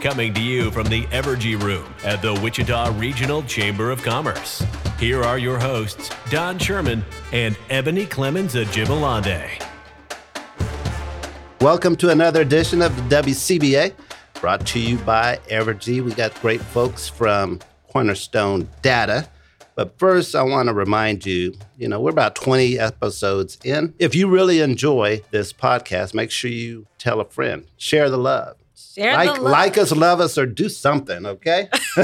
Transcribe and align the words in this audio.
Coming 0.00 0.32
to 0.32 0.40
you 0.40 0.70
from 0.70 0.86
the 0.86 1.02
Evergy 1.08 1.60
Room 1.60 1.84
at 2.04 2.22
the 2.22 2.32
Wichita 2.32 2.98
Regional 2.98 3.42
Chamber 3.42 3.90
of 3.90 4.02
Commerce. 4.02 4.64
Here 4.98 5.22
are 5.22 5.36
your 5.36 5.58
hosts, 5.58 6.08
Don 6.30 6.58
Sherman 6.58 7.04
and 7.32 7.54
Ebony 7.68 8.06
Clemens 8.06 8.54
Ajibalande. 8.54 9.62
Welcome 11.60 11.96
to 11.96 12.08
another 12.08 12.40
edition 12.40 12.80
of 12.80 12.96
the 12.96 13.14
WCBA, 13.14 13.92
brought 14.40 14.66
to 14.68 14.80
you 14.80 14.96
by 15.00 15.38
Evergy. 15.50 16.02
We 16.02 16.12
got 16.12 16.34
great 16.40 16.62
folks 16.62 17.06
from 17.06 17.60
Cornerstone 17.92 18.70
Data. 18.80 19.28
But 19.74 19.98
first, 19.98 20.34
I 20.34 20.42
want 20.44 20.68
to 20.70 20.74
remind 20.74 21.26
you, 21.26 21.54
you 21.76 21.88
know, 21.88 22.00
we're 22.00 22.10
about 22.10 22.36
20 22.36 22.78
episodes 22.78 23.58
in. 23.64 23.92
If 23.98 24.14
you 24.14 24.28
really 24.30 24.60
enjoy 24.60 25.20
this 25.30 25.52
podcast, 25.52 26.14
make 26.14 26.30
sure 26.30 26.50
you 26.50 26.86
tell 26.96 27.20
a 27.20 27.26
friend, 27.26 27.66
share 27.76 28.08
the 28.08 28.16
love. 28.16 28.56
Share 28.94 29.14
like, 29.14 29.34
the 29.34 29.40
love. 29.40 29.52
like 29.52 29.78
us, 29.78 29.92
love 29.92 30.20
us, 30.20 30.36
or 30.36 30.46
do 30.46 30.68
something, 30.68 31.26
okay? 31.26 31.68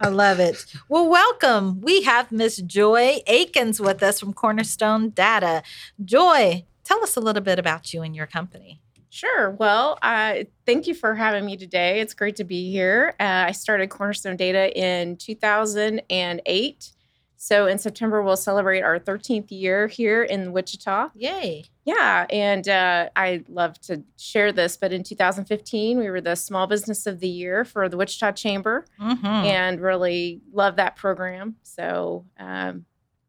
I 0.00 0.08
love 0.08 0.38
it. 0.38 0.64
Well, 0.88 1.08
welcome. 1.08 1.80
We 1.80 2.02
have 2.02 2.30
Miss 2.30 2.58
Joy 2.58 3.20
Eakins 3.28 3.80
with 3.84 4.02
us 4.02 4.20
from 4.20 4.32
Cornerstone 4.32 5.10
Data. 5.10 5.62
Joy, 6.04 6.64
tell 6.84 7.02
us 7.02 7.16
a 7.16 7.20
little 7.20 7.42
bit 7.42 7.58
about 7.58 7.92
you 7.92 8.02
and 8.02 8.14
your 8.14 8.26
company. 8.26 8.80
Sure. 9.10 9.50
Well, 9.50 9.98
uh, 10.02 10.44
thank 10.66 10.86
you 10.86 10.94
for 10.94 11.14
having 11.14 11.44
me 11.44 11.56
today. 11.56 12.00
It's 12.00 12.14
great 12.14 12.36
to 12.36 12.44
be 12.44 12.70
here. 12.70 13.14
Uh, 13.18 13.46
I 13.48 13.52
started 13.52 13.88
Cornerstone 13.88 14.36
Data 14.36 14.76
in 14.78 15.16
2008. 15.16 16.92
So 17.40 17.66
in 17.68 17.78
September, 17.78 18.20
we'll 18.20 18.36
celebrate 18.36 18.82
our 18.82 18.98
13th 18.98 19.46
year 19.50 19.86
here 19.86 20.24
in 20.24 20.52
Wichita. 20.52 21.10
Yay. 21.14 21.64
Yeah. 21.84 22.26
And 22.30 22.68
uh, 22.68 23.10
I 23.14 23.44
love 23.48 23.80
to 23.82 24.02
share 24.18 24.50
this, 24.50 24.76
but 24.76 24.92
in 24.92 25.04
2015, 25.04 25.98
we 25.98 26.10
were 26.10 26.20
the 26.20 26.34
Small 26.34 26.66
Business 26.66 27.06
of 27.06 27.20
the 27.20 27.28
Year 27.28 27.64
for 27.64 27.88
the 27.88 27.96
Wichita 27.96 28.32
Chamber 28.32 28.84
Mm-hmm. 29.00 29.24
and 29.24 29.80
really 29.80 30.40
love 30.52 30.76
that 30.76 30.96
program. 30.96 31.54
So, 31.62 32.24
um, 32.40 32.84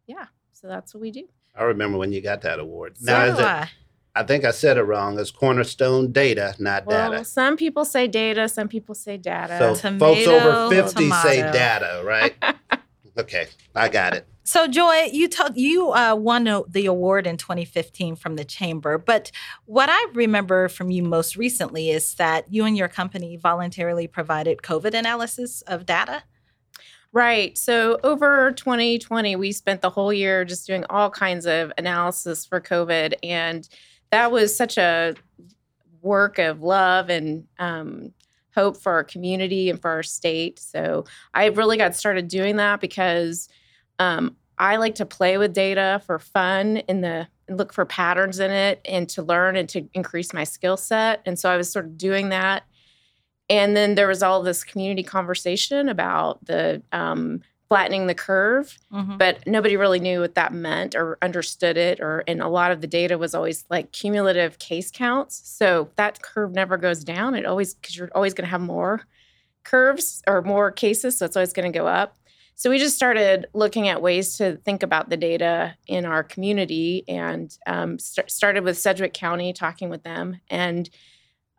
yeah. 0.08 0.26
So 0.54 0.68
that's 0.68 0.94
what 0.96 1.02
we 1.02 1.12
do. 1.12 1.28
I 1.56 1.64
remember 1.64 2.00
when 2.00 2.12
you 2.12 2.20
got 2.22 2.42
that 2.42 2.58
award. 2.60 2.98
So 2.98 3.06
now, 3.12 3.26
is 3.26 3.36
do 3.36 3.42
it, 3.44 3.46
I. 3.46 3.70
I 4.16 4.24
think 4.24 4.44
I 4.44 4.52
said 4.52 4.78
it 4.78 4.84
wrong. 4.84 5.20
It's 5.20 5.30
Cornerstone 5.32 6.12
Data, 6.12 6.56
not 6.58 6.88
Well, 6.88 7.12
data. 7.12 7.24
some 7.24 7.56
people 7.56 7.86
say 7.86 8.08
data, 8.08 8.50
some 8.50 8.68
people 8.68 8.96
say 8.96 9.18
data. 9.18 9.58
So 9.60 9.76
Tomato, 9.90 10.16
folks 10.16 10.28
over 10.28 10.76
50 10.76 11.10
say 11.12 11.42
data, 11.44 12.02
right? 12.04 12.34
okay, 13.20 13.48
I 13.76 13.90
got 13.90 14.14
it. 14.14 14.28
So, 14.44 14.68
Joy, 14.68 15.10
you 15.12 15.28
told 15.28 15.58
you 15.58 15.92
uh, 15.92 16.16
won 16.16 16.46
the 16.68 16.88
award 16.88 17.28
in 17.28 17.38
2015 17.38 18.16
from 18.16 18.36
the 18.36 18.44
chamber, 18.44 18.98
but 18.98 19.32
what 19.66 19.90
I 19.92 20.08
remember 20.14 20.70
from 20.70 20.90
you 20.90 21.04
most 21.04 21.36
recently 21.36 21.92
is 21.92 22.16
that 22.16 22.52
you 22.52 22.66
and 22.66 22.76
your 22.76 22.88
company 22.88 23.38
voluntarily 23.38 24.08
provided 24.08 24.64
COVID 24.64 24.96
analysis 24.96 25.62
of 25.64 25.86
data. 25.86 26.24
Right. 27.12 27.58
So 27.58 28.00
over 28.04 28.52
2020, 28.52 29.36
we 29.36 29.52
spent 29.52 29.82
the 29.82 29.90
whole 29.90 30.14
year 30.14 30.46
just 30.46 30.66
doing 30.68 30.86
all 30.90 31.10
kinds 31.10 31.46
of 31.46 31.72
analysis 31.78 32.46
for 32.46 32.62
COVID. 32.62 33.14
And 33.24 33.68
that 34.12 34.32
was 34.32 34.56
such 34.56 34.78
a 34.78 35.16
work 36.02 36.40
of 36.40 36.62
love 36.62 37.10
and 37.10 37.46
um, 37.58 38.14
hope 38.56 38.78
for 38.78 38.92
our 38.94 39.04
community 39.04 39.70
and 39.70 39.82
for 39.82 39.90
our 39.90 40.04
state. 40.04 40.60
So 40.60 41.06
I 41.34 41.46
really 41.48 41.78
got 41.78 41.96
started 41.96 42.28
doing 42.28 42.58
that 42.58 42.82
because 42.82 43.50
um, 44.00 44.36
I 44.58 44.78
like 44.78 44.96
to 44.96 45.06
play 45.06 45.38
with 45.38 45.54
data 45.54 46.02
for 46.06 46.20
fun 46.20 46.78
in 46.78 47.02
the 47.02 47.28
look 47.50 47.74
for 47.74 47.86
patterns 47.86 48.40
in 48.40 48.52
it 48.52 48.82
and 48.86 49.10
to 49.10 49.24
learn 49.24 49.56
and 49.56 49.68
to 49.70 49.88
increase 49.94 50.34
my 50.34 50.44
skill 50.44 50.78
set. 50.78 51.22
And 51.26 51.40
so 51.40 51.50
I 51.50 51.58
was 51.58 51.72
sort 51.72 51.86
of 51.86 51.98
doing 51.98 52.30
that 52.30 52.64
and 53.50 53.76
then 53.76 53.96
there 53.96 54.08
was 54.08 54.22
all 54.22 54.44
this 54.44 54.64
community 54.64 55.04
conversation 55.04 55.90
about 55.90 56.46
the 56.46 56.82
um, 56.92 57.42
flattening 57.70 58.08
the 58.08 58.16
curve, 58.16 58.78
Mhm. 58.92 59.18
but 59.20 59.46
nobody 59.46 59.78
really 59.78 60.00
knew 60.00 60.22
what 60.22 60.34
that 60.36 60.52
meant 60.52 60.96
or 60.96 61.18
understood 61.22 61.78
it. 61.78 62.00
Or 62.02 62.24
and 62.28 62.42
a 62.42 62.48
lot 62.48 62.72
of 62.72 62.82
the 62.82 62.88
data 62.88 63.18
was 63.18 63.36
always 63.36 63.64
like 63.70 63.92
cumulative 63.92 64.58
case 64.58 64.90
counts. 64.92 65.40
So 65.46 65.90
that 65.96 66.22
curve 66.24 66.52
never 66.54 66.78
goes 66.78 67.04
down. 67.04 67.36
It 67.36 67.46
always 67.46 67.76
because 67.76 67.96
you're 67.96 68.10
always 68.16 68.34
going 68.34 68.46
to 68.46 68.50
have 68.52 68.62
more 68.62 69.04
curves 69.64 70.24
or 70.28 70.42
more 70.42 70.72
cases, 70.72 71.18
so 71.18 71.26
it's 71.26 71.36
always 71.38 71.54
going 71.54 71.72
to 71.72 71.78
go 71.78 71.86
up. 71.88 72.16
So 72.56 72.70
we 72.70 72.78
just 72.80 72.96
started 72.96 73.46
looking 73.54 73.88
at 73.88 74.02
ways 74.02 74.36
to 74.38 74.58
think 74.58 74.84
about 74.84 75.10
the 75.10 75.16
data 75.16 75.76
in 75.88 76.06
our 76.06 76.24
community, 76.24 77.06
and 77.08 77.56
um, 77.68 78.00
st- 78.00 78.30
started 78.32 78.64
with 78.66 78.78
Sedgwick 78.78 79.14
County, 79.14 79.54
talking 79.54 79.90
with 79.90 80.04
them, 80.04 80.42
and 80.50 80.90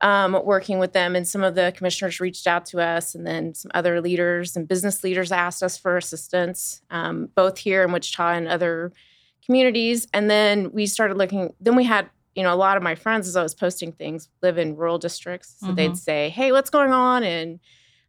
um, 0.02 0.40
working 0.44 0.78
with 0.78 0.92
them. 0.92 1.14
And 1.14 1.26
some 1.28 1.42
of 1.42 1.54
the 1.54 1.72
commissioners 1.76 2.20
reached 2.20 2.46
out 2.46 2.64
to 2.66 2.80
us, 2.80 3.14
and 3.14 3.26
then 3.26 3.54
some 3.54 3.70
other 3.74 4.00
leaders 4.00 4.56
and 4.56 4.66
business 4.66 5.04
leaders 5.04 5.30
asked 5.32 5.62
us 5.62 5.76
for 5.76 5.96
assistance, 5.96 6.82
um, 6.90 7.28
both 7.34 7.58
here 7.58 7.82
in 7.82 7.92
Wichita 7.92 8.32
and 8.32 8.48
other 8.48 8.92
communities. 9.44 10.06
And 10.14 10.30
then 10.30 10.70
we 10.72 10.86
started 10.86 11.16
looking. 11.16 11.52
Then 11.60 11.76
we 11.76 11.84
had, 11.84 12.08
you 12.34 12.42
know, 12.42 12.54
a 12.54 12.56
lot 12.56 12.76
of 12.76 12.82
my 12.82 12.94
friends, 12.94 13.26
as 13.28 13.36
I 13.36 13.42
was 13.42 13.54
posting 13.54 13.92
things, 13.92 14.28
live 14.42 14.58
in 14.58 14.76
rural 14.76 14.98
districts, 14.98 15.56
so 15.60 15.66
Mhm. 15.66 15.76
they'd 15.76 15.96
say, 15.96 16.28
"Hey, 16.30 16.52
what's 16.52 16.70
going 16.70 16.92
on?" 16.92 17.22
and 17.24 17.60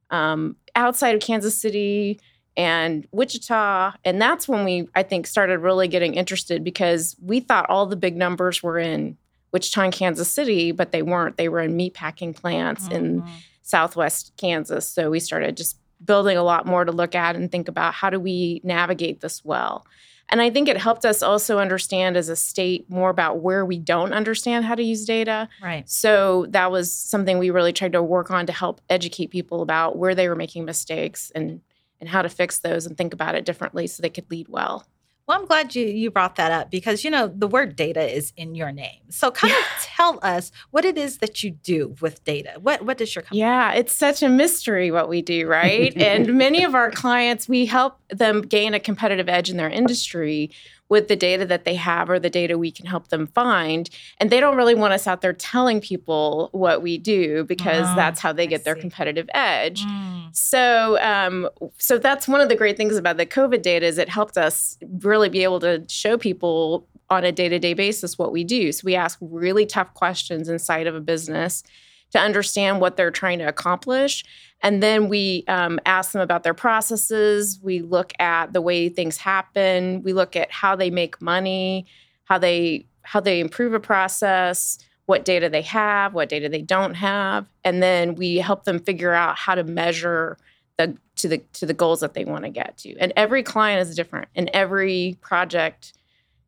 um, 0.09 0.57
outside 0.75 1.15
of 1.15 1.21
Kansas 1.21 1.57
City 1.57 2.19
and 2.57 3.07
Wichita. 3.13 3.93
And 4.03 4.21
that's 4.21 4.45
when 4.45 4.65
we, 4.65 4.89
I 4.93 5.03
think, 5.03 5.25
started 5.25 5.59
really 5.59 5.87
getting 5.87 6.15
interested 6.15 6.65
because 6.65 7.15
we 7.21 7.39
thought 7.39 7.69
all 7.69 7.85
the 7.85 7.95
big 7.95 8.17
numbers 8.17 8.61
were 8.61 8.77
in 8.77 9.17
Wichita 9.51 9.81
and 9.81 9.93
Kansas 9.93 10.29
City, 10.31 10.71
but 10.71 10.91
they 10.91 11.01
weren't. 11.01 11.37
They 11.37 11.49
were 11.49 11.59
in 11.61 11.77
meatpacking 11.77 12.35
plants 12.35 12.87
in 12.87 13.21
Mhm. 13.21 13.29
southwest 13.61 14.31
Kansas. 14.37 14.87
So 14.87 15.09
we 15.09 15.19
started 15.19 15.57
just 15.57 15.77
building 16.03 16.37
a 16.37 16.43
lot 16.43 16.65
more 16.65 16.83
to 16.85 16.91
look 16.91 17.13
at 17.15 17.35
and 17.35 17.51
think 17.51 17.67
about 17.67 17.93
how 17.93 18.09
do 18.09 18.19
we 18.19 18.59
navigate 18.63 19.21
this 19.21 19.43
well. 19.45 19.85
And 20.29 20.41
I 20.41 20.49
think 20.49 20.69
it 20.69 20.77
helped 20.77 21.03
us 21.05 21.21
also 21.21 21.59
understand 21.59 22.15
as 22.15 22.29
a 22.29 22.35
state 22.37 22.89
more 22.89 23.09
about 23.09 23.39
where 23.41 23.65
we 23.65 23.77
don't 23.77 24.13
understand 24.13 24.63
how 24.65 24.75
to 24.75 24.81
use 24.83 25.05
data. 25.05 25.49
Right. 25.61 25.87
So 25.89 26.45
that 26.49 26.71
was 26.71 26.91
something 26.93 27.37
we 27.37 27.49
really 27.49 27.73
tried 27.73 27.91
to 27.91 28.01
work 28.01 28.31
on 28.31 28.45
to 28.45 28.53
help 28.53 28.79
educate 28.89 29.27
people 29.27 29.61
about 29.61 29.97
where 29.97 30.15
they 30.15 30.29
were 30.29 30.35
making 30.35 30.65
mistakes 30.65 31.31
and 31.35 31.61
and 31.99 32.09
how 32.09 32.23
to 32.23 32.29
fix 32.29 32.57
those 32.57 32.87
and 32.87 32.97
think 32.97 33.13
about 33.13 33.35
it 33.35 33.45
differently 33.45 33.85
so 33.85 34.01
they 34.01 34.09
could 34.09 34.25
lead 34.31 34.47
well. 34.47 34.87
Well, 35.31 35.39
I'm 35.39 35.45
glad 35.45 35.75
you 35.75 35.85
you 35.85 36.11
brought 36.11 36.35
that 36.35 36.51
up 36.51 36.69
because 36.69 37.05
you 37.05 37.09
know 37.09 37.29
the 37.33 37.47
word 37.47 37.77
data 37.77 38.01
is 38.01 38.33
in 38.35 38.53
your 38.53 38.73
name. 38.73 38.99
So, 39.07 39.31
kind 39.31 39.53
of 39.53 39.63
tell 39.81 40.19
us 40.21 40.51
what 40.71 40.83
it 40.83 40.97
is 40.97 41.19
that 41.19 41.41
you 41.41 41.51
do 41.51 41.95
with 42.01 42.21
data. 42.25 42.55
What 42.61 42.83
what 42.83 42.97
does 42.97 43.15
your 43.15 43.21
company? 43.21 43.39
Yeah, 43.39 43.71
it's 43.71 43.93
such 43.93 44.21
a 44.21 44.27
mystery 44.27 44.91
what 44.91 45.07
we 45.07 45.21
do, 45.21 45.47
right? 45.47 45.95
and 45.95 46.35
many 46.37 46.65
of 46.65 46.75
our 46.75 46.91
clients, 46.91 47.47
we 47.47 47.65
help 47.65 47.97
them 48.09 48.41
gain 48.41 48.73
a 48.73 48.79
competitive 48.81 49.29
edge 49.29 49.49
in 49.49 49.55
their 49.55 49.69
industry 49.69 50.51
with 50.89 51.07
the 51.07 51.15
data 51.15 51.45
that 51.45 51.63
they 51.63 51.75
have 51.75 52.09
or 52.09 52.19
the 52.19 52.29
data 52.29 52.57
we 52.57 52.69
can 52.69 52.85
help 52.85 53.07
them 53.07 53.25
find. 53.27 53.89
And 54.17 54.29
they 54.29 54.41
don't 54.41 54.57
really 54.57 54.75
want 54.75 54.91
us 54.91 55.07
out 55.07 55.21
there 55.21 55.31
telling 55.31 55.79
people 55.79 56.49
what 56.51 56.81
we 56.81 56.97
do 56.97 57.45
because 57.45 57.87
Oh, 57.87 57.95
that's 57.95 58.19
how 58.19 58.33
they 58.33 58.43
I 58.43 58.47
get 58.47 58.65
their 58.65 58.75
see. 58.75 58.81
competitive 58.81 59.29
edge. 59.33 59.85
Mm, 59.85 60.20
So, 60.33 60.99
um, 61.01 61.49
so 61.77 61.97
that's 61.97 62.27
one 62.27 62.41
of 62.41 62.49
the 62.49 62.55
great 62.55 62.77
things 62.77 62.97
about 62.97 63.17
the 63.17 63.25
COVID 63.25 63.61
data 63.61 63.85
is 63.85 63.97
it 63.97 64.09
helped 64.09 64.37
us 64.37 64.77
really 65.01 65.29
be 65.29 65.43
able 65.43 65.59
to 65.61 65.83
show 65.89 66.17
people 66.17 66.87
on 67.09 67.23
a 67.23 67.31
day-to-day 67.31 67.73
basis 67.73 68.17
what 68.17 68.31
we 68.31 68.43
do. 68.43 68.71
So 68.71 68.83
we 68.85 68.95
ask 68.95 69.17
really 69.21 69.65
tough 69.65 69.93
questions 69.93 70.47
inside 70.47 70.87
of 70.87 70.95
a 70.95 71.01
business 71.01 71.63
to 72.11 72.19
understand 72.19 72.81
what 72.81 72.97
they're 72.97 73.11
trying 73.11 73.39
to 73.39 73.45
accomplish, 73.45 74.23
And 74.61 74.81
then 74.81 75.09
we 75.09 75.43
um, 75.47 75.79
ask 75.85 76.11
them 76.11 76.21
about 76.21 76.43
their 76.43 76.53
processes. 76.53 77.59
We 77.61 77.81
look 77.81 78.13
at 78.19 78.53
the 78.53 78.61
way 78.61 78.89
things 78.89 79.17
happen. 79.17 80.03
We 80.03 80.13
look 80.13 80.35
at 80.35 80.51
how 80.51 80.75
they 80.75 80.89
make 80.89 81.21
money, 81.21 81.87
how 82.25 82.37
they 82.37 82.85
how 83.03 83.19
they 83.19 83.39
improve 83.39 83.73
a 83.73 83.79
process, 83.79 84.77
what 85.11 85.25
data 85.25 85.49
they 85.49 85.61
have, 85.61 86.13
what 86.13 86.29
data 86.29 86.47
they 86.47 86.61
don't 86.61 86.93
have, 86.93 87.45
and 87.65 87.83
then 87.83 88.15
we 88.15 88.37
help 88.37 88.63
them 88.63 88.79
figure 88.79 89.11
out 89.11 89.37
how 89.37 89.53
to 89.53 89.63
measure 89.65 90.37
the 90.77 90.95
to 91.17 91.27
the 91.27 91.39
to 91.51 91.65
the 91.65 91.73
goals 91.73 91.99
that 91.99 92.13
they 92.13 92.23
want 92.23 92.45
to 92.45 92.49
get 92.49 92.77
to. 92.77 92.95
And 92.97 93.11
every 93.17 93.43
client 93.43 93.85
is 93.85 93.93
different, 93.93 94.29
and 94.37 94.49
every 94.53 95.17
project 95.19 95.91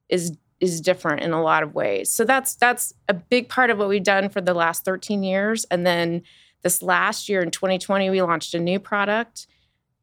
is 0.07 0.37
is 0.61 0.79
different 0.79 1.19
in 1.23 1.33
a 1.33 1.43
lot 1.43 1.61
of 1.61 1.75
ways. 1.75 2.09
So 2.09 2.23
that's 2.23 2.55
that's 2.55 2.93
a 3.09 3.13
big 3.13 3.49
part 3.49 3.69
of 3.69 3.77
what 3.79 3.89
we've 3.89 4.01
done 4.01 4.29
for 4.29 4.39
the 4.39 4.53
last 4.53 4.85
13 4.85 5.23
years. 5.23 5.65
And 5.65 5.85
then 5.85 6.21
this 6.61 6.81
last 6.81 7.27
year 7.27 7.41
in 7.41 7.51
2020, 7.51 8.09
we 8.09 8.21
launched 8.21 8.53
a 8.53 8.59
new 8.61 8.79
product 8.79 9.45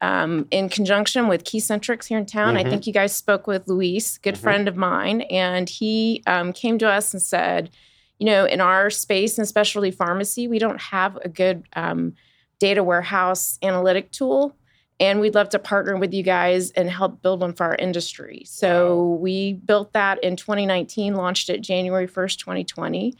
um, 0.01 0.47
in 0.51 0.69
conjunction 0.69 1.27
with 1.27 1.43
KeyCentrix 1.45 2.05
here 2.05 2.19
in 2.19 2.27
town. 2.27 2.53
Mhm. 2.53 2.59
I 2.59 2.69
think 2.69 2.85
you 2.85 2.93
guys 2.93 3.15
spoke 3.15 3.47
with 3.47 3.67
Luis, 3.67 4.19
good 4.19 4.35
Mhm. 4.35 4.39
friend 4.45 4.67
of 4.67 4.75
mine, 4.75 5.21
and 5.21 5.67
he 5.67 6.21
um, 6.27 6.53
came 6.53 6.77
to 6.77 6.87
us 6.87 7.11
and 7.11 7.21
said, 7.23 7.71
you 8.21 8.27
know, 8.27 8.45
in 8.45 8.61
our 8.61 8.91
space 8.91 9.39
in 9.39 9.47
specialty 9.47 9.89
pharmacy, 9.89 10.47
we 10.47 10.59
don't 10.59 10.79
have 10.79 11.17
a 11.23 11.27
good 11.27 11.67
um, 11.75 12.13
data 12.59 12.83
warehouse 12.83 13.57
analytic 13.63 14.11
tool. 14.11 14.55
And 14.99 15.19
we'd 15.19 15.33
love 15.33 15.49
to 15.49 15.57
partner 15.57 15.97
with 15.97 16.13
you 16.13 16.21
guys 16.21 16.69
and 16.71 16.87
help 16.87 17.23
build 17.23 17.41
one 17.41 17.53
for 17.53 17.63
our 17.63 17.73
industry. 17.73 18.43
So 18.45 19.17
we 19.19 19.53
built 19.53 19.93
that 19.93 20.23
in 20.23 20.35
2019, 20.35 21.15
launched 21.15 21.49
it 21.49 21.61
January 21.61 22.07
1st, 22.07 22.37
2020. 22.37 23.15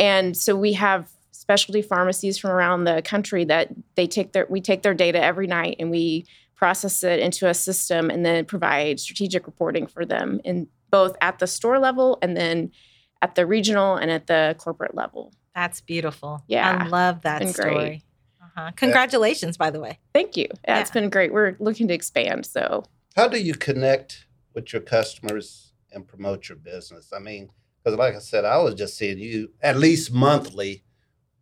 And 0.00 0.36
so 0.36 0.56
we 0.56 0.72
have 0.72 1.08
specialty 1.30 1.80
pharmacies 1.80 2.36
from 2.36 2.50
around 2.50 2.82
the 2.82 3.00
country 3.02 3.44
that 3.44 3.68
they 3.94 4.08
take 4.08 4.32
their 4.32 4.48
we 4.50 4.60
take 4.60 4.82
their 4.82 4.92
data 4.92 5.22
every 5.22 5.46
night 5.46 5.76
and 5.78 5.88
we 5.88 6.26
process 6.56 7.04
it 7.04 7.20
into 7.20 7.48
a 7.48 7.54
system 7.54 8.10
and 8.10 8.26
then 8.26 8.44
provide 8.44 8.98
strategic 8.98 9.46
reporting 9.46 9.86
for 9.86 10.04
them 10.04 10.40
in 10.42 10.66
both 10.90 11.16
at 11.20 11.38
the 11.38 11.46
store 11.46 11.78
level 11.78 12.18
and 12.22 12.36
then 12.36 12.72
at 13.22 13.36
the 13.36 13.46
regional 13.46 13.96
and 13.96 14.10
at 14.10 14.26
the 14.26 14.54
corporate 14.58 14.94
level. 14.94 15.32
That's 15.54 15.80
beautiful. 15.80 16.42
Yeah. 16.48 16.82
I 16.84 16.88
love 16.88 17.22
that 17.22 17.38
Been 17.38 17.52
great. 17.52 17.70
story. 17.72 18.04
Uh-huh. 18.42 18.70
Congratulations, 18.76 19.56
by 19.56 19.70
the 19.70 19.80
way. 19.80 19.98
Thank 20.12 20.36
you. 20.36 20.48
Yeah, 20.66 20.80
It's 20.80 20.90
Yeah. 20.90 21.00
been 21.00 21.08
great. 21.10 21.32
We're 21.32 21.56
looking 21.60 21.88
to 21.88 21.94
expand. 21.94 22.44
So 22.44 22.84
How 23.16 23.28
do 23.28 23.40
you 23.40 23.54
connect 23.54 24.26
with 24.54 24.72
your 24.72 24.82
customers 24.82 25.72
and 25.92 26.06
promote 26.06 26.48
your 26.48 26.56
business? 26.58 27.12
I 27.14 27.18
mean, 27.20 27.50
because 27.84 27.98
like 27.98 28.14
I 28.14 28.18
said, 28.18 28.44
I 28.44 28.58
was 28.58 28.74
just 28.74 28.96
seeing 28.96 29.18
you 29.18 29.52
at 29.62 29.76
least 29.78 30.12
monthly. 30.12 30.84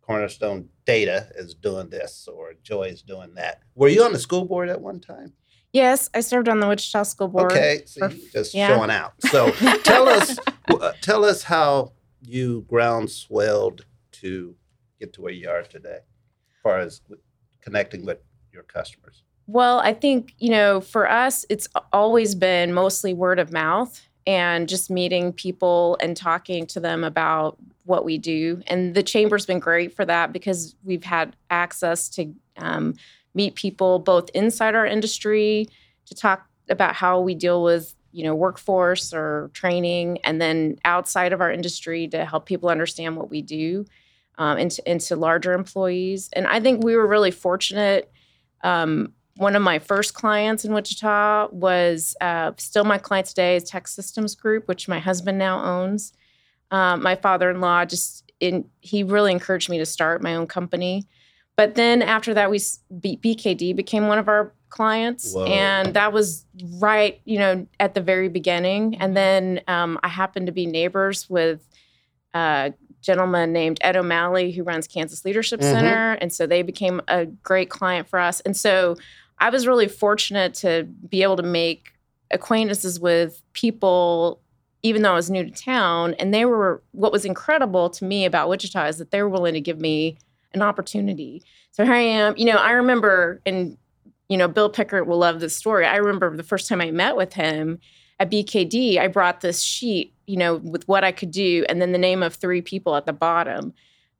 Cornerstone 0.01 0.67
Data 0.85 1.27
is 1.35 1.53
doing 1.53 1.89
this, 1.89 2.27
or 2.27 2.53
Joy 2.61 2.83
is 2.85 3.01
doing 3.01 3.35
that. 3.35 3.61
Were 3.75 3.87
you 3.87 4.03
on 4.03 4.11
the 4.11 4.19
school 4.19 4.43
board 4.45 4.67
at 4.67 4.81
one 4.81 4.99
time? 4.99 5.31
Yes, 5.73 6.09
I 6.13 6.21
served 6.21 6.49
on 6.49 6.59
the 6.59 6.67
Wichita 6.67 7.03
School 7.03 7.27
Board. 7.27 7.51
okay, 7.51 7.83
so 7.85 8.09
for- 8.09 8.15
just 8.31 8.53
yeah. 8.53 8.67
showing 8.67 8.91
out. 8.91 9.13
So 9.29 9.51
tell 9.83 10.07
us, 10.07 10.37
uh, 10.69 10.91
tell 11.01 11.25
us 11.25 11.43
how 11.43 11.93
you 12.21 12.65
groundswelled 12.69 13.85
to 14.13 14.55
get 14.99 15.13
to 15.13 15.21
where 15.21 15.33
you 15.33 15.49
are 15.49 15.63
today, 15.63 15.99
as 15.99 16.61
far 16.61 16.79
as 16.79 17.01
connecting 17.61 18.05
with 18.05 18.19
your 18.53 18.63
customers. 18.63 19.23
Well, 19.47 19.79
I 19.79 19.93
think, 19.93 20.33
you 20.37 20.51
know, 20.51 20.81
for 20.81 21.09
us, 21.09 21.45
it's 21.49 21.67
always 21.91 22.35
been 22.35 22.73
mostly 22.73 23.13
word 23.13 23.39
of 23.39 23.51
mouth 23.51 23.99
and 24.27 24.69
just 24.69 24.89
meeting 24.89 25.33
people 25.33 25.97
and 25.99 26.15
talking 26.15 26.67
to 26.67 26.79
them 26.79 27.03
about 27.03 27.57
what 27.85 28.05
we 28.05 28.17
do. 28.17 28.61
And 28.67 28.93
the 28.93 29.03
chamber's 29.03 29.45
been 29.45 29.59
great 29.59 29.95
for 29.95 30.05
that 30.05 30.31
because 30.31 30.75
we've 30.83 31.03
had 31.03 31.35
access 31.49 32.07
to 32.09 32.33
um, 32.57 32.95
meet 33.33 33.55
people 33.55 33.99
both 33.99 34.29
inside 34.33 34.75
our 34.75 34.85
industry 34.85 35.67
to 36.05 36.15
talk 36.15 36.47
about 36.69 36.95
how 36.95 37.19
we 37.19 37.35
deal 37.35 37.63
with 37.63 37.95
you 38.11 38.23
know 38.23 38.35
workforce 38.35 39.13
or 39.13 39.49
training 39.53 40.17
and 40.23 40.41
then 40.41 40.77
outside 40.85 41.33
of 41.33 41.41
our 41.41 41.51
industry 41.51 42.07
to 42.07 42.25
help 42.25 42.45
people 42.45 42.69
understand 42.69 43.15
what 43.15 43.29
we 43.29 43.41
do 43.41 43.85
um, 44.37 44.57
into, 44.57 44.89
into 44.89 45.15
larger 45.15 45.53
employees 45.53 46.29
and 46.33 46.45
i 46.47 46.59
think 46.59 46.83
we 46.83 46.95
were 46.95 47.07
really 47.07 47.31
fortunate 47.31 48.11
um, 48.63 49.13
one 49.37 49.55
of 49.55 49.61
my 49.61 49.79
first 49.79 50.13
clients 50.13 50.65
in 50.65 50.73
Wichita 50.73 51.47
was 51.51 52.15
uh, 52.21 52.51
still 52.57 52.83
my 52.83 52.97
client 52.97 53.27
today 53.27 53.55
is 53.55 53.63
Tech 53.63 53.87
Systems 53.87 54.35
Group, 54.35 54.67
which 54.67 54.87
my 54.87 54.99
husband 54.99 55.37
now 55.37 55.63
owns. 55.63 56.13
Um, 56.69 57.01
my 57.01 57.15
father-in-law 57.15 57.85
just 57.85 58.31
in 58.39 58.65
he 58.81 59.03
really 59.03 59.31
encouraged 59.31 59.69
me 59.69 59.77
to 59.77 59.85
start 59.85 60.21
my 60.21 60.35
own 60.35 60.47
company. 60.47 61.07
But 61.61 61.75
then 61.75 62.01
after 62.01 62.33
that, 62.33 62.49
we 62.49 62.59
B- 63.01 63.19
BKD 63.21 63.75
became 63.75 64.07
one 64.07 64.17
of 64.17 64.27
our 64.27 64.51
clients, 64.69 65.35
Whoa. 65.35 65.45
and 65.45 65.93
that 65.93 66.11
was 66.11 66.43
right, 66.79 67.21
you 67.23 67.37
know, 67.37 67.67
at 67.79 67.93
the 67.93 68.01
very 68.01 68.29
beginning. 68.29 68.97
And 68.99 69.15
then 69.15 69.61
um, 69.67 69.99
I 70.01 70.07
happened 70.07 70.47
to 70.47 70.51
be 70.51 70.65
neighbors 70.65 71.29
with 71.29 71.59
a 72.33 72.73
gentleman 73.01 73.53
named 73.53 73.77
Ed 73.81 73.95
O'Malley 73.95 74.51
who 74.51 74.63
runs 74.63 74.87
Kansas 74.87 75.23
Leadership 75.23 75.59
Mhm. 75.59 75.71
Center, 75.71 76.13
and 76.13 76.33
so 76.33 76.47
they 76.47 76.63
became 76.63 76.99
a 77.07 77.27
great 77.27 77.69
client 77.69 78.07
for 78.09 78.17
us. 78.17 78.39
And 78.39 78.57
so 78.57 78.95
I 79.37 79.51
was 79.51 79.67
really 79.67 79.87
fortunate 79.87 80.55
to 80.55 80.85
be 81.07 81.21
able 81.21 81.37
to 81.37 81.43
make 81.43 81.91
acquaintances 82.31 82.99
with 82.99 83.43
people, 83.53 84.41
even 84.81 85.03
though 85.03 85.11
I 85.11 85.15
was 85.15 85.29
new 85.29 85.43
to 85.43 85.51
town. 85.51 86.15
And 86.15 86.33
they 86.33 86.43
were, 86.45 86.81
what 86.93 87.11
was 87.11 87.23
incredible 87.23 87.91
to 87.91 88.03
me 88.03 88.25
about 88.25 88.49
Wichita 88.49 88.87
is 88.87 88.97
that 88.97 89.11
they 89.11 89.21
were 89.21 89.29
willing 89.29 89.53
to 89.53 89.61
give 89.61 89.79
me 89.79 90.17
an 90.53 90.61
opportunity. 90.61 91.43
So 91.71 91.83
here 91.83 91.93
I 91.93 91.99
am. 91.99 92.35
You 92.37 92.45
know, 92.45 92.57
I 92.57 92.71
remember, 92.71 93.41
and, 93.45 93.77
you 94.29 94.37
know, 94.37 94.47
Bill 94.47 94.69
Pickert 94.69 95.07
will 95.07 95.17
love 95.17 95.39
this 95.39 95.55
story. 95.55 95.85
I 95.85 95.97
remember 95.97 96.35
the 96.35 96.43
first 96.43 96.67
time 96.67 96.81
I 96.81 96.91
met 96.91 97.15
with 97.15 97.33
him 97.33 97.79
at 98.21 98.29
BKD, 98.29 98.99
I 98.99 99.07
brought 99.07 99.41
this 99.41 99.63
sheet, 99.63 100.13
you 100.27 100.37
know, 100.37 100.57
with 100.57 100.87
what 100.87 101.03
I 101.03 101.11
could 101.11 101.31
do, 101.31 101.65
and 101.67 101.81
then 101.81 101.91
the 101.91 101.97
name 101.97 102.21
of 102.21 102.35
three 102.35 102.61
people 102.61 102.95
at 102.95 103.07
the 103.07 103.13
bottom 103.13 103.73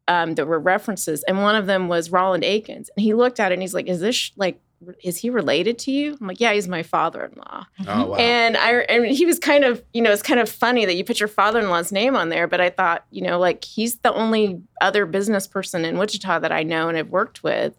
um, 0.07 0.33
that 0.35 0.47
were 0.47 0.59
references. 0.59 1.23
And 1.23 1.43
one 1.43 1.55
of 1.55 1.67
them 1.67 1.87
was 1.87 2.11
Roland 2.11 2.43
Eakins. 2.43 2.89
And 2.95 3.03
he 3.03 3.13
looked 3.13 3.39
at 3.39 3.51
it 3.51 3.55
and 3.55 3.61
he's 3.61 3.75
like, 3.75 3.87
Is 3.87 3.99
this 3.99 4.31
like, 4.35 4.59
is 5.03 5.17
he 5.17 5.29
related 5.29 5.77
to 5.79 5.91
you? 5.91 6.17
I'm 6.19 6.27
like, 6.27 6.39
Yeah, 6.39 6.53
he's 6.53 6.67
my 6.67 6.83
father 6.83 7.25
in 7.25 7.37
law. 7.37 7.65
Oh 7.79 7.83
mm-hmm. 7.83 8.09
wow! 8.09 8.15
And 8.15 8.57
I 8.57 8.71
and 8.81 9.05
he 9.05 9.25
was 9.25 9.39
kind 9.39 9.63
of, 9.63 9.83
you 9.93 10.01
know, 10.01 10.11
it's 10.11 10.21
kind 10.21 10.39
of 10.39 10.49
funny 10.49 10.85
that 10.85 10.95
you 10.95 11.03
put 11.03 11.19
your 11.19 11.27
father-in-law's 11.29 11.91
name 11.91 12.15
on 12.15 12.29
there, 12.29 12.47
but 12.47 12.61
I 12.61 12.69
thought, 12.69 13.05
you 13.11 13.21
know, 13.21 13.39
like 13.39 13.63
he's 13.63 13.99
the 13.99 14.13
only 14.13 14.61
other 14.81 15.05
business 15.05 15.47
person 15.47 15.85
in 15.85 15.97
Wichita 15.97 16.39
that 16.39 16.51
I 16.51 16.63
know 16.63 16.87
and 16.87 16.97
have 16.97 17.09
worked 17.09 17.43
with. 17.43 17.75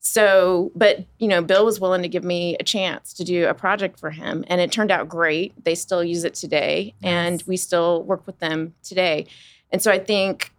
So, 0.00 0.72
but 0.74 1.06
you 1.18 1.28
know, 1.28 1.42
Bill 1.42 1.64
was 1.64 1.78
willing 1.78 2.02
to 2.02 2.08
give 2.08 2.24
me 2.24 2.56
a 2.58 2.64
chance 2.64 3.12
to 3.14 3.24
do 3.24 3.46
a 3.46 3.54
project 3.54 4.00
for 4.00 4.10
him, 4.10 4.44
and 4.48 4.60
it 4.60 4.72
turned 4.72 4.90
out 4.90 5.08
great. 5.08 5.52
They 5.64 5.76
still 5.76 6.02
use 6.02 6.24
it 6.24 6.34
today, 6.34 6.94
and 7.02 7.42
we 7.46 7.56
still 7.56 8.02
work 8.02 8.26
with 8.26 8.38
them 8.40 8.74
today. 8.82 9.26
And 9.70 9.80
so 9.80 9.90
I 9.90 9.98
think 9.98 10.52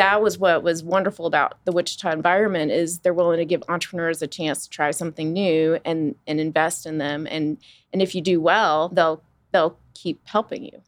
that 0.00 0.22
was 0.22 0.38
what 0.38 0.62
was 0.62 0.82
wonderful 0.82 1.26
about 1.26 1.58
the 1.66 1.72
Wichita 1.72 2.10
environment 2.10 2.70
is 2.72 2.98
they're 3.00 3.14
willing 3.14 3.38
to 3.38 3.44
give 3.44 3.62
entrepreneurs 3.68 4.22
a 4.22 4.26
chance 4.26 4.64
to 4.64 4.70
try 4.70 4.90
something 4.90 5.32
new 5.32 5.78
and 5.84 6.14
and 6.26 6.40
invest 6.40 6.86
in 6.86 6.98
them 6.98 7.26
and 7.30 7.58
and 7.92 8.00
if 8.02 8.14
you 8.14 8.20
do 8.22 8.40
well 8.40 8.88
they'll 8.88 9.22
they'll 9.52 9.76
keep 9.94 10.18
helping 10.26 10.64
you 10.64 10.80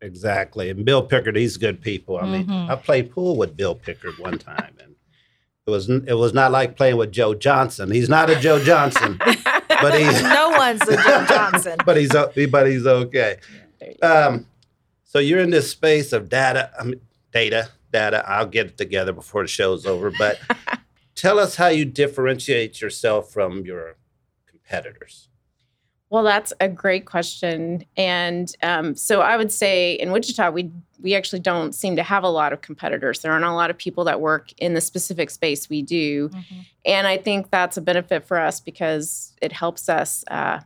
Exactly. 0.00 0.70
And 0.70 0.84
Bill 0.84 1.02
Pickard, 1.02 1.34
he's 1.34 1.56
good 1.56 1.80
people. 1.82 2.18
I 2.18 2.26
mean, 2.26 2.46
Mhm. 2.46 2.70
I 2.70 2.76
played 2.76 3.10
pool 3.10 3.36
with 3.36 3.56
Bill 3.56 3.74
Pickard 3.74 4.16
one 4.18 4.38
time, 4.38 4.74
and 4.80 4.94
it 5.66 5.70
was 5.70 5.88
it 5.90 6.14
was 6.24 6.32
not 6.32 6.52
like 6.52 6.76
playing 6.76 6.96
with 6.96 7.10
Joe 7.10 7.34
Johnson. 7.34 7.90
He's 7.90 8.08
not 8.08 8.30
a 8.30 8.36
Joe 8.38 8.62
Johnson, 8.62 9.18
but 9.82 9.98
he's 9.98 10.22
no 10.38 10.50
one's 10.50 10.82
a 10.82 10.96
Joe 10.96 11.24
Johnson. 11.28 11.76
but 11.84 11.96
he's 11.96 12.14
o- 12.14 12.30
but 12.48 12.68
he's 12.68 12.86
okay. 12.86 13.38
You. 13.80 14.08
Um, 14.08 14.46
so 15.02 15.18
you're 15.18 15.40
in 15.40 15.50
this 15.50 15.68
space 15.70 16.12
of 16.12 16.28
data, 16.28 16.70
I 16.78 16.84
mean, 16.84 17.00
data, 17.32 17.68
data. 17.92 18.24
I'll 18.28 18.46
get 18.46 18.66
it 18.66 18.76
together 18.78 19.12
before 19.12 19.42
the 19.42 19.48
show's 19.48 19.86
over. 19.86 20.12
But 20.18 20.38
tell 21.14 21.38
us 21.38 21.56
how 21.56 21.68
you 21.68 21.84
differentiate 21.84 22.80
yourself 22.80 23.30
from 23.32 23.64
your 23.64 23.96
competitors. 24.46 25.28
well 26.10 26.22
that's 26.22 26.52
a 26.60 26.68
great 26.68 27.04
question 27.06 27.84
and 27.96 28.54
um, 28.62 28.94
so 28.94 29.20
i 29.20 29.36
would 29.36 29.50
say 29.52 29.92
in 29.94 30.10
wichita 30.10 30.50
we 30.50 30.70
we 31.00 31.14
actually 31.14 31.38
don't 31.40 31.74
seem 31.74 31.96
to 31.96 32.02
have 32.02 32.22
a 32.24 32.28
lot 32.28 32.52
of 32.52 32.60
competitors 32.60 33.20
there 33.20 33.32
aren't 33.32 33.44
a 33.44 33.52
lot 33.52 33.70
of 33.70 33.76
people 33.78 34.04
that 34.04 34.20
work 34.20 34.52
in 34.58 34.74
the 34.74 34.80
specific 34.80 35.28
space 35.30 35.68
we 35.68 35.80
do 35.82 36.28
Mhm. 36.30 36.66
and 36.86 37.06
i 37.06 37.16
think 37.16 37.50
that's 37.50 37.76
a 37.76 37.80
benefit 37.82 38.24
for 38.26 38.38
us 38.38 38.60
because 38.60 39.34
it 39.42 39.52
helps 39.52 39.88
us 39.88 40.24
uh, 40.30 40.60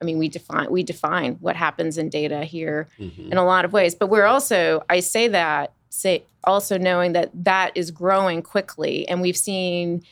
i 0.00 0.04
mean 0.04 0.18
we 0.18 0.28
define 0.28 0.70
we 0.70 0.82
define 0.82 1.34
what 1.40 1.56
happens 1.56 1.96
in 1.98 2.08
data 2.08 2.44
here 2.44 2.88
Mhm. 2.98 3.30
in 3.32 3.36
a 3.38 3.44
lot 3.44 3.64
of 3.64 3.72
ways 3.72 3.94
but 3.94 4.08
we're 4.08 4.26
also 4.26 4.82
i 4.90 5.00
say 5.00 5.28
that 5.28 5.72
say 5.92 6.24
also 6.44 6.78
knowing 6.78 7.12
that 7.12 7.30
that 7.34 7.72
is 7.74 7.90
growing 7.90 8.42
quickly. 8.42 9.06
And 9.08 9.20
we've 9.20 9.36
seen 9.36 10.02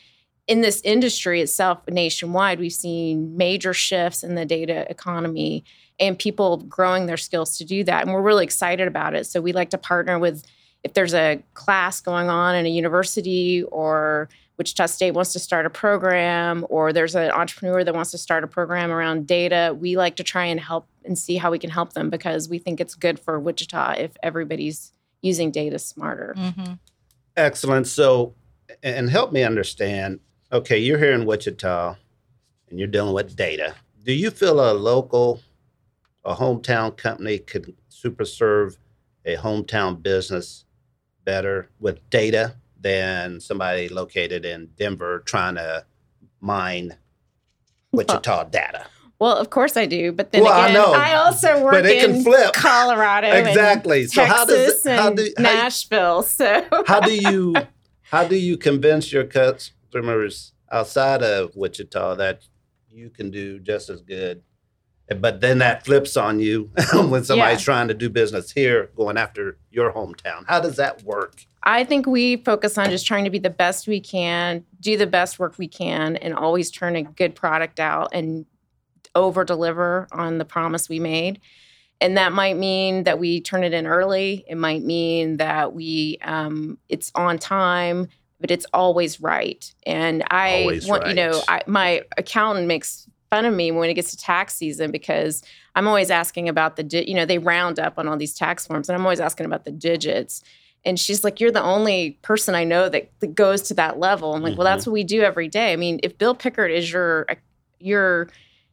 in 0.47 0.61
this 0.61 0.81
industry 0.81 1.41
itself 1.41 1.79
nationwide 1.87 2.59
we've 2.59 2.73
seen 2.73 3.37
major 3.37 3.73
shifts 3.73 4.23
in 4.23 4.35
the 4.35 4.45
data 4.45 4.89
economy 4.89 5.63
and 5.99 6.17
people 6.17 6.57
growing 6.57 7.05
their 7.05 7.17
skills 7.17 7.57
to 7.57 7.65
do 7.65 7.83
that. 7.83 8.03
And 8.03 8.13
we're 8.13 8.21
really 8.21 8.43
excited 8.43 8.87
about 8.87 9.13
it. 9.13 9.27
So 9.27 9.41
we 9.41 9.53
like 9.53 9.69
to 9.71 9.77
partner 9.77 10.17
with 10.17 10.43
if 10.83 10.93
there's 10.93 11.13
a 11.13 11.41
class 11.53 12.01
going 12.01 12.29
on 12.29 12.55
in 12.55 12.65
a 12.65 12.69
university 12.69 13.63
or 13.63 14.29
Wichita 14.57 14.87
State 14.87 15.11
wants 15.11 15.33
to 15.33 15.39
start 15.39 15.65
a 15.65 15.69
program, 15.69 16.65
or 16.69 16.93
there's 16.93 17.15
an 17.15 17.31
entrepreneur 17.31 17.83
that 17.83 17.95
wants 17.95 18.11
to 18.11 18.17
start 18.17 18.43
a 18.43 18.47
program 18.47 18.91
around 18.91 19.25
data, 19.25 19.75
we 19.79 19.97
like 19.97 20.15
to 20.17 20.23
try 20.23 20.45
and 20.45 20.59
help 20.59 20.87
and 21.03 21.17
see 21.17 21.37
how 21.37 21.49
we 21.49 21.57
can 21.57 21.69
help 21.69 21.93
them 21.93 22.09
because 22.09 22.47
we 22.47 22.59
think 22.59 22.79
it's 22.79 22.93
good 22.93 23.19
for 23.19 23.39
Wichita 23.39 23.93
if 23.97 24.11
everybody's 24.21 24.91
using 25.21 25.51
data 25.51 25.79
smarter. 25.79 26.33
Mm-hmm. 26.37 26.73
Excellent. 27.37 27.87
So, 27.87 28.35
and 28.83 29.09
help 29.09 29.31
me 29.31 29.43
understand. 29.43 30.19
Okay, 30.51 30.77
you're 30.77 30.97
here 30.97 31.13
in 31.13 31.25
Wichita, 31.25 31.95
and 32.69 32.79
you're 32.79 32.87
dealing 32.87 33.13
with 33.13 33.35
data. 33.35 33.75
Do 34.03 34.13
you 34.13 34.31
feel 34.31 34.59
a 34.59 34.73
local, 34.73 35.41
a 36.25 36.35
hometown 36.35 36.95
company 36.97 37.37
could 37.37 37.75
super 37.89 38.25
serve 38.25 38.77
a 39.25 39.37
hometown 39.37 40.01
business 40.01 40.65
better 41.23 41.69
with 41.79 42.09
data 42.09 42.55
than 42.79 43.39
somebody 43.39 43.87
located 43.87 44.43
in 44.43 44.69
Denver 44.77 45.19
trying 45.19 45.55
to 45.55 45.85
mine 46.39 46.97
Wichita 47.91 48.45
data? 48.45 48.87
Well, 49.21 49.37
of 49.37 49.51
course 49.51 49.77
I 49.77 49.85
do, 49.85 50.11
but 50.11 50.31
then 50.31 50.41
Well, 50.43 50.51
I 50.51 50.69
again, 50.69 50.81
know, 50.81 50.93
I, 50.93 51.13
also 51.13 51.61
work 51.63 51.73
but 51.73 51.85
it 51.85 52.01
can 52.01 52.15
in 52.15 52.23
flip. 52.23 52.53
Colorado, 52.53 53.27
Exactly. 53.27 54.07
So 54.07 54.25
how 54.25 54.45
does 54.45 54.83
it- 54.83 54.91
how 54.91 55.11
do- 55.11 55.31
how- 55.37 55.43
Nashville. 55.43 56.23
So 56.23 56.65
How 56.87 56.99
do 57.01 57.13
you 57.15 57.53
how 58.09 58.23
do 58.27 58.35
you 58.35 58.57
convince 58.57 59.13
your 59.13 59.23
customers 59.25 60.53
outside 60.71 61.21
of 61.21 61.55
Wichita 61.55 62.15
that 62.15 62.41
you 62.89 63.11
can 63.11 63.29
do 63.29 63.59
just 63.59 63.91
as 63.91 64.01
good? 64.01 64.41
But 65.19 65.39
then 65.39 65.59
that 65.59 65.85
flips 65.85 66.17
on 66.17 66.39
you 66.39 66.71
when 66.93 67.23
somebody's 67.23 67.59
Yeah. 67.59 67.63
trying 67.65 67.89
to 67.89 67.93
do 67.93 68.09
business 68.09 68.49
here, 68.51 68.89
going 68.95 69.17
after 69.19 69.57
your 69.69 69.93
hometown. 69.93 70.45
How 70.47 70.59
does 70.61 70.77
that 70.77 71.03
work? 71.03 71.45
I 71.61 71.83
think 71.83 72.07
we 72.07 72.37
focus 72.37 72.75
on 72.75 72.89
just 72.89 73.05
trying 73.05 73.25
to 73.25 73.29
be 73.29 73.37
the 73.37 73.51
best 73.51 73.87
we 73.87 73.99
can, 73.99 74.65
do 74.79 74.97
the 74.97 75.05
best 75.05 75.37
work 75.37 75.59
we 75.59 75.67
can, 75.67 76.15
and 76.15 76.33
always 76.33 76.71
turn 76.71 76.95
a 76.95 77.03
good 77.03 77.35
product 77.35 77.79
out 77.79 78.09
and 78.13 78.47
over 79.15 79.43
deliver 79.43 80.07
on 80.11 80.37
the 80.37 80.45
promise 80.45 80.89
we 80.89 80.99
made. 80.99 81.39
And 81.99 82.17
that 82.17 82.31
might 82.33 82.57
mean 82.57 83.03
that 83.03 83.19
we 83.19 83.41
turn 83.41 83.63
it 83.63 83.73
in 83.73 83.85
early. 83.85 84.43
It 84.47 84.55
might 84.55 84.83
mean 84.83 85.37
that 85.37 85.73
we 85.73 86.17
um, 86.23 86.79
it's 86.89 87.11
on 87.13 87.37
time, 87.37 88.07
but 88.39 88.49
it's 88.49 88.65
always 88.73 89.21
right. 89.21 89.71
And 89.85 90.23
I 90.31 90.61
Always 90.61 90.87
want 90.87 91.07
you 91.07 91.13
know. 91.13 91.41
I, 91.47 91.61
my 91.67 92.01
accountant 92.17 92.67
makes 92.67 93.07
fun 93.29 93.45
of 93.45 93.53
me 93.53 93.71
when 93.71 93.89
it 93.89 93.93
gets 93.93 94.11
to 94.11 94.17
tax 94.17 94.55
season 94.55 94.91
because 94.91 95.43
I'm 95.75 95.87
always 95.87 96.09
asking 96.09 96.49
about 96.49 96.75
the 96.75 96.83
di- 96.83 97.07
you 97.07 97.13
know 97.13 97.25
they 97.25 97.37
round 97.37 97.79
up 97.79 97.99
on 97.99 98.07
all 98.07 98.17
these 98.17 98.33
tax 98.33 98.65
forms, 98.65 98.89
and 98.89 98.97
I'm 98.97 99.05
always 99.05 99.19
asking 99.19 99.45
about 99.45 99.65
the 99.65 99.71
digits. 99.71 100.43
And 100.83 100.99
she's 100.99 101.23
like, 101.23 101.39
"You're 101.39 101.51
the 101.51 101.61
only 101.61 102.17
person 102.23 102.55
I 102.55 102.63
know 102.63 102.89
that, 102.89 103.11
that 103.19 103.35
goes 103.35 103.61
to 103.63 103.75
that 103.75 103.99
level." 103.99 104.33
I'm 104.33 104.41
like, 104.41 104.57
"Well, 104.57 104.65
that's 104.65 104.87
what 104.87 104.93
we 104.93 105.03
do 105.03 105.21
every 105.21 105.47
day." 105.47 105.71
I 105.71 105.75
mean, 105.75 105.99
if 106.01 106.17
Bill 106.17 106.33
Pickard 106.33 106.71
is 106.71 106.91
your 106.91 107.27
your 107.79 108.29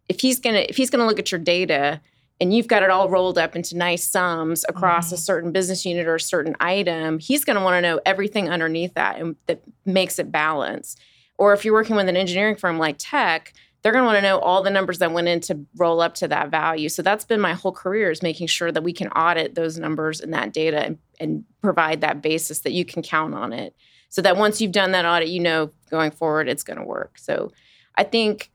if 0.09 0.21
he's 0.21 0.41
gonna 0.41 0.65
if 0.69 0.77
he's 0.77 0.91
gonna 0.91 1.07
look 1.07 1.19
at 1.19 1.31
your 1.31 1.41
data 1.41 2.01
and 2.41 2.55
you've 2.55 2.69
got 2.69 2.83
it 2.83 2.91
all 2.91 3.09
rolled 3.09 3.39
up 3.39 3.57
into 3.57 3.77
nice 3.77 4.07
sums 4.07 4.65
across 4.69 5.11
a 5.11 5.15
mm-hmm. 5.15 5.21
certain 5.21 5.53
business 5.53 5.85
unit 5.85 6.07
or 6.07 6.17
a 6.17 6.21
certain 6.21 6.57
item, 6.61 7.19
he's 7.19 7.45
going 7.45 7.57
to 7.57 7.63
want 7.63 7.77
to 7.77 7.81
know 7.81 8.01
everything 8.07 8.49
underneath 8.49 8.95
that 8.95 9.19
and 9.19 9.37
that 9.47 9.63
makes 9.85 10.19
it 10.19 10.31
balance. 10.31 10.97
Or 11.37 11.53
if 11.53 11.65
you're 11.65 11.75
working 11.75 11.97
with 11.97 12.09
an 12.09 12.17
engineering 12.17 12.57
firm 12.57 12.79
like 12.79 12.97
Tech, 12.99 13.53
they're 13.83 13.93
going 13.93 14.03
to 14.03 14.07
want 14.07 14.19
to 14.19 14.23
know 14.23 14.39
all 14.39 14.63
the 14.63 14.71
numbers 14.71 14.99
that 14.99 15.13
went 15.13 15.29
in 15.29 15.41
to 15.41 15.65
roll 15.77 16.01
up 16.01 16.15
to 16.15 16.29
that 16.29 16.51
value. 16.51 16.89
So 16.89 17.03
that's 17.03 17.25
been 17.25 17.41
my 17.41 17.55
whole 17.55 17.73
career 17.73 18.11
is 18.11 18.23
making 18.23 18.49
sure 18.49 18.73
that 18.73 18.83
we 18.83 18.93
can 18.93 19.09
audit 19.09 19.55
those 19.55 19.79
numbers 19.79 20.21
and 20.21 20.33
that 20.35 20.53
data 20.53 20.85
and, 20.85 20.99
and 21.21 21.45
provide 21.63 22.01
that 22.01 22.21
basis 22.21 22.61
that 22.61 22.73
you 22.73 22.85
can 22.85 23.03
count 23.03 23.35
on 23.35 23.53
it. 23.53 23.75
So 24.11 24.23
that 24.23 24.37
once 24.37 24.61
you've 24.61 24.73
done 24.73 24.93
that 24.93 25.05
audit, 25.05 25.29
you 25.29 25.41
know 25.41 25.71
going 25.91 26.11
forward 26.11 26.49
it's 26.49 26.63
going 26.63 26.79
to 26.79 26.85
work. 26.85 27.19
So 27.19 27.53
I 27.95 28.05
think 28.05 28.51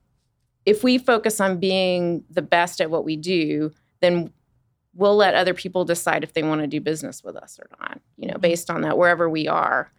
if 0.66 0.84
we 0.84 0.98
focus 0.98 1.40
on 1.40 1.60
being 1.60 2.24
the 2.30 2.42
best 2.42 2.80
at 2.82 2.90
what 2.90 3.06
we 3.06 3.16
do, 3.16 3.72
then 4.02 4.32
we'll 4.96 5.16
let 5.16 5.34
other 5.34 5.54
people 5.54 5.86
decide 5.86 6.24
if 6.24 6.34
they 6.34 6.44
want 6.44 6.62
to 6.62 6.68
do 6.68 6.80
business 6.80 7.24
with 7.24 7.36
us 7.36 7.60
or 7.60 7.68
not, 7.80 8.00
you 8.18 8.28
know, 8.28 8.38
based 8.38 8.70
on 8.70 8.82
that, 8.82 8.98
wherever 8.98 9.30
we 9.30 9.48
are. 9.48 9.92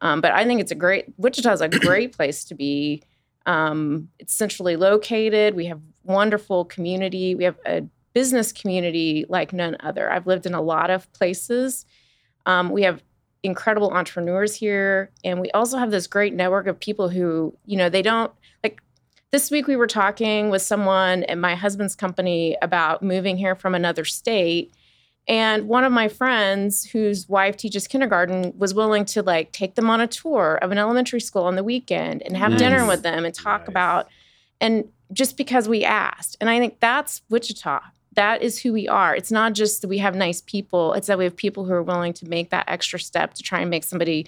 Um, 0.00 0.20
but 0.20 0.32
I 0.32 0.44
think 0.44 0.60
it's 0.60 0.72
a 0.72 0.76
great, 0.76 1.06
Wichita's 1.16 1.60
a 1.60 1.68
great 1.68 2.16
place 2.16 2.44
to 2.44 2.54
be. 2.54 3.02
Um, 3.46 4.08
it's 4.18 4.34
centrally 4.34 4.76
located. 4.76 5.54
We 5.54 5.66
have 5.66 5.80
wonderful 6.04 6.64
community. 6.64 7.34
We 7.34 7.44
have 7.44 7.58
a 7.66 7.84
business 8.12 8.52
community 8.52 9.24
like 9.28 9.52
none 9.52 9.76
other. 9.80 10.10
I've 10.10 10.26
lived 10.26 10.46
in 10.46 10.54
a 10.54 10.60
lot 10.60 10.90
of 10.90 11.10
places. 11.12 11.86
Um, 12.46 12.70
we 12.70 12.82
have 12.82 13.02
incredible 13.42 13.90
entrepreneurs 13.90 14.54
here. 14.54 15.10
And 15.24 15.40
we 15.40 15.50
also 15.52 15.78
have 15.78 15.90
this 15.90 16.06
great 16.06 16.34
network 16.34 16.66
of 16.66 16.78
people 16.78 17.08
who, 17.08 17.56
you 17.64 17.76
know, 17.76 17.88
they 17.88 18.02
don't 18.02 18.32
this 19.32 19.50
week 19.50 19.66
we 19.66 19.76
were 19.76 19.86
talking 19.86 20.50
with 20.50 20.60
someone 20.60 21.24
at 21.24 21.38
my 21.38 21.54
husband's 21.54 21.96
company 21.96 22.56
about 22.60 23.02
moving 23.02 23.38
here 23.38 23.54
from 23.54 23.74
another 23.74 24.04
state. 24.04 24.74
And 25.26 25.68
one 25.68 25.84
of 25.84 25.92
my 25.92 26.08
friends 26.08 26.84
whose 26.84 27.28
wife 27.30 27.56
teaches 27.56 27.88
kindergarten 27.88 28.52
was 28.58 28.74
willing 28.74 29.06
to 29.06 29.22
like 29.22 29.50
take 29.52 29.74
them 29.74 29.88
on 29.88 30.02
a 30.02 30.06
tour 30.06 30.58
of 30.60 30.70
an 30.70 30.76
elementary 30.76 31.20
school 31.20 31.44
on 31.44 31.56
the 31.56 31.64
weekend 31.64 32.22
and 32.22 32.36
have 32.36 32.58
dinner 32.58 32.86
with 32.86 33.02
them 33.02 33.24
and 33.24 33.34
talk 33.34 33.62
Nice. 33.62 33.68
about 33.68 34.08
and 34.60 34.84
just 35.12 35.38
because 35.38 35.66
we 35.66 35.82
asked. 35.82 36.36
And 36.40 36.50
I 36.50 36.58
think 36.58 36.78
that's 36.80 37.22
Wichita. 37.30 37.80
That 38.14 38.42
is 38.42 38.58
who 38.58 38.74
we 38.74 38.86
are. 38.86 39.16
It's 39.16 39.32
not 39.32 39.54
just 39.54 39.80
that 39.80 39.88
we 39.88 39.98
have 39.98 40.14
nice 40.14 40.42
people, 40.42 40.92
it's 40.92 41.06
that 41.06 41.16
we 41.16 41.24
have 41.24 41.36
people 41.36 41.64
who 41.64 41.72
are 41.72 41.82
willing 41.82 42.12
to 42.14 42.28
make 42.28 42.50
that 42.50 42.66
extra 42.68 43.00
step 43.00 43.32
to 43.34 43.42
try 43.42 43.60
and 43.60 43.70
make 43.70 43.84
somebody 43.84 44.26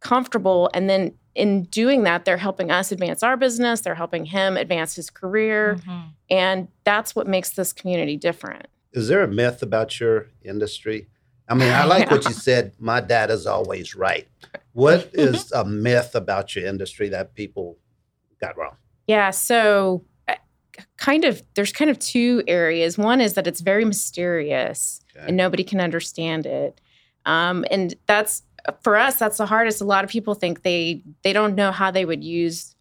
comfortable. 0.00 0.70
And 0.74 0.88
then 0.88 1.14
in 1.34 1.64
doing 1.64 2.02
that, 2.02 2.24
they're 2.24 2.36
helping 2.36 2.70
us 2.70 2.90
advance 2.90 3.22
our 3.22 3.36
business, 3.36 3.80
they're 3.82 3.94
helping 3.94 4.24
him 4.24 4.56
advance 4.56 4.94
his 4.96 5.10
career. 5.10 5.76
Mhm. 5.86 6.04
And 6.30 6.68
that's 6.84 7.14
what 7.14 7.26
makes 7.28 7.50
this 7.50 7.72
community 7.72 8.16
different. 8.16 8.66
Is 8.92 9.08
there 9.08 9.22
a 9.22 9.28
myth 9.28 9.62
about 9.62 10.00
your 10.00 10.26
industry? 10.42 11.06
I 11.48 11.54
mean, 11.54 11.72
I 11.72 11.84
like 11.84 12.10
what 12.10 12.24
you 12.24 12.32
said. 12.48 12.72
My 12.78 13.00
dad 13.00 13.30
is 13.30 13.46
always 13.46 13.94
right. 13.94 14.26
What 14.72 15.10
is 15.12 15.50
a 15.52 15.64
myth 15.64 16.14
about 16.14 16.54
your 16.56 16.66
industry 16.66 17.08
that 17.10 17.34
people 17.34 17.76
got 18.40 18.56
wrong? 18.56 18.76
Yeah. 19.06 19.30
So, 19.30 20.04
uh, 20.28 20.34
kind 20.96 21.24
of, 21.24 21.42
there's 21.54 21.72
kind 21.72 21.90
of 21.90 21.98
two 21.98 22.42
areas. 22.48 22.96
One 22.98 23.20
is 23.20 23.34
that 23.34 23.46
it's 23.46 23.60
very 23.60 23.84
mysterious 23.84 25.00
Okay. 25.16 25.26
and 25.28 25.36
nobody 25.36 25.64
can 25.64 25.80
understand 25.80 26.46
it. 26.46 26.80
Um, 27.26 27.64
and 27.70 27.94
that's 28.06 28.42
for 28.82 28.96
us, 28.96 29.16
that's 29.16 29.38
the 29.38 29.46
hardest. 29.46 29.80
A 29.80 29.84
lot 29.84 30.04
of 30.04 30.10
people 30.10 30.34
think 30.34 30.62
they 30.62 31.02
they 31.22 31.32
don't 31.32 31.54
know 31.54 31.72
how 31.72 31.90
they 31.90 32.04
would 32.04 32.24
use 32.24 32.74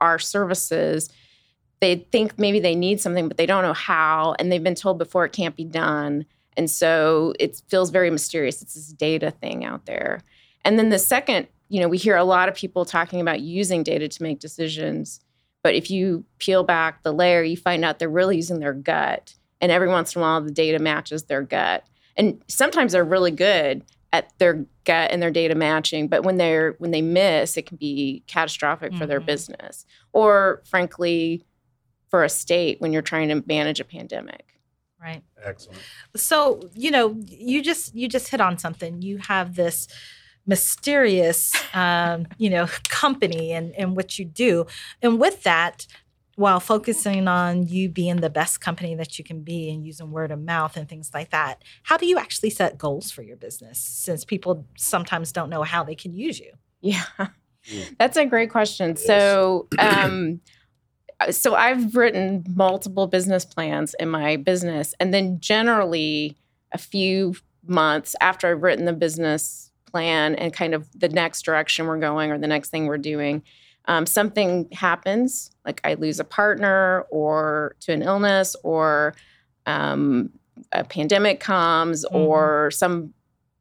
our 0.00 0.18
services. 0.18 1.08
They 1.80 1.96
think 1.96 2.38
maybe 2.38 2.60
they 2.60 2.74
need 2.74 3.00
something, 3.00 3.28
but 3.28 3.36
they 3.36 3.46
don't 3.46 3.62
know 3.62 3.72
how, 3.72 4.34
and 4.38 4.50
they've 4.50 4.62
been 4.62 4.74
told 4.74 4.98
before 4.98 5.24
it 5.24 5.32
can't 5.32 5.56
be 5.56 5.64
done. 5.64 6.26
And 6.56 6.70
so 6.70 7.34
it 7.40 7.60
feels 7.68 7.90
very 7.90 8.10
mysterious. 8.10 8.62
It's 8.62 8.74
this 8.74 8.92
data 8.92 9.30
thing 9.30 9.64
out 9.64 9.86
there. 9.86 10.22
And 10.64 10.78
then 10.78 10.90
the 10.90 10.98
second, 10.98 11.48
you 11.68 11.80
know, 11.80 11.88
we 11.88 11.98
hear 11.98 12.16
a 12.16 12.24
lot 12.24 12.48
of 12.48 12.54
people 12.54 12.84
talking 12.84 13.20
about 13.20 13.40
using 13.40 13.82
data 13.82 14.06
to 14.06 14.22
make 14.22 14.38
decisions. 14.38 15.20
But 15.62 15.74
if 15.74 15.90
you 15.90 16.24
peel 16.38 16.62
back 16.62 17.02
the 17.02 17.12
layer, 17.12 17.42
you 17.42 17.56
find 17.56 17.84
out 17.84 17.98
they're 17.98 18.08
really 18.08 18.36
using 18.36 18.60
their 18.60 18.74
gut. 18.74 19.34
And 19.60 19.72
every 19.72 19.88
once 19.88 20.14
in 20.14 20.20
a 20.20 20.22
while, 20.22 20.40
the 20.40 20.50
data 20.50 20.78
matches 20.78 21.24
their 21.24 21.42
gut. 21.42 21.84
And 22.16 22.42
sometimes 22.48 22.92
they're 22.92 23.04
really 23.04 23.30
good 23.30 23.84
at 24.12 24.30
their 24.38 24.66
gut 24.84 25.10
and 25.10 25.22
their 25.22 25.30
data 25.30 25.54
matching. 25.54 26.08
But 26.08 26.22
when 26.22 26.36
they're 26.36 26.72
when 26.78 26.90
they 26.90 27.02
miss, 27.02 27.56
it 27.56 27.66
can 27.66 27.76
be 27.78 28.22
catastrophic 28.26 28.94
for 28.94 29.06
their 29.06 29.20
Mhm. 29.20 29.26
business. 29.26 29.86
Or 30.12 30.62
frankly, 30.66 31.44
for 32.08 32.22
a 32.24 32.28
state 32.28 32.80
when 32.80 32.92
you're 32.92 33.00
trying 33.02 33.28
to 33.28 33.42
manage 33.46 33.80
a 33.80 33.84
pandemic. 33.84 34.44
Right. 35.00 35.22
Excellent. 35.42 35.80
So, 36.14 36.68
you 36.74 36.90
know, 36.90 37.16
you 37.26 37.62
just 37.62 37.94
you 37.94 38.06
just 38.08 38.28
hit 38.28 38.40
on 38.40 38.58
something. 38.58 39.00
You 39.02 39.18
have 39.18 39.56
this 39.56 39.88
mysterious 40.46 41.52
um, 41.72 42.26
you 42.38 42.50
know, 42.50 42.66
company 42.88 43.52
and, 43.52 43.72
and 43.76 43.96
what 43.96 44.18
you 44.18 44.24
do. 44.24 44.66
And 45.00 45.18
with 45.20 45.42
that, 45.44 45.86
while 46.36 46.60
focusing 46.60 47.28
on 47.28 47.66
you 47.66 47.88
being 47.88 48.16
the 48.16 48.30
best 48.30 48.60
company 48.60 48.94
that 48.94 49.18
you 49.18 49.24
can 49.24 49.42
be 49.42 49.70
and 49.70 49.84
using 49.84 50.10
word 50.10 50.30
of 50.30 50.40
mouth 50.40 50.76
and 50.76 50.88
things 50.88 51.10
like 51.12 51.30
that, 51.30 51.62
how 51.82 51.96
do 51.96 52.06
you 52.06 52.18
actually 52.18 52.50
set 52.50 52.78
goals 52.78 53.10
for 53.10 53.22
your 53.22 53.36
business 53.36 53.78
since 53.78 54.24
people 54.24 54.66
sometimes 54.76 55.30
don't 55.32 55.50
know 55.50 55.62
how 55.62 55.84
they 55.84 55.94
can 55.94 56.12
use 56.14 56.38
you? 56.40 56.52
Yeah, 56.80 57.04
Mm. 57.70 57.96
that's 57.96 58.16
a 58.16 58.26
great 58.26 58.50
question. 58.50 58.96
So, 58.96 59.68
um, 59.78 60.40
so 61.30 61.54
I've 61.54 61.94
written 61.94 62.44
multiple 62.48 63.06
business 63.06 63.44
plans 63.44 63.94
in 64.00 64.08
my 64.08 64.36
business, 64.36 64.94
and 64.98 65.14
then 65.14 65.38
generally 65.38 66.36
a 66.72 66.78
few 66.78 67.36
months 67.64 68.16
after 68.20 68.48
I've 68.50 68.62
written 68.62 68.86
the 68.86 68.92
business 68.92 69.70
plan 69.86 70.34
and 70.34 70.52
kind 70.52 70.74
of 70.74 70.88
the 70.98 71.08
next 71.08 71.42
direction 71.42 71.86
we're 71.86 71.98
going 71.98 72.32
or 72.32 72.38
the 72.38 72.48
next 72.48 72.70
thing 72.70 72.86
we're 72.86 72.98
doing, 72.98 73.42
um, 73.86 74.06
something 74.06 74.68
happens, 74.72 75.50
like 75.64 75.80
I 75.84 75.94
lose 75.94 76.20
a 76.20 76.24
partner 76.24 77.04
or 77.10 77.74
to 77.80 77.92
an 77.92 78.02
illness 78.02 78.54
or 78.62 79.14
um, 79.66 80.30
a 80.72 80.84
pandemic 80.84 81.40
comes 81.40 82.04
Mhm. 82.04 82.14
or 82.14 82.70
some 82.70 83.14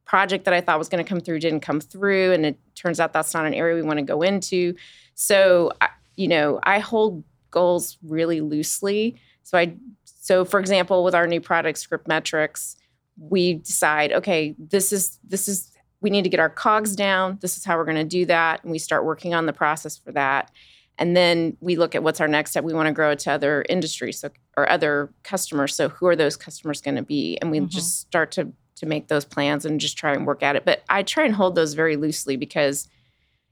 project 0.06 0.46
that 0.46 0.54
I 0.54 0.62
thought 0.62 0.78
was 0.78 0.90
going 0.90 1.04
to 1.04 1.08
come 1.08 1.20
through 1.22 1.40
didn't 1.40 1.62
come 1.62 1.80
through, 1.80 2.34
and 2.34 2.46
it 2.46 2.58
turns 2.76 3.00
out 3.00 3.14
that's 3.14 3.34
not 3.34 3.46
an 3.46 3.54
area 3.54 3.76
we 3.76 3.82
want 3.82 3.98
to 3.98 4.06
go 4.06 4.22
into. 4.22 4.76
So, 5.16 5.72
you 6.16 6.28
know, 6.28 6.60
I 6.64 6.80
hold 6.80 7.24
goals 7.50 7.98
really 8.04 8.42
loosely. 8.42 9.16
So 9.44 9.58
I, 9.58 9.74
so 10.04 10.46
for 10.46 10.60
example, 10.60 11.04
with 11.04 11.16
our 11.16 11.28
new 11.28 11.42
product, 11.42 11.78
Script 11.80 12.08
Metrics, 12.08 12.76
we 13.18 13.56
decide, 13.56 14.12
okay, 14.14 14.56
this 14.58 14.92
is 14.92 15.18
this 15.24 15.48
is 15.48 15.72
we 16.02 16.10
need 16.10 16.24
to 16.24 16.30
get 16.30 16.40
our 16.40 16.50
cogs 16.50 16.96
down. 16.96 17.38
This 17.42 17.58
is 17.58 17.64
how 17.64 17.78
we're 17.78 17.86
going 17.86 17.96
to 17.96 18.04
do 18.04 18.26
that, 18.26 18.64
and 18.64 18.72
we 18.72 18.80
start 18.80 19.06
working 19.06 19.34
on 19.34 19.46
the 19.46 19.54
process 19.54 19.98
for 19.98 20.12
that. 20.12 20.52
And 20.98 21.16
then 21.16 21.58
we 21.62 21.78
look 21.78 21.96
at 21.96 22.04
what's 22.04 22.22
our 22.22 22.28
next 22.28 22.52
step. 22.52 22.64
We 22.64 22.74
want 22.74 22.88
to 22.88 22.94
grow 22.94 23.12
it 23.12 23.20
to 23.20 23.32
other 23.32 23.66
industries 23.70 24.20
so, 24.20 24.30
or 24.58 24.70
other 24.70 25.10
customers. 25.24 25.74
So 25.74 25.90
who 25.90 26.06
are 26.08 26.16
those 26.16 26.36
customers 26.36 26.82
going 26.82 26.98
to 26.98 27.02
be? 27.02 27.38
And 27.42 27.50
we 27.50 27.60
mm-hmm. 27.60 27.70
just 27.70 28.02
start 28.02 28.32
to 28.34 28.52
to 28.76 28.86
make 28.88 29.08
those 29.08 29.26
plans 29.26 29.64
and 29.64 29.80
just 29.80 29.96
try 29.96 30.12
and 30.12 30.26
work 30.26 30.42
at 30.42 30.56
it. 30.56 30.66
But 30.66 30.84
I 30.90 31.04
try 31.04 31.24
and 31.24 31.36
hold 31.36 31.54
those 31.54 31.76
very 31.76 31.96
loosely 31.98 32.36
because 32.36 32.88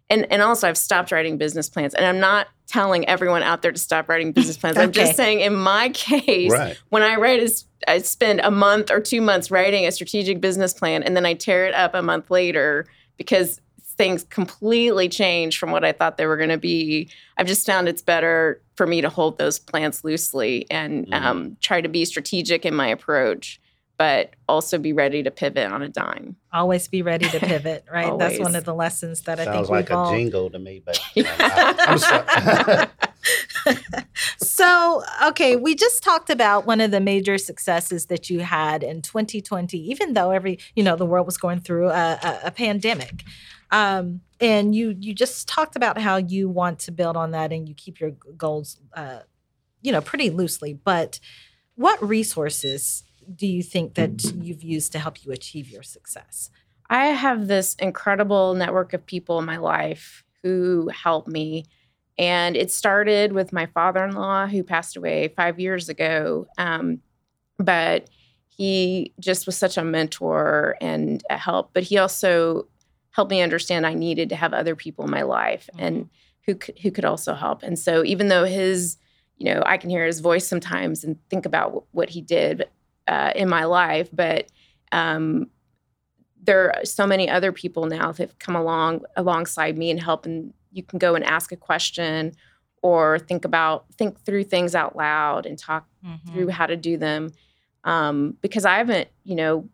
and 0.09 0.31
and 0.31 0.41
also 0.41 0.67
I've 0.67 0.77
stopped 0.77 1.11
writing 1.11 1.37
business 1.37 1.69
plans. 1.69 1.93
And 1.93 2.05
I'm 2.05 2.19
not 2.19 2.47
telling 2.67 3.07
everyone 3.07 3.43
out 3.43 3.61
there 3.61 3.71
to 3.71 3.79
stop 3.79 4.09
writing 4.09 4.31
business 4.31 4.57
plans. 4.57 4.77
okay. 4.77 4.83
I'm 4.83 4.91
just 4.91 5.15
saying 5.15 5.39
in 5.41 5.55
my 5.55 5.89
case, 5.89 6.51
right. 6.51 6.79
when 6.89 7.03
I 7.03 7.15
write 7.15 7.41
is 7.41 7.65
I 7.87 7.99
spend 7.99 8.41
a 8.41 8.51
month 8.51 8.91
or 8.91 8.99
two 8.99 9.21
months 9.21 9.49
writing 9.49 9.85
a 9.85 9.91
strategic 9.91 10.41
business 10.41 10.73
plan 10.73 11.03
and 11.03 11.15
then 11.15 11.25
I 11.25 11.33
tear 11.33 11.65
it 11.65 11.73
up 11.73 11.93
a 11.95 12.01
month 12.01 12.29
later 12.29 12.85
because 13.17 13.61
things 13.99 14.23
completely 14.23 15.09
change 15.09 15.59
from 15.59 15.71
what 15.71 15.83
I 15.83 15.91
thought 15.91 16.15
they 16.17 16.25
were 16.25 16.37
going 16.37 16.49
to 16.49 16.57
be. 16.57 17.09
I've 17.37 17.47
just 17.47 17.65
found 17.65 17.89
it's 17.89 18.01
better 18.01 18.61
for 18.75 18.87
me 18.87 19.01
to 19.01 19.09
hold 19.09 19.37
those 19.37 19.59
plans 19.59 20.05
loosely 20.05 20.65
and 20.71 21.05
mm-hmm. 21.05 21.25
um, 21.25 21.57
try 21.59 21.81
to 21.81 21.89
be 21.89 22.05
strategic 22.05 22.65
in 22.65 22.73
my 22.73 22.87
approach, 22.87 23.59
but 23.99 24.33
also 24.47 24.79
be 24.79 24.93
ready 24.93 25.21
to 25.21 25.29
pivot 25.29 25.71
on 25.71 25.83
a 25.83 25.89
dime. 25.89 26.37
Always 26.51 26.87
be 26.87 27.03
ready 27.03 27.29
to 27.29 27.39
pivot, 27.45 27.85
right? 27.91 28.17
That's 28.17 28.39
one 28.39 28.55
of 28.55 28.63
the 28.63 28.73
lessons 28.73 29.21
that 29.23 29.37
Sounds 29.37 29.47
I 29.47 29.53
think 29.53 29.69
like 29.69 29.89
we've 29.89 29.97
a 29.97 30.09
jingle 30.09 30.49
to 30.49 30.57
me, 30.57 30.81
but 30.83 30.99
I, 31.17 32.87
so 34.37 35.03
okay 35.27 35.55
we 35.57 35.75
just 35.75 36.01
talked 36.01 36.29
about 36.29 36.65
one 36.65 36.79
of 36.79 36.89
the 36.89 37.01
major 37.01 37.37
successes 37.37 38.05
that 38.05 38.29
you 38.29 38.39
had 38.39 38.81
in 38.81 39.01
2020 39.01 39.77
even 39.77 40.13
though 40.13 40.31
every 40.31 40.57
you 40.75 40.81
know 40.81 40.95
the 40.95 41.05
world 41.05 41.25
was 41.25 41.37
going 41.37 41.59
through 41.59 41.89
a, 41.89 42.17
a, 42.23 42.39
a 42.45 42.51
pandemic 42.51 43.23
um, 43.71 44.21
and 44.39 44.73
you 44.73 44.95
you 44.99 45.13
just 45.13 45.47
talked 45.47 45.75
about 45.75 45.97
how 45.97 46.17
you 46.17 46.49
want 46.49 46.79
to 46.79 46.91
build 46.91 47.17
on 47.17 47.31
that 47.31 47.51
and 47.51 47.67
you 47.67 47.75
keep 47.75 47.99
your 47.99 48.11
goals, 48.37 48.77
uh, 48.93 49.19
you 49.81 49.91
know, 49.91 50.01
pretty 50.01 50.29
loosely. 50.29 50.73
But 50.73 51.19
what 51.75 52.01
resources 52.01 53.03
do 53.35 53.47
you 53.47 53.63
think 53.63 53.95
that 53.95 54.23
you've 54.41 54.63
used 54.63 54.91
to 54.93 54.99
help 54.99 55.23
you 55.23 55.31
achieve 55.31 55.69
your 55.69 55.83
success? 55.83 56.49
I 56.89 57.07
have 57.07 57.47
this 57.47 57.75
incredible 57.75 58.55
network 58.55 58.93
of 58.93 59.05
people 59.05 59.39
in 59.39 59.45
my 59.45 59.57
life 59.57 60.23
who 60.43 60.89
help 60.89 61.27
me. 61.27 61.65
And 62.17 62.57
it 62.57 62.71
started 62.71 63.31
with 63.31 63.53
my 63.53 63.67
father 63.67 64.03
in 64.03 64.15
law, 64.15 64.47
who 64.47 64.63
passed 64.63 64.97
away 64.97 65.29
five 65.29 65.59
years 65.59 65.87
ago. 65.87 66.47
Um, 66.57 67.01
but 67.57 68.09
he 68.49 69.13
just 69.19 69.45
was 69.45 69.55
such 69.55 69.77
a 69.77 69.83
mentor 69.83 70.75
and 70.81 71.23
a 71.29 71.37
help. 71.37 71.71
But 71.73 71.83
he 71.83 71.97
also 71.97 72.67
helped 73.11 73.31
me 73.31 73.41
understand 73.41 73.85
I 73.85 73.93
needed 73.93 74.29
to 74.29 74.35
have 74.35 74.53
other 74.53 74.75
people 74.75 75.05
in 75.05 75.11
my 75.11 75.21
life 75.21 75.69
mm-hmm. 75.73 75.85
and 75.85 76.09
who 76.45 76.57
who 76.81 76.91
could 76.91 77.05
also 77.05 77.35
help. 77.35 77.63
And 77.63 77.77
so 77.77 78.03
even 78.03 78.27
though 78.27 78.45
his, 78.45 78.97
you 79.37 79.53
know, 79.53 79.61
I 79.65 79.77
can 79.77 79.89
hear 79.89 80.05
his 80.05 80.19
voice 80.19 80.47
sometimes 80.47 81.03
and 81.03 81.17
think 81.29 81.45
about 81.45 81.85
what 81.91 82.09
he 82.09 82.21
did 82.21 82.65
uh, 83.09 83.31
in 83.35 83.49
my 83.49 83.65
life, 83.65 84.07
but 84.13 84.47
um, 84.91 85.49
there 86.41 86.75
are 86.75 86.85
so 86.85 87.07
many 87.07 87.27
other 87.27 87.51
people 87.51 87.87
now 87.87 88.11
that 88.11 88.29
have 88.29 88.39
come 88.39 88.55
along 88.55 89.01
alongside 89.17 89.77
me 89.77 89.89
and 89.89 89.99
help. 89.99 90.25
And 90.25 90.53
you 90.71 90.83
can 90.83 90.99
go 90.99 91.15
and 91.15 91.25
ask 91.25 91.51
a 91.51 91.57
question 91.57 92.33
or 92.81 93.17
think 93.19 93.45
about 93.45 93.85
think 93.95 94.23
through 94.23 94.43
things 94.43 94.75
out 94.75 94.95
loud 94.95 95.47
and 95.47 95.57
talk 95.57 95.87
mm-hmm. 96.05 96.31
through 96.31 96.49
how 96.49 96.67
to 96.67 96.77
do 96.77 96.97
them. 96.97 97.31
Um, 97.83 98.37
because 98.41 98.63
I 98.63 98.77
haven't, 98.77 99.09
you 99.23 99.35
know, 99.35 99.67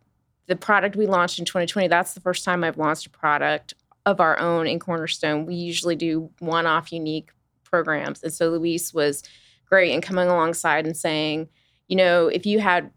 the 0.47 0.55
product 0.55 0.95
we 0.95 1.05
launched 1.05 1.37
in 1.37 1.45
2020, 1.45 1.89
that's 1.89 2.13
the 2.13 2.21
first 2.21 2.45
time 2.45 2.63
I've 2.63 2.77
launched 2.77 3.05
a 3.05 3.09
product 3.09 3.73
of 4.05 4.21
our 4.21 4.39
own 4.39 4.65
in 4.65 4.79
Cornerstone. 4.79 5.45
We 5.45 5.55
usually 5.55 5.95
do 5.95 6.29
one 6.39 6.67
off 6.67 6.93
unique 6.93 7.31
programs. 7.63 8.23
And 8.23 8.31
so 8.31 8.49
Luis 8.49 8.93
was 8.93 9.23
great 9.65 9.91
in 9.91 10.01
coming 10.01 10.29
alongside 10.29 10.85
and 10.85 10.95
saying, 10.95 11.49
you 11.87 11.95
know, 11.95 12.27
if 12.27 12.45
you 12.45 12.59
had 12.59 12.91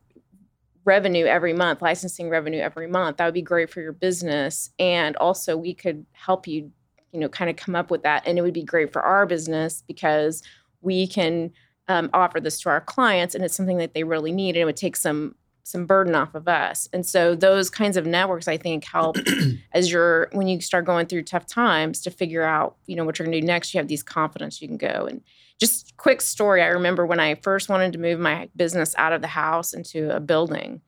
revenue 0.85 1.27
every 1.27 1.53
month, 1.53 1.83
licensing 1.83 2.29
revenue 2.29 2.61
every 2.61 2.87
month, 2.87 3.19
that 3.19 3.25
would 3.25 3.35
be 3.35 3.43
great 3.43 3.71
for 3.71 3.81
your 3.81 3.93
business. 3.93 4.71
And 4.79 5.17
also, 5.17 5.57
we 5.57 5.75
could 5.75 6.07
help 6.13 6.47
you, 6.47 6.71
you 7.13 7.21
know, 7.21 7.29
kind 7.29 7.51
of 7.51 7.57
come 7.57 7.77
up 7.77 7.91
with 7.91 8.03
that. 8.03 8.27
And 8.27 8.39
it 8.39 8.43
would 8.43 8.55
be 8.55 8.63
great 8.63 8.93
for 8.93 9.03
our 9.03 9.27
business 9.27 9.83
because 9.87 10.43
we 10.81 11.07
can 11.07 11.53
um, 11.89 12.11
offer 12.13 12.41
this 12.41 12.61
to 12.61 12.69
our 12.69 12.81
clients 12.81 13.35
and 13.35 13.45
it's 13.45 13.57
something 13.57 13.79
that 13.79 13.95
they 13.95 14.05
really 14.05 14.33
need. 14.33 14.51
And 14.51 14.63
it 14.63 14.65
would 14.65 14.77
take 14.77 14.97
some 14.97 15.35
some 15.69 15.85
burden 15.85 16.15
off 16.15 16.35
of 16.35 16.49
us. 16.49 16.89
And 16.95 17.05
so 17.05 17.35
those 17.35 17.69
kinds 17.69 17.99
of 17.99 18.07
networks 18.07 18.49
I 18.49 18.57
think 18.57 18.85
help 18.85 19.19
as 19.73 19.93
you're 19.93 20.29
when 20.33 20.49
you 20.49 20.63
start 20.63 20.87
going 20.87 21.07
through 21.07 21.25
tough 21.25 21.47
times 21.47 22.01
to 22.03 22.11
figure 22.11 22.43
out, 22.43 22.77
you 22.87 22.97
know, 22.97 23.05
what 23.05 23.19
you're 23.19 23.27
going 23.27 23.35
to 23.35 23.41
do 23.41 23.47
next, 23.47 23.75
you 23.75 23.79
have 23.79 23.89
these 23.89 24.03
confidence 24.03 24.63
you 24.63 24.69
can 24.69 24.79
go. 24.79 25.07
And 25.07 25.21
just 25.59 25.97
quick 25.97 26.21
story, 26.21 26.63
I 26.63 26.69
remember 26.69 27.05
when 27.05 27.21
I 27.21 27.35
first 27.37 27.69
wanted 27.69 27.93
to 27.93 27.99
move 27.99 28.21
my 28.21 28.49
business 28.57 28.95
out 28.97 29.13
of 29.13 29.21
the 29.21 29.29
house 29.29 29.75
into 29.75 30.15
a 30.15 30.21
building. 30.21 30.81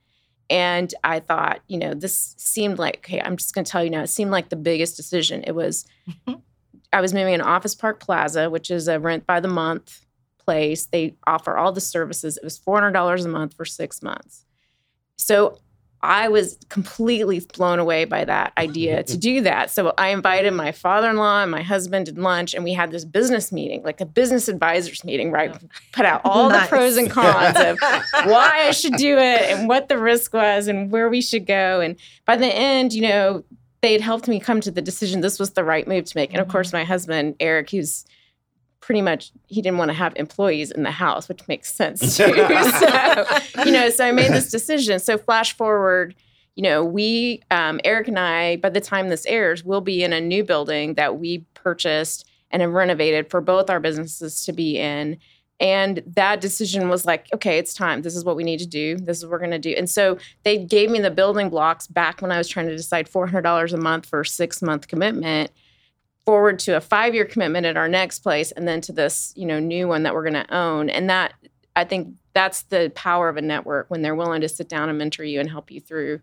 And 0.49 0.93
I 1.05 1.21
thought, 1.21 1.61
you 1.69 1.79
know, 1.79 1.95
this 1.95 2.35
seemed 2.39 2.79
like, 2.79 2.99
okay, 2.99 3.21
I'm 3.21 3.37
just 3.37 3.55
going 3.55 3.65
to 3.65 3.71
tell 3.71 3.85
you 3.85 3.91
now, 3.91 4.03
it 4.03 4.09
seemed 4.09 4.31
like 4.31 4.49
the 4.49 4.57
biggest 4.57 4.97
decision. 4.97 5.45
It 5.47 5.55
was, 5.55 5.87
mm-hmm. 6.09 6.41
I 6.93 7.01
was 7.01 7.15
moving 7.15 7.35
in 7.35 7.41
Office 7.41 7.75
Park 7.75 8.01
Plaza, 8.01 8.51
which 8.51 8.71
is 8.71 8.89
a 8.89 8.99
rent 8.99 9.27
by 9.27 9.41
the 9.41 9.49
month 9.49 10.05
place. 10.39 10.87
They 10.87 11.15
offer 11.27 11.57
all 11.57 11.71
the 11.71 11.81
services. 11.81 12.37
It 12.37 12.45
was 12.45 12.59
$400 12.59 13.25
a 13.25 13.29
month 13.29 13.55
for 13.55 13.65
six 13.65 14.03
months. 14.03 14.45
So 15.17 15.59
I 16.03 16.29
was 16.29 16.57
completely 16.71 17.41
blown 17.41 17.79
away 17.79 18.07
by 18.07 18.25
that 18.25 18.55
idea 18.57 19.03
to 19.03 19.19
do 19.19 19.43
that. 19.43 19.71
So 19.71 19.93
I 19.99 20.09
invited 20.09 20.53
my 20.53 20.73
father 20.73 21.11
in 21.11 21.17
law 21.17 21.43
and 21.43 21.51
my 21.51 21.63
husband 21.63 22.07
to 22.07 22.15
lunch, 22.15 22.55
and 22.55 22.65
we 22.65 22.73
had 22.73 22.91
this 22.91 23.05
business 23.05 23.53
meeting, 23.53 23.83
like 23.83 24.01
a 24.01 24.07
business 24.07 24.49
advisors 24.49 25.05
meeting, 25.05 25.31
where 25.31 25.41
I 25.41 25.59
put 25.93 26.07
out 26.07 26.23
all 26.25 26.49
nice. 26.49 26.63
the 26.63 26.69
pros 26.69 26.97
and 26.97 27.11
cons 27.11 27.59
of 27.59 27.79
why 28.27 28.67
I 28.67 28.71
should 28.71 28.95
do 28.95 29.19
it 29.19 29.43
and 29.51 29.69
what 29.69 29.89
the 29.89 29.99
risk 29.99 30.33
was 30.33 30.69
and 30.69 30.91
where 30.91 31.11
we 31.11 31.21
should 31.21 31.47
go. 31.47 31.81
And 31.81 31.97
by 32.25 32.37
the 32.37 32.47
end, 32.47 32.95
you 32.95 33.03
know, 33.03 33.45
they 33.83 33.93
had 33.93 34.01
helped 34.01 34.27
me 34.27 34.41
come 34.41 34.61
to 34.63 34.71
the 34.71 34.83
decision 34.83 35.21
this 35.21 35.39
was 35.39 35.51
the 35.51 35.65
right 35.65 35.87
move 35.87 36.07
to 36.07 36.17
make. 36.17 36.33
And 36.33 36.41
of 36.41 36.49
course, 36.49 36.69
mm-hmm. 36.69 36.79
my 36.79 36.85
husband, 36.85 37.37
Eric, 37.41 37.71
who's 37.71 38.07
pretty 38.81 39.03
much 39.03 39.31
he 39.47 39.63
didn't 39.63 39.79
want 39.79 39.91
to 39.91 39.95
have 39.95 40.13
employees 40.17 40.71
in 40.71 40.83
the 40.83 40.91
house, 40.91 41.29
which 41.29 41.47
makes 41.49 41.73
sense 41.73 42.01
too. 42.17 42.33
so, 42.35 43.65
you 43.65 43.73
know, 43.73 43.91
so 43.91 44.07
I 44.07 44.13
made 44.13 44.33
this 44.33 44.51
decision. 44.51 44.99
So 44.99 45.19
flash 45.19 45.57
forward, 45.57 46.15
you 46.57 46.63
know, 46.63 46.85
we 46.85 47.43
um, 47.51 47.81
Eric 47.85 48.09
and 48.09 48.19
I, 48.19 48.57
by 48.57 48.71
the 48.71 48.81
time 48.81 49.09
this 49.09 49.27
airs, 49.27 49.65
we'll 49.65 49.81
be 49.81 50.03
in 50.03 50.13
a 50.13 50.21
new 50.21 50.45
building 50.45 50.95
that 50.95 51.19
we 51.19 51.45
purchased 51.55 52.29
and 52.51 52.63
have 52.63 52.73
renovated 52.73 53.31
for 53.31 53.41
both 53.41 53.71
our 53.71 53.81
businesses 53.81 54.45
to 54.45 54.53
be 54.53 54.79
in. 54.79 55.19
And 55.61 56.03
that 56.07 56.41
decision 56.41 56.89
was 56.89 57.05
like, 57.05 57.27
okay, 57.35 57.59
it's 57.59 57.75
time. 57.75 58.01
This 58.01 58.17
is 58.17 58.25
what 58.25 58.35
we 58.35 58.45
need 58.45 58.61
to 58.61 58.67
do. 58.67 58.97
This 58.97 59.19
is 59.19 59.27
what 59.27 59.33
we're 59.33 59.39
going 59.39 59.51
to 59.51 59.59
do. 59.59 59.75
And 59.77 59.91
so 59.91 60.17
they 60.43 60.57
gave 60.57 60.91
me 60.91 61.01
the 61.01 61.11
building 61.11 61.51
blocks 61.51 61.87
back 61.87 62.23
when 62.23 62.33
I 62.33 62.39
was 62.39 62.49
trying 62.49 62.67
to 62.69 62.77
decide 62.77 63.09
$400 63.09 63.73
a 63.73 63.77
month 63.77 64.07
for 64.07 64.23
a 64.23 64.27
six 64.27 64.63
month 64.63 64.89
commitment 64.89 65.51
forward 66.27 66.59
to 66.61 66.77
a 66.77 66.81
five 66.81 67.15
year 67.15 67.25
commitment 67.25 67.67
at 67.67 67.77
our 67.77 67.89
next 67.89 68.21
place 68.21 68.53
and 68.53 68.69
then 68.69 68.81
to 68.83 68.93
this 68.93 69.33
you 69.37 69.47
know 69.47 69.59
new 69.59 69.89
one 69.89 70.03
that 70.03 70.15
we're 70.15 70.29
going 70.29 70.45
to 70.45 70.55
own. 70.55 70.91
And 70.91 71.09
that 71.11 71.35
i 71.77 71.85
think 71.85 72.17
that's 72.33 72.63
the 72.63 72.91
power 72.95 73.29
of 73.29 73.37
a 73.37 73.43
network 73.43 73.91
when 73.91 74.03
they're 74.03 74.15
willing 74.15 74.41
to 74.41 74.49
sit 74.49 74.69
down 74.69 74.89
and 74.89 74.99
mentor 74.99 75.25
you 75.25 75.41
and 75.41 75.51
help 75.51 75.71
you 75.71 75.81
through 75.81 76.21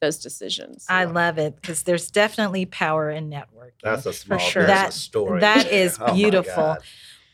those 0.00 0.18
decisions. 0.18 0.86
I 0.88 1.04
love 1.04 1.38
it 1.38 1.56
because 1.56 1.82
there's 1.82 2.10
definitely 2.10 2.66
power 2.66 3.10
in 3.10 3.30
networking. 3.30 3.72
That's 3.82 4.06
a 4.06 4.12
small 4.12 4.38
for 4.38 4.44
sure 4.44 4.66
that, 4.66 4.92
story. 4.92 5.40
that 5.40 5.66
is 5.72 5.98
oh 6.00 6.14
beautiful. 6.14 6.76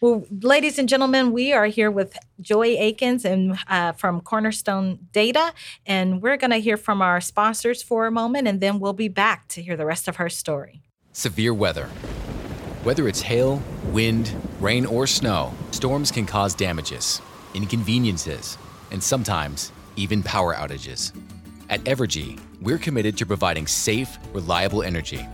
Well, 0.01 0.25
ladies 0.43 0.79
and 0.79 0.89
gentlemen, 0.89 1.33
we 1.33 1.53
are 1.53 1.67
here 1.67 1.91
with 1.91 2.19
Joy 2.41 2.77
Eakins 2.77 3.25
and 3.25 3.59
uh, 3.69 3.93
from 3.93 4.21
Cornerstone 4.21 4.99
Data, 5.13 5.55
and 5.87 6.21
we're 6.21 6.37
going 6.37 6.51
to 6.51 6.59
hear 6.59 6.77
from 6.77 7.01
our 7.01 7.23
sponsors 7.23 7.83
for 7.83 8.07
a 8.07 8.11
moment, 8.11 8.47
and 8.47 8.61
then 8.61 8.81
we'll 8.81 8.93
be 8.93 9.09
back 9.09 9.49
to 9.49 9.63
hear 9.63 9.77
the 9.77 9.87
rest 9.87 10.07
of 10.07 10.17
her 10.17 10.29
story. 10.29 10.84
Severe 11.17 11.55
weather. 11.55 11.87
Whether 12.83 13.07
it's 13.07 13.21
hail, 13.21 13.63
wind, 13.93 14.35
rain, 14.59 14.85
or 14.85 15.07
snow, 15.07 15.55
storms 15.71 16.11
can 16.11 16.27
cause 16.27 16.57
damages, 16.57 17.23
inconveniences, 17.55 18.59
and 18.91 19.01
sometimes 19.01 19.71
even 19.95 20.25
power 20.25 20.57
outages. 20.57 21.13
At 21.71 21.85
Evergy, 21.85 22.41
we're 22.61 22.79
committed 22.79 23.17
to 23.19 23.27
providing 23.27 23.69
safe, 23.69 24.19
reliable 24.33 24.83
energy. 24.83 25.25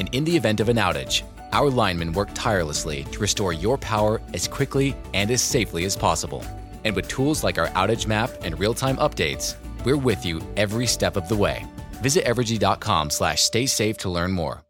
And 0.00 0.12
in 0.12 0.24
the 0.24 0.36
event 0.36 0.58
of 0.58 0.68
an 0.68 0.76
outage, 0.76 1.22
our 1.52 1.70
linemen 1.70 2.12
work 2.12 2.30
tirelessly 2.34 3.04
to 3.12 3.20
restore 3.20 3.52
your 3.52 3.78
power 3.78 4.20
as 4.34 4.48
quickly 4.48 4.96
and 5.14 5.30
as 5.30 5.40
safely 5.40 5.84
as 5.84 5.94
possible. 5.94 6.44
And 6.82 6.96
with 6.96 7.06
tools 7.06 7.44
like 7.44 7.58
our 7.58 7.68
outage 7.68 8.08
map 8.08 8.30
and 8.42 8.58
real 8.58 8.74
time 8.74 8.96
updates, 8.96 9.54
we're 9.84 9.96
with 9.96 10.26
you 10.26 10.40
every 10.56 10.88
step 10.88 11.16
of 11.16 11.28
the 11.28 11.36
way. 11.36 11.64
Visit 12.02 12.24
evergy.com 12.24 13.10
slash 13.10 13.42
stay 13.44 13.66
safe 13.66 13.96
to 13.98 14.10
learn 14.10 14.32
more. 14.32 14.65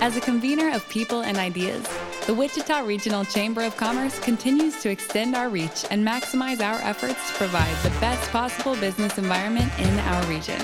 As 0.00 0.16
a 0.16 0.20
convener 0.20 0.70
of 0.74 0.88
people 0.88 1.20
and 1.20 1.36
ideas, 1.36 1.86
the 2.26 2.32
Wichita 2.32 2.80
Regional 2.86 3.22
Chamber 3.22 3.60
of 3.60 3.76
Commerce 3.76 4.18
continues 4.18 4.80
to 4.80 4.88
extend 4.88 5.36
our 5.36 5.50
reach 5.50 5.84
and 5.90 6.02
maximize 6.06 6.62
our 6.62 6.80
efforts 6.80 7.28
to 7.28 7.34
provide 7.36 7.76
the 7.82 7.90
best 8.00 8.30
possible 8.30 8.74
business 8.76 9.18
environment 9.18 9.70
in 9.78 9.98
our 9.98 10.24
region. 10.24 10.58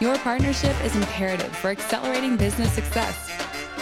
Your 0.00 0.16
partnership 0.18 0.74
is 0.82 0.96
imperative 0.96 1.54
for 1.54 1.68
accelerating 1.68 2.38
business 2.38 2.72
success. 2.72 3.30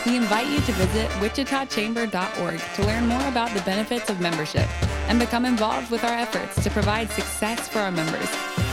We 0.05 0.17
invite 0.17 0.49
you 0.49 0.61
to 0.63 0.73
visit 0.73 1.09
wichitachamber.org 1.21 2.61
to 2.75 2.83
learn 2.83 3.07
more 3.07 3.29
about 3.29 3.55
the 3.55 3.63
benefits 3.63 4.11
of 4.11 4.21
membership 4.21 4.67
and 5.09 5.21
become 5.21 5.45
involved 5.45 5.93
with 5.93 6.03
our 6.03 6.19
efforts 6.19 6.61
to 6.65 6.71
provide 6.71 7.09
success 7.11 7.69
for 7.69 7.79
our 7.79 7.93
members, 7.93 8.29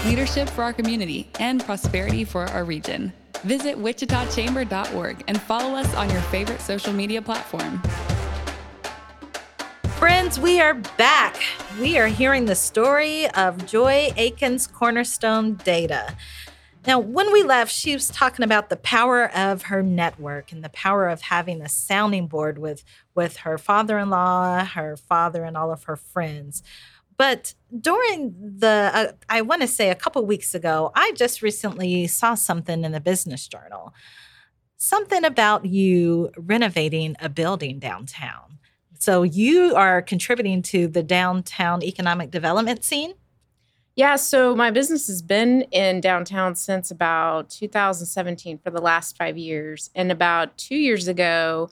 leadership 0.06 0.50
for 0.50 0.64
our 0.64 0.74
community, 0.74 1.30
and 1.40 1.64
prosperity 1.64 2.24
for 2.24 2.46
our 2.48 2.64
region. 2.64 3.14
Visit 3.44 3.78
wichitachamber.org 3.78 5.24
and 5.28 5.42
follow 5.42 5.76
us 5.76 5.94
on 5.96 6.10
your 6.10 6.22
favorite 6.22 6.62
social 6.62 6.94
media 6.94 7.22
platform. 7.22 7.82
Friends, 9.98 10.40
we 10.40 10.60
are 10.60 10.74
back. 10.98 11.42
We 11.80 11.98
are 11.98 12.08
hearing 12.08 12.46
the 12.46 12.56
story 12.56 13.30
of 13.32 13.66
Joy 13.66 14.12
Eakins 14.18 14.72
Cornerstone 14.72 15.56
Data. 15.56 16.16
Now, 16.88 17.00
when 17.00 17.34
we 17.34 17.42
left, 17.42 17.72
she 17.72 17.94
was 17.94 18.10
talking 18.10 18.44
about 18.44 18.70
the 18.70 18.76
power 18.76 19.36
of 19.36 19.64
her 19.64 19.82
network 19.82 20.52
and 20.52 20.64
the 20.64 20.70
power 20.70 21.08
of 21.08 21.22
having 21.22 21.62
a 21.62 21.70
sounding 21.70 22.28
board 22.28 22.60
with, 22.60 22.84
with 23.16 23.38
her 23.38 23.58
father 23.58 23.98
in 23.98 24.12
law, 24.12 24.64
her 24.64 24.96
father, 24.96 25.44
and 25.44 25.58
all 25.58 25.72
of 25.72 25.86
her 25.86 25.96
friends. 25.96 26.62
But 27.18 27.54
during 27.80 28.36
the, 28.40 28.92
uh, 28.94 29.12
I 29.30 29.42
want 29.42 29.62
to 29.62 29.68
say 29.68 29.90
a 29.90 29.96
couple 29.96 30.26
weeks 30.26 30.54
ago, 30.54 30.92
I 30.96 31.14
just 31.16 31.42
recently 31.42 32.08
saw 32.08 32.36
something 32.36 32.84
in 32.84 32.92
the 32.92 33.00
Business 33.00 33.48
Journal. 33.48 33.94
Something 34.78 35.24
about 35.24 35.66
you 35.66 36.32
renovating 36.38 37.16
a 37.20 37.30
building 37.30 37.80
downtown. 37.80 38.60
So 39.00 39.24
you 39.24 39.76
are 39.76 40.02
contributing 40.02 40.62
to 40.64 40.88
the 40.88 41.04
downtown 41.04 41.84
economic 41.84 42.32
development 42.32 42.84
scene? 42.84 43.14
Yeah, 43.96 44.18
so 44.18 44.54
my 44.56 44.72
business 44.72 45.08
has 45.08 45.22
been 45.22 45.62
in 45.72 46.02
downtown 46.02 46.56
since 46.56 46.92
about 46.92 47.50
2017 47.50 48.58
for 48.58 48.70
the 48.70 48.82
last 48.82 49.16
five 49.16 49.38
years. 49.38 49.90
And 49.96 50.12
about 50.12 50.58
two 50.58 50.76
years 50.76 51.08
ago, 51.08 51.70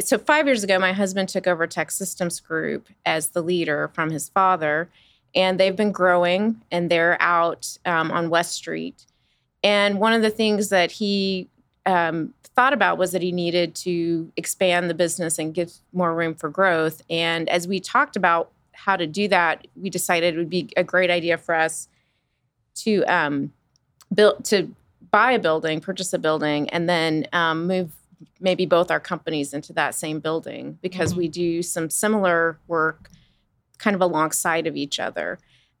so 0.00 0.18
five 0.18 0.46
years 0.46 0.64
ago, 0.64 0.78
my 0.78 0.92
husband 0.92 1.28
took 1.28 1.46
over 1.46 1.66
Tech 1.66 1.90
Systems 1.90 2.40
Group 2.40 2.88
as 3.04 3.28
the 3.28 3.42
leader 3.42 3.90
from 3.94 4.10
his 4.10 4.28
father. 4.28 4.88
And 5.34 5.58
they've 5.58 5.76
been 5.76 5.92
growing 5.92 6.60
and 6.70 6.90
they're 6.90 7.20
out 7.20 7.78
um, 7.86 8.10
on 8.10 8.30
West 8.30 8.52
Street. 8.52 9.06
And 9.64 9.98
one 9.98 10.12
of 10.12 10.22
the 10.22 10.30
things 10.30 10.68
that 10.70 10.90
he 10.90 11.48
um, 11.86 12.34
thought 12.54 12.72
about 12.72 12.98
was 12.98 13.12
that 13.12 13.22
he 13.22 13.32
needed 13.32 13.74
to 13.76 14.30
expand 14.36 14.90
the 14.90 14.94
business 14.94 15.38
and 15.38 15.54
give 15.54 15.72
more 15.92 16.14
room 16.14 16.34
for 16.34 16.48
growth. 16.48 17.02
And 17.08 17.48
as 17.48 17.66
we 17.66 17.80
talked 17.80 18.16
about 18.16 18.50
how 18.72 18.96
to 18.96 19.06
do 19.06 19.28
that, 19.28 19.66
we 19.80 19.88
decided 19.88 20.34
it 20.34 20.38
would 20.38 20.50
be 20.50 20.68
a 20.76 20.84
great 20.84 21.10
idea 21.10 21.38
for 21.38 21.54
us 21.54 21.88
to 22.74 23.02
um, 23.04 23.52
build 24.12 24.44
to 24.46 24.74
buy 25.10 25.32
a 25.32 25.38
building, 25.38 25.80
purchase 25.80 26.12
a 26.12 26.18
building, 26.18 26.68
and 26.70 26.88
then 26.88 27.26
um, 27.32 27.66
move 27.66 27.90
maybe 28.40 28.66
both 28.66 28.90
our 28.90 29.00
companies 29.00 29.52
into 29.52 29.72
that 29.72 29.94
same 29.94 30.20
building 30.20 30.78
because 30.82 31.10
mm-hmm. 31.10 31.20
we 31.20 31.28
do 31.28 31.62
some 31.62 31.90
similar 31.90 32.58
work 32.66 33.10
kind 33.78 33.94
of 33.94 34.00
alongside 34.00 34.66
of 34.66 34.76
each 34.76 35.00
other. 35.00 35.38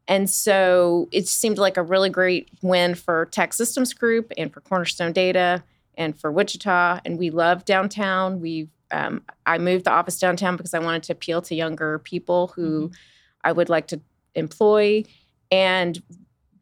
And 0.08 0.28
so 0.28 1.08
it 1.12 1.28
seemed 1.28 1.58
like 1.58 1.76
a 1.76 1.82
really 1.82 2.10
great 2.10 2.48
win 2.60 2.94
for 2.94 3.26
Tech 3.26 3.52
Systems 3.52 3.94
Group 3.94 4.32
and 4.36 4.52
for 4.52 4.60
Cornerstone 4.60 5.12
Data 5.12 5.62
and 5.96 6.18
for 6.18 6.32
Wichita. 6.32 7.00
And 7.04 7.18
we 7.18 7.30
love 7.30 7.64
downtown. 7.64 8.40
We've 8.40 8.68
um, 8.90 9.22
I 9.46 9.56
moved 9.58 9.86
the 9.86 9.90
office 9.90 10.18
downtown 10.18 10.56
because 10.56 10.74
I 10.74 10.78
wanted 10.78 11.02
to 11.04 11.12
appeal 11.14 11.40
to 11.42 11.54
younger 11.54 11.98
people 12.00 12.48
who 12.48 12.88
mm-hmm. 12.88 12.94
I 13.42 13.52
would 13.52 13.68
like 13.68 13.86
to 13.88 14.00
employ. 14.34 15.04
And 15.50 16.02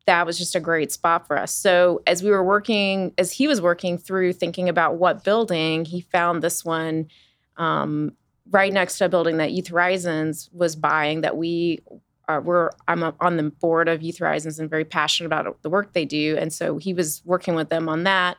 that 0.07 0.27
was 0.27 0.39
just 0.39 0.55
a 0.55 0.61
great 0.61 0.91
spot 0.93 1.27
for 1.27 1.39
us. 1.39 1.53
So 1.53 2.03
as 2.07 2.23
we 2.23 2.31
were 2.31 2.45
working, 2.45 3.13
as 3.19 3.33
he 3.33 3.47
was 3.47 3.61
working 3.61 3.99
through 3.99 4.33
thinking 4.33 4.69
about 4.69 4.97
what 4.97 5.25
building, 5.25 5.85
he 5.85 6.01
found 6.01 6.43
this 6.43 6.65
one 6.65 7.09
um, 7.57 8.13
right 8.51 8.73
next 8.73 8.99
to 8.99 9.05
a 9.05 9.09
building 9.09 9.37
that 9.37 9.53
Youth 9.53 9.69
Horizons 9.69 10.49
was 10.53 10.75
buying 10.75 11.21
that 11.21 11.37
we 11.37 11.81
uh, 12.29 12.41
we're 12.41 12.71
I'm 12.87 13.03
on 13.21 13.37
the 13.37 13.45
board 13.45 13.89
of 13.89 14.03
Youth 14.03 14.19
Horizons 14.19 14.59
and 14.59 14.71
very 14.71 14.85
passionate 14.85 15.27
about 15.27 15.61
the 15.63 15.71
work 15.71 15.93
they 15.93 16.05
do. 16.05 16.37
And 16.39 16.53
so 16.53 16.79
he 16.79 16.95
was 16.95 17.23
working 17.25 17.55
with 17.55 17.69
them 17.71 17.89
on 17.89 18.05
that 18.05 18.37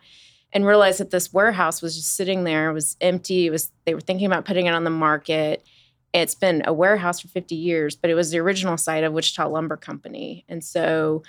and 0.52 0.66
realized 0.66 1.00
that 1.00 1.10
this 1.10 1.32
warehouse 1.32 1.82
was 1.82 1.96
just 1.96 2.14
sitting 2.14 2.44
there. 2.44 2.70
It 2.70 2.74
was 2.74 2.96
empty. 3.00 3.46
It 3.46 3.50
was 3.50 3.70
they 3.84 3.94
were 3.94 4.00
thinking 4.00 4.26
about 4.26 4.44
putting 4.44 4.66
it 4.66 4.74
on 4.74 4.84
the 4.84 4.90
market. 4.90 5.64
It's 6.12 6.34
been 6.34 6.62
a 6.66 6.72
warehouse 6.72 7.20
for 7.20 7.28
50 7.28 7.54
years, 7.54 7.96
but 7.96 8.10
it 8.10 8.14
was 8.14 8.30
the 8.30 8.38
original 8.38 8.76
site 8.76 9.04
of 9.04 9.12
Wichita 9.12 9.46
Lumber 9.46 9.76
Company. 9.76 10.44
And 10.48 10.62
so 10.62 11.22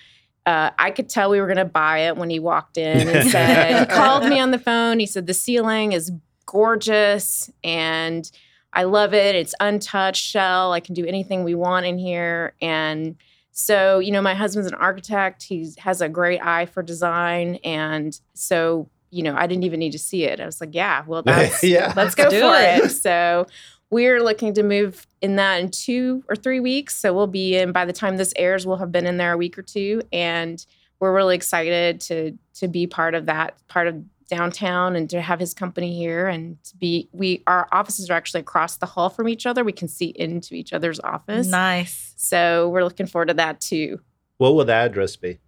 uh, 0.46 0.72
I 0.78 0.92
could 0.92 1.10
tell 1.10 1.30
we 1.30 1.40
were 1.40 1.48
going 1.48 1.58
to 1.58 1.66
buy 1.66 2.00
it 2.00 2.18
when 2.18 2.30
he 2.30 2.40
walked 2.40 2.78
in 2.78 3.08
and 3.08 3.30
said, 3.32 3.80
he 3.80 3.86
called 3.86 4.26
me 4.26 4.40
on 4.40 4.52
the 4.52 4.60
phone. 4.60 5.00
He 5.00 5.06
said, 5.06 5.28
the 5.28 5.34
ceiling 5.34 5.94
is 5.94 6.12
gorgeous 6.46 7.50
and 7.64 8.30
I 8.74 8.84
love 8.84 9.14
it. 9.14 9.36
It's 9.36 9.56
untouched 9.60 10.24
shell. 10.24 10.74
I 10.74 10.80
can 10.80 10.96
do 10.96 11.06
anything 11.06 11.44
we 11.44 11.56
want 11.56 11.86
in 11.86 11.98
here. 11.98 12.54
And 12.62 13.16
so, 13.52 14.00
you 14.00 14.12
know, 14.12 14.22
my 14.22 14.34
husband's 14.34 14.68
an 14.68 14.74
architect. 14.76 15.44
He 15.44 15.70
has 15.78 16.02
a 16.02 16.10
great 16.10 16.40
eye 16.44 16.66
for 16.66 16.82
design. 16.84 17.56
And 17.64 18.20
so 18.34 18.90
you 19.14 19.22
know, 19.22 19.36
I 19.36 19.46
didn't 19.46 19.64
even 19.64 19.80
need 19.80 19.92
to 19.92 20.00
see 20.00 20.24
it. 20.24 20.40
I 20.40 20.46
was 20.46 20.60
like, 20.60 20.74
yeah, 20.74 21.04
well, 21.06 21.22
that's, 21.26 21.64
yeah. 21.64 21.94
let's 21.96 22.16
go 22.16 22.24
for 22.32 22.36
it. 22.36 22.86
it. 22.86 22.90
So 22.90 23.46
we're 23.94 24.24
looking 24.24 24.54
to 24.56 24.64
move 24.64 25.06
in 25.22 25.36
that 25.36 25.62
in 25.62 25.70
two 25.70 26.24
or 26.28 26.36
three 26.36 26.60
weeks. 26.60 26.96
So 26.96 27.14
we'll 27.14 27.28
be 27.28 27.56
in 27.56 27.72
by 27.72 27.86
the 27.86 27.94
time 27.94 28.18
this 28.18 28.34
airs, 28.36 28.66
we'll 28.66 28.78
have 28.78 28.92
been 28.92 29.06
in 29.06 29.18
there 29.18 29.34
a 29.34 29.38
week 29.38 29.58
or 29.58 29.62
two, 29.62 30.02
and 30.12 30.66
we're 31.00 31.14
really 31.14 31.36
excited 31.36 32.02
to 32.02 32.38
to 32.56 32.68
be 32.68 32.88
part 32.88 33.14
of 33.14 33.28
that 33.28 33.56
part 33.68 33.88
of 33.88 34.04
downtown 34.30 34.96
and 34.96 35.10
to 35.12 35.22
have 35.22 35.40
his 35.40 35.54
company 35.54 35.96
here 35.96 36.28
and 36.28 36.62
to 36.64 36.76
be 36.78 37.08
we 37.12 37.44
our 37.46 37.68
offices 37.72 38.10
are 38.10 38.14
actually 38.14 38.42
across 38.42 38.78
the 38.78 38.86
hall 38.88 39.10
from 39.10 39.30
each 39.30 39.46
other. 39.46 39.64
We 39.64 39.72
can 39.72 39.88
see 39.88 40.08
into 40.08 40.56
each 40.56 40.74
other's 40.74 41.00
office. 41.02 41.48
Nice. 41.48 42.14
So 42.18 42.70
we're 42.70 42.84
looking 42.84 43.06
forward 43.06 43.28
to 43.28 43.36
that 43.36 43.62
too. 43.62 44.02
What 44.38 44.56
will 44.56 44.66
the 44.66 44.74
address 44.74 45.16
be? 45.16 45.40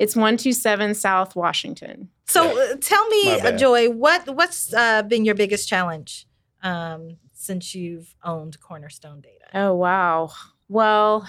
It's 0.00 0.16
127 0.16 0.94
South 0.94 1.36
Washington. 1.36 2.08
So 2.26 2.60
uh, 2.60 2.76
tell 2.80 3.06
me, 3.08 3.40
uh, 3.40 3.56
Joy, 3.56 3.90
what 3.90 4.34
what's 4.34 4.74
uh, 4.74 5.02
been 5.02 5.24
your 5.24 5.36
biggest 5.36 5.68
challenge? 5.68 6.26
Um, 6.62 7.18
since 7.44 7.74
you've 7.74 8.14
owned 8.24 8.58
Cornerstone 8.60 9.20
Data? 9.20 9.44
Oh 9.54 9.74
wow. 9.74 10.32
Well, 10.68 11.28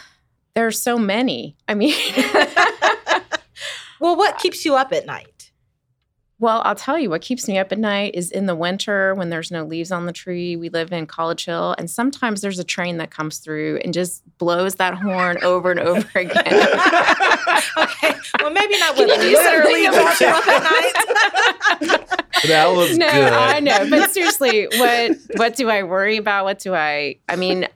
there's 0.53 0.79
so 0.79 0.97
many. 0.97 1.57
I 1.67 1.75
mean, 1.75 1.93
well, 3.99 4.15
what 4.15 4.37
keeps 4.39 4.63
you 4.65 4.75
up 4.75 4.93
at 4.93 5.05
night? 5.05 5.34
Well, 6.45 6.61
I'll 6.63 6.75
tell 6.75 6.99
you 6.99 7.09
what 7.09 7.23
keeps 7.23 7.47
me 7.47 7.57
up 7.57 7.71
at 7.71 7.79
night 7.79 8.13
is 8.13 8.29
in 8.29 8.45
the 8.45 8.53
winter 8.53 9.15
when 9.15 9.31
there's 9.31 9.49
no 9.49 9.63
leaves 9.63 9.91
on 9.91 10.05
the 10.05 10.13
tree. 10.13 10.55
We 10.55 10.69
live 10.69 10.91
in 10.93 11.07
College 11.07 11.45
Hill, 11.45 11.73
and 11.79 11.89
sometimes 11.89 12.41
there's 12.41 12.59
a 12.59 12.63
train 12.63 12.97
that 12.97 13.09
comes 13.09 13.39
through 13.39 13.79
and 13.83 13.91
just 13.91 14.21
blows 14.37 14.75
that 14.75 14.93
horn 14.93 15.39
over 15.41 15.71
and 15.71 15.79
over 15.79 16.07
again. 16.13 16.45
okay, 16.45 18.13
well, 18.39 18.51
maybe 18.51 18.77
not 18.77 18.95
with 18.95 19.07
literally 19.07 19.87
keeps 19.87 20.21
you 20.21 20.27
up 20.27 20.47
at 20.47 20.61
night. 21.81 22.07
that 22.47 22.67
was 22.75 22.95
no, 22.95 23.11
good. 23.11 23.33
I 23.33 23.59
know, 23.59 23.89
but 23.89 24.11
seriously, 24.11 24.67
what 24.77 25.17
what 25.37 25.55
do 25.55 25.71
I 25.71 25.81
worry 25.81 26.17
about? 26.17 26.45
What 26.45 26.59
do 26.59 26.75
I? 26.75 27.15
I 27.27 27.37
mean, 27.37 27.67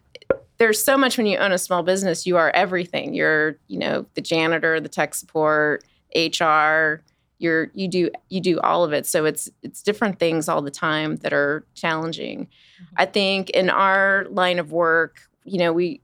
there's 0.59 0.79
so 0.79 0.95
much 0.95 1.17
when 1.17 1.25
you 1.25 1.39
own 1.39 1.53
a 1.53 1.57
small 1.57 1.81
business. 1.81 2.27
You 2.27 2.37
are 2.37 2.51
everything. 2.51 3.15
You're, 3.15 3.57
you 3.67 3.79
know, 3.79 4.05
the 4.13 4.21
janitor, 4.21 4.79
the 4.79 4.89
tech 4.89 5.15
support, 5.15 5.83
HR 6.15 7.01
you're 7.39 7.71
you 7.73 7.87
do 7.87 8.11
you 8.27 8.39
do 8.39 8.59
all 8.59 8.83
of 8.83 8.93
it 8.93 9.05
so 9.05 9.25
it's 9.25 9.49
it's 9.63 9.81
different 9.81 10.19
things 10.19 10.47
all 10.47 10.61
the 10.61 10.69
time 10.69 11.15
that 11.17 11.33
are 11.33 11.65
challenging 11.73 12.45
mm-hmm. 12.45 12.95
i 12.97 13.05
think 13.05 13.49
in 13.51 13.69
our 13.69 14.27
line 14.29 14.59
of 14.59 14.71
work 14.71 15.21
you 15.45 15.57
know 15.57 15.73
we 15.73 16.01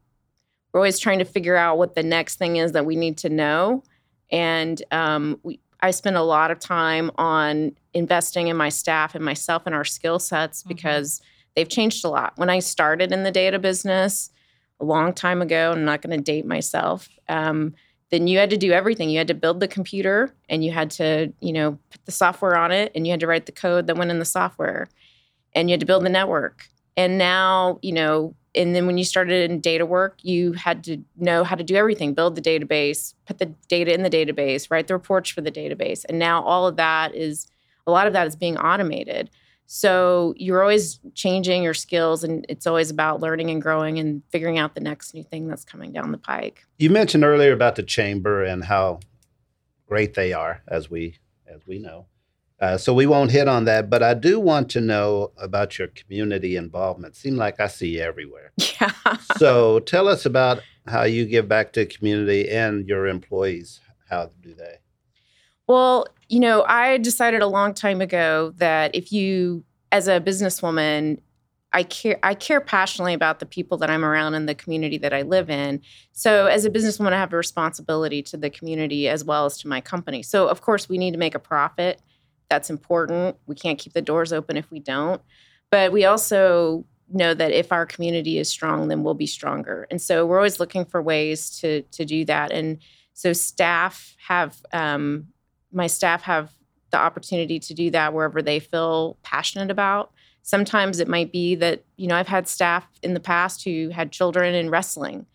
we're 0.71 0.79
always 0.79 0.99
trying 0.99 1.19
to 1.19 1.25
figure 1.25 1.55
out 1.55 1.77
what 1.77 1.95
the 1.95 2.03
next 2.03 2.35
thing 2.35 2.57
is 2.57 2.71
that 2.71 2.85
we 2.85 2.95
need 2.95 3.17
to 3.17 3.29
know 3.29 3.83
and 4.31 4.81
um, 4.91 5.39
we 5.43 5.59
i 5.81 5.91
spend 5.91 6.15
a 6.15 6.23
lot 6.23 6.49
of 6.49 6.59
time 6.59 7.11
on 7.17 7.75
investing 7.93 8.47
in 8.47 8.57
my 8.57 8.69
staff 8.69 9.13
and 9.13 9.23
myself 9.23 9.63
and 9.65 9.75
our 9.75 9.85
skill 9.85 10.17
sets 10.17 10.61
mm-hmm. 10.61 10.69
because 10.69 11.21
they've 11.55 11.69
changed 11.69 12.03
a 12.05 12.09
lot 12.09 12.33
when 12.37 12.49
i 12.49 12.59
started 12.59 13.11
in 13.11 13.23
the 13.23 13.31
data 13.31 13.59
business 13.59 14.31
a 14.79 14.85
long 14.85 15.13
time 15.13 15.41
ago 15.41 15.73
i'm 15.73 15.85
not 15.85 16.01
going 16.01 16.17
to 16.17 16.23
date 16.23 16.45
myself 16.45 17.09
um, 17.27 17.73
then 18.11 18.27
you 18.27 18.37
had 18.37 18.49
to 18.51 18.57
do 18.57 18.71
everything. 18.71 19.09
You 19.09 19.17
had 19.17 19.27
to 19.27 19.33
build 19.33 19.59
the 19.59 19.67
computer 19.67 20.33
and 20.49 20.63
you 20.63 20.71
had 20.71 20.91
to, 20.91 21.33
you 21.39 21.53
know, 21.53 21.79
put 21.89 22.05
the 22.05 22.11
software 22.11 22.55
on 22.55 22.71
it 22.71 22.91
and 22.95 23.05
you 23.05 23.11
had 23.11 23.19
to 23.21 23.27
write 23.27 23.45
the 23.45 23.51
code 23.51 23.87
that 23.87 23.97
went 23.97 24.11
in 24.11 24.19
the 24.19 24.25
software 24.25 24.87
and 25.53 25.69
you 25.69 25.73
had 25.73 25.79
to 25.79 25.85
build 25.85 26.05
the 26.05 26.09
network. 26.09 26.67
And 26.97 27.17
now, 27.17 27.79
you 27.81 27.91
know, 27.91 28.35
and 28.53 28.73
then 28.73 28.87
when 28.87 28.97
you 28.97 29.03
started 29.03 29.49
in 29.49 29.59
data 29.59 29.85
work, 29.85 30.19
you 30.21 30.53
had 30.53 30.83
to 30.85 31.03
know 31.17 31.43
how 31.43 31.55
to 31.55 31.63
do 31.63 31.75
everything 31.75 32.13
build 32.13 32.35
the 32.35 32.41
database, 32.41 33.13
put 33.25 33.39
the 33.39 33.47
data 33.67 33.93
in 33.93 34.03
the 34.03 34.09
database, 34.09 34.71
write 34.71 34.87
the 34.87 34.93
reports 34.93 35.29
for 35.29 35.41
the 35.41 35.51
database. 35.51 36.05
And 36.07 36.19
now 36.19 36.41
all 36.43 36.67
of 36.67 36.77
that 36.77 37.13
is 37.15 37.47
a 37.85 37.91
lot 37.91 38.07
of 38.07 38.13
that 38.13 38.27
is 38.27 38.35
being 38.35 38.57
automated. 38.57 39.29
So 39.67 40.33
you're 40.37 40.61
always 40.61 40.99
changing 41.13 41.63
your 41.63 41.73
skills, 41.73 42.23
and 42.23 42.45
it's 42.49 42.67
always 42.67 42.89
about 42.89 43.19
learning 43.19 43.49
and 43.49 43.61
growing 43.61 43.99
and 43.99 44.21
figuring 44.29 44.57
out 44.57 44.75
the 44.75 44.81
next 44.81 45.13
new 45.13 45.23
thing 45.23 45.47
that's 45.47 45.65
coming 45.65 45.91
down 45.91 46.11
the 46.11 46.17
pike. 46.17 46.63
You 46.77 46.89
mentioned 46.89 47.23
earlier 47.23 47.51
about 47.51 47.75
the 47.75 47.83
chamber 47.83 48.43
and 48.43 48.63
how 48.63 48.99
great 49.87 50.13
they 50.13 50.33
are, 50.33 50.61
as 50.67 50.89
we 50.89 51.17
as 51.47 51.65
we 51.67 51.79
know. 51.79 52.05
Uh, 52.59 52.77
so 52.77 52.93
we 52.93 53.05
won't 53.05 53.31
hit 53.31 53.47
on 53.47 53.65
that, 53.65 53.89
but 53.89 54.01
I 54.01 54.13
do 54.13 54.39
want 54.39 54.69
to 54.71 54.81
know 54.81 55.31
about 55.37 55.77
your 55.77 55.89
community 55.89 56.55
involvement. 56.55 57.15
Seem 57.15 57.35
like 57.35 57.59
I 57.59 57.67
see 57.67 57.97
you 57.97 58.01
everywhere. 58.01 58.51
Yeah. 58.81 59.17
so 59.37 59.79
tell 59.79 60.07
us 60.07 60.25
about 60.25 60.61
how 60.87 61.03
you 61.03 61.25
give 61.25 61.47
back 61.47 61.71
to 61.73 61.81
the 61.81 61.85
community 61.85 62.49
and 62.49 62.87
your 62.87 63.07
employees. 63.07 63.79
How 64.09 64.31
do 64.41 64.53
they? 64.53 64.79
Well, 65.67 66.07
you 66.29 66.39
know, 66.39 66.63
I 66.63 66.97
decided 66.97 67.41
a 67.41 67.47
long 67.47 67.73
time 67.73 68.01
ago 68.01 68.53
that 68.57 68.95
if 68.95 69.11
you, 69.11 69.63
as 69.91 70.07
a 70.07 70.19
businesswoman, 70.19 71.19
I 71.73 71.83
care 71.83 72.17
I 72.23 72.35
care 72.35 72.61
passionately 72.61 73.13
about 73.13 73.39
the 73.39 73.45
people 73.45 73.77
that 73.79 73.89
I'm 73.89 74.05
around 74.05 74.33
in 74.33 74.45
the 74.45 74.55
community 74.55 74.97
that 74.99 75.13
I 75.13 75.23
live 75.23 75.49
in. 75.49 75.81
So 76.13 76.45
as 76.45 76.63
a 76.63 76.69
businesswoman, 76.69 77.11
I 77.11 77.19
have 77.19 77.33
a 77.33 77.37
responsibility 77.37 78.23
to 78.23 78.37
the 78.37 78.49
community 78.49 79.09
as 79.09 79.25
well 79.25 79.45
as 79.45 79.57
to 79.57 79.67
my 79.67 79.81
company. 79.81 80.23
So 80.23 80.47
of 80.47 80.61
course 80.61 80.87
we 80.87 80.97
need 80.97 81.11
to 81.11 81.17
make 81.17 81.35
a 81.35 81.39
profit. 81.39 82.01
That's 82.49 82.69
important. 82.69 83.35
We 83.45 83.55
can't 83.55 83.77
keep 83.77 83.91
the 83.91 84.01
doors 84.01 84.31
open 84.31 84.55
if 84.55 84.71
we 84.71 84.79
don't. 84.79 85.21
But 85.69 85.91
we 85.91 86.05
also 86.05 86.85
know 87.09 87.33
that 87.33 87.51
if 87.51 87.73
our 87.73 87.85
community 87.85 88.37
is 88.37 88.47
strong, 88.47 88.87
then 88.87 89.03
we'll 89.03 89.13
be 89.13 89.27
stronger. 89.27 89.85
And 89.91 90.01
so 90.01 90.25
we're 90.25 90.37
always 90.37 90.61
looking 90.61 90.85
for 90.85 91.01
ways 91.01 91.59
to 91.59 91.81
to 91.81 92.05
do 92.05 92.23
that. 92.23 92.53
And 92.53 92.77
so 93.13 93.33
staff 93.33 94.15
have 94.27 94.61
um, 94.71 95.27
my 95.75 95.87
staff 95.87 96.23
have 96.23 96.51
the 96.91 96.97
opportunity 96.97 97.59
to 97.59 97.73
do 97.73 97.91
that 97.91 98.13
wherever 98.13 98.41
they 98.41 98.59
feel 98.59 99.17
passionate 99.21 99.69
about. 99.69 100.11
Sometimes 100.41 100.99
it 100.99 101.07
might 101.07 101.31
be 101.31 101.55
that, 101.55 101.83
you 101.97 102.07
know, 102.07 102.15
I've 102.15 102.27
had 102.27 102.47
staff 102.47 102.87
in 103.03 103.13
the 103.13 103.19
past 103.19 103.63
who 103.63 103.89
had 103.89 104.11
children 104.11 104.55
in 104.55 104.69
wrestling 104.69 105.25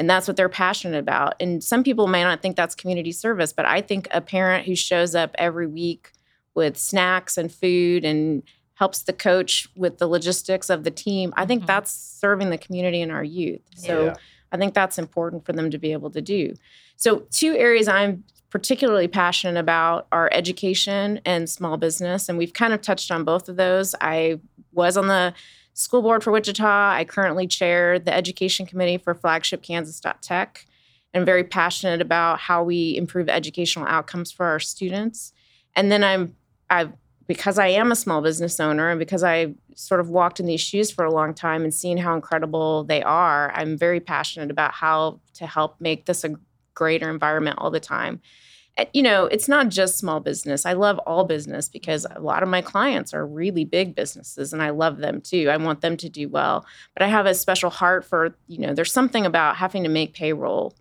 and 0.00 0.08
that's 0.08 0.26
what 0.26 0.38
they're 0.38 0.48
passionate 0.48 0.98
about. 0.98 1.34
And 1.40 1.62
some 1.62 1.84
people 1.84 2.06
may 2.06 2.22
not 2.22 2.40
think 2.40 2.56
that's 2.56 2.74
community 2.74 3.12
service, 3.12 3.52
but 3.52 3.66
I 3.66 3.82
think 3.82 4.08
a 4.12 4.22
parent 4.22 4.64
who 4.64 4.74
shows 4.74 5.14
up 5.14 5.34
every 5.36 5.66
week 5.66 6.12
with 6.54 6.78
snacks 6.78 7.36
and 7.36 7.52
food 7.52 8.02
and 8.02 8.42
helps 8.74 9.02
the 9.02 9.12
coach 9.12 9.68
with 9.76 9.98
the 9.98 10.06
logistics 10.06 10.70
of 10.70 10.84
the 10.84 10.90
team, 10.90 11.34
I 11.36 11.44
think 11.44 11.60
mm-hmm. 11.60 11.66
that's 11.66 11.90
serving 11.90 12.48
the 12.48 12.56
community 12.56 13.02
and 13.02 13.12
our 13.12 13.22
youth. 13.22 13.60
So 13.76 14.06
yeah. 14.06 14.14
I 14.52 14.56
think 14.56 14.72
that's 14.72 14.98
important 14.98 15.44
for 15.44 15.52
them 15.52 15.70
to 15.70 15.76
be 15.76 15.92
able 15.92 16.10
to 16.12 16.22
do. 16.22 16.54
So, 16.96 17.26
two 17.30 17.54
areas 17.54 17.86
I'm 17.86 18.24
particularly 18.50 19.08
passionate 19.08 19.58
about 19.58 20.06
are 20.12 20.28
education 20.32 21.20
and 21.24 21.48
small 21.48 21.76
business. 21.76 22.28
And 22.28 22.36
we've 22.36 22.52
kind 22.52 22.72
of 22.72 22.82
touched 22.82 23.10
on 23.10 23.24
both 23.24 23.48
of 23.48 23.56
those. 23.56 23.94
I 24.00 24.40
was 24.72 24.96
on 24.96 25.06
the 25.06 25.32
school 25.74 26.02
board 26.02 26.22
for 26.22 26.32
Wichita. 26.32 26.92
I 26.92 27.04
currently 27.04 27.46
chair 27.46 27.98
the 27.98 28.12
education 28.12 28.66
committee 28.66 28.98
for 28.98 29.14
flagship 29.14 29.62
Kansas.Tech. 29.62 30.66
I'm 31.14 31.24
very 31.24 31.44
passionate 31.44 32.00
about 32.00 32.38
how 32.38 32.62
we 32.62 32.96
improve 32.96 33.28
educational 33.28 33.86
outcomes 33.86 34.30
for 34.30 34.46
our 34.46 34.60
students. 34.60 35.32
And 35.74 35.90
then 35.90 36.04
I'm 36.04 36.36
I've 36.68 36.92
because 37.26 37.60
I 37.60 37.68
am 37.68 37.92
a 37.92 37.96
small 37.96 38.22
business 38.22 38.58
owner 38.58 38.90
and 38.90 38.98
because 38.98 39.22
I 39.22 39.54
sort 39.76 40.00
of 40.00 40.08
walked 40.08 40.40
in 40.40 40.46
these 40.46 40.60
shoes 40.60 40.90
for 40.90 41.04
a 41.04 41.12
long 41.12 41.32
time 41.32 41.62
and 41.62 41.72
seen 41.72 41.96
how 41.96 42.16
incredible 42.16 42.82
they 42.82 43.04
are, 43.04 43.52
I'm 43.54 43.78
very 43.78 44.00
passionate 44.00 44.50
about 44.50 44.72
how 44.72 45.20
to 45.34 45.46
help 45.46 45.80
make 45.80 46.06
this 46.06 46.24
a 46.24 46.34
greater 46.74 47.10
environment 47.10 47.58
all 47.58 47.70
the 47.70 47.80
time 47.80 48.20
And, 48.76 48.88
you 48.92 49.02
know, 49.02 49.26
it's 49.26 49.48
not 49.48 49.68
just 49.68 49.98
small 49.98 50.20
business. 50.20 50.64
I 50.64 50.72
love 50.74 50.98
all 51.00 51.24
business 51.24 51.68
because 51.68 52.06
a 52.14 52.20
lot 52.20 52.42
of 52.42 52.48
my 52.48 52.62
clients 52.62 53.12
are 53.12 53.26
really 53.26 53.64
big 53.64 53.94
businesses 53.94 54.52
and 54.52 54.62
I 54.62 54.70
love 54.70 54.98
them 54.98 55.20
too. 55.20 55.48
I 55.50 55.56
want 55.56 55.80
them 55.80 55.96
to 55.98 56.08
do 56.08 56.28
well. 56.28 56.64
But 56.94 57.02
I 57.02 57.08
have 57.08 57.26
a 57.26 57.34
special 57.34 57.70
heart 57.70 58.04
for, 58.04 58.34
you 58.46 58.58
know, 58.58 58.72
there's 58.74 58.92
something 58.92 59.26
about 59.26 59.56
having 59.56 59.82
to 59.82 59.88
make 59.88 60.14
payroll. 60.14 60.74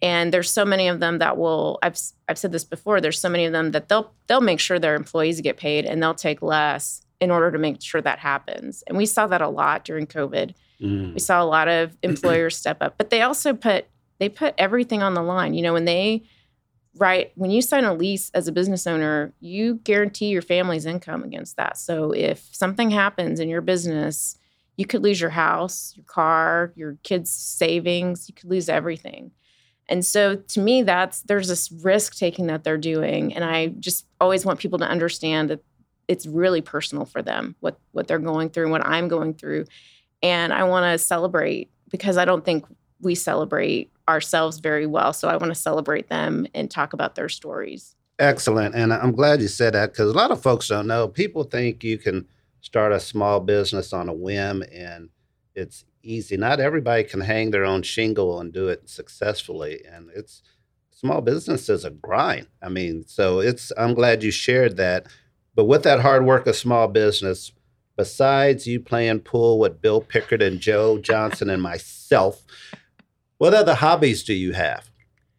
And 0.00 0.32
there's 0.32 0.50
so 0.50 0.64
many 0.64 0.88
of 0.88 1.00
them 1.00 1.18
that 1.18 1.36
will 1.36 1.78
I've 1.82 1.98
I've 2.28 2.38
said 2.38 2.52
this 2.52 2.64
before, 2.64 3.00
there's 3.00 3.20
so 3.20 3.28
many 3.28 3.46
of 3.46 3.52
them 3.52 3.72
that 3.72 3.88
they'll 3.88 4.12
they'll 4.28 4.40
make 4.40 4.60
sure 4.60 4.78
their 4.78 4.94
employees 4.94 5.40
get 5.40 5.56
paid 5.56 5.84
and 5.84 6.00
they'll 6.02 6.14
take 6.14 6.40
less 6.40 7.02
in 7.20 7.30
order 7.32 7.50
to 7.50 7.58
make 7.58 7.82
sure 7.82 8.00
that 8.00 8.20
happens. 8.20 8.84
And 8.86 8.96
we 8.96 9.06
saw 9.06 9.26
that 9.26 9.42
a 9.42 9.48
lot 9.48 9.84
during 9.84 10.06
COVID. 10.06 10.54
Mm. 10.80 11.14
We 11.14 11.18
saw 11.18 11.42
a 11.42 11.44
lot 11.44 11.66
of 11.66 11.96
employers 12.02 12.56
step 12.56 12.78
up, 12.80 12.94
but 12.96 13.10
they 13.10 13.22
also 13.22 13.54
put 13.54 13.86
they 14.18 14.28
put 14.28 14.54
everything 14.58 15.02
on 15.02 15.14
the 15.14 15.22
line. 15.22 15.54
You 15.54 15.62
know, 15.62 15.72
when 15.72 15.84
they 15.84 16.24
right 16.98 17.32
when 17.34 17.50
you 17.50 17.62
sign 17.62 17.84
a 17.84 17.94
lease 17.94 18.30
as 18.34 18.48
a 18.48 18.52
business 18.52 18.86
owner 18.86 19.32
you 19.40 19.76
guarantee 19.84 20.26
your 20.26 20.42
family's 20.42 20.86
income 20.86 21.22
against 21.22 21.56
that 21.56 21.76
so 21.78 22.12
if 22.12 22.48
something 22.52 22.90
happens 22.90 23.40
in 23.40 23.48
your 23.48 23.60
business 23.60 24.36
you 24.76 24.86
could 24.86 25.02
lose 25.02 25.20
your 25.20 25.30
house 25.30 25.92
your 25.96 26.04
car 26.04 26.72
your 26.76 26.96
kids 27.02 27.30
savings 27.30 28.28
you 28.28 28.34
could 28.34 28.50
lose 28.50 28.68
everything 28.68 29.30
and 29.88 30.04
so 30.04 30.36
to 30.36 30.60
me 30.60 30.82
that's 30.82 31.22
there's 31.22 31.48
this 31.48 31.70
risk 31.70 32.16
taking 32.16 32.46
that 32.46 32.64
they're 32.64 32.78
doing 32.78 33.34
and 33.34 33.44
i 33.44 33.68
just 33.78 34.06
always 34.20 34.44
want 34.44 34.60
people 34.60 34.78
to 34.78 34.88
understand 34.88 35.50
that 35.50 35.62
it's 36.08 36.26
really 36.26 36.62
personal 36.62 37.04
for 37.04 37.22
them 37.22 37.54
what 37.60 37.78
what 37.92 38.08
they're 38.08 38.18
going 38.18 38.48
through 38.48 38.64
and 38.64 38.72
what 38.72 38.86
i'm 38.86 39.08
going 39.08 39.34
through 39.34 39.64
and 40.22 40.52
i 40.52 40.64
want 40.64 40.84
to 40.84 40.98
celebrate 40.98 41.70
because 41.90 42.16
i 42.16 42.24
don't 42.24 42.44
think 42.44 42.64
we 43.00 43.14
celebrate 43.14 43.92
ourselves 44.08 44.58
very 44.58 44.86
well. 44.86 45.12
So 45.12 45.28
I 45.28 45.36
want 45.36 45.52
to 45.52 45.60
celebrate 45.60 46.08
them 46.08 46.46
and 46.54 46.70
talk 46.70 46.92
about 46.92 47.14
their 47.14 47.28
stories. 47.28 47.94
Excellent. 48.18 48.74
And 48.74 48.92
I'm 48.92 49.12
glad 49.12 49.40
you 49.40 49.48
said 49.48 49.74
that 49.74 49.92
because 49.92 50.10
a 50.10 50.16
lot 50.16 50.32
of 50.32 50.42
folks 50.42 50.68
don't 50.68 50.88
know. 50.88 51.06
People 51.06 51.44
think 51.44 51.84
you 51.84 51.98
can 51.98 52.26
start 52.60 52.90
a 52.90 52.98
small 52.98 53.38
business 53.38 53.92
on 53.92 54.08
a 54.08 54.12
whim 54.12 54.64
and 54.72 55.10
it's 55.54 55.84
easy. 56.02 56.36
Not 56.36 56.58
everybody 56.58 57.04
can 57.04 57.20
hang 57.20 57.50
their 57.50 57.64
own 57.64 57.82
shingle 57.82 58.40
and 58.40 58.52
do 58.52 58.68
it 58.68 58.88
successfully. 58.88 59.82
And 59.88 60.10
it's 60.14 60.42
small 60.90 61.20
business 61.20 61.68
is 61.68 61.84
a 61.84 61.90
grind. 61.90 62.48
I 62.60 62.68
mean, 62.68 63.04
so 63.06 63.38
it's, 63.38 63.70
I'm 63.76 63.94
glad 63.94 64.22
you 64.24 64.32
shared 64.32 64.76
that. 64.78 65.06
But 65.54 65.66
with 65.66 65.84
that 65.84 66.00
hard 66.00 66.24
work 66.24 66.46
of 66.46 66.56
small 66.56 66.88
business, 66.88 67.52
besides 67.96 68.66
you 68.66 68.80
playing 68.80 69.20
pool 69.20 69.58
with 69.58 69.80
Bill 69.80 70.00
Pickard 70.00 70.42
and 70.42 70.60
Joe 70.60 70.98
Johnson 70.98 71.50
and 71.50 71.62
myself, 71.62 72.42
what 73.38 73.54
other 73.54 73.74
hobbies 73.74 74.22
do 74.22 74.34
you 74.34 74.52
have? 74.52 74.90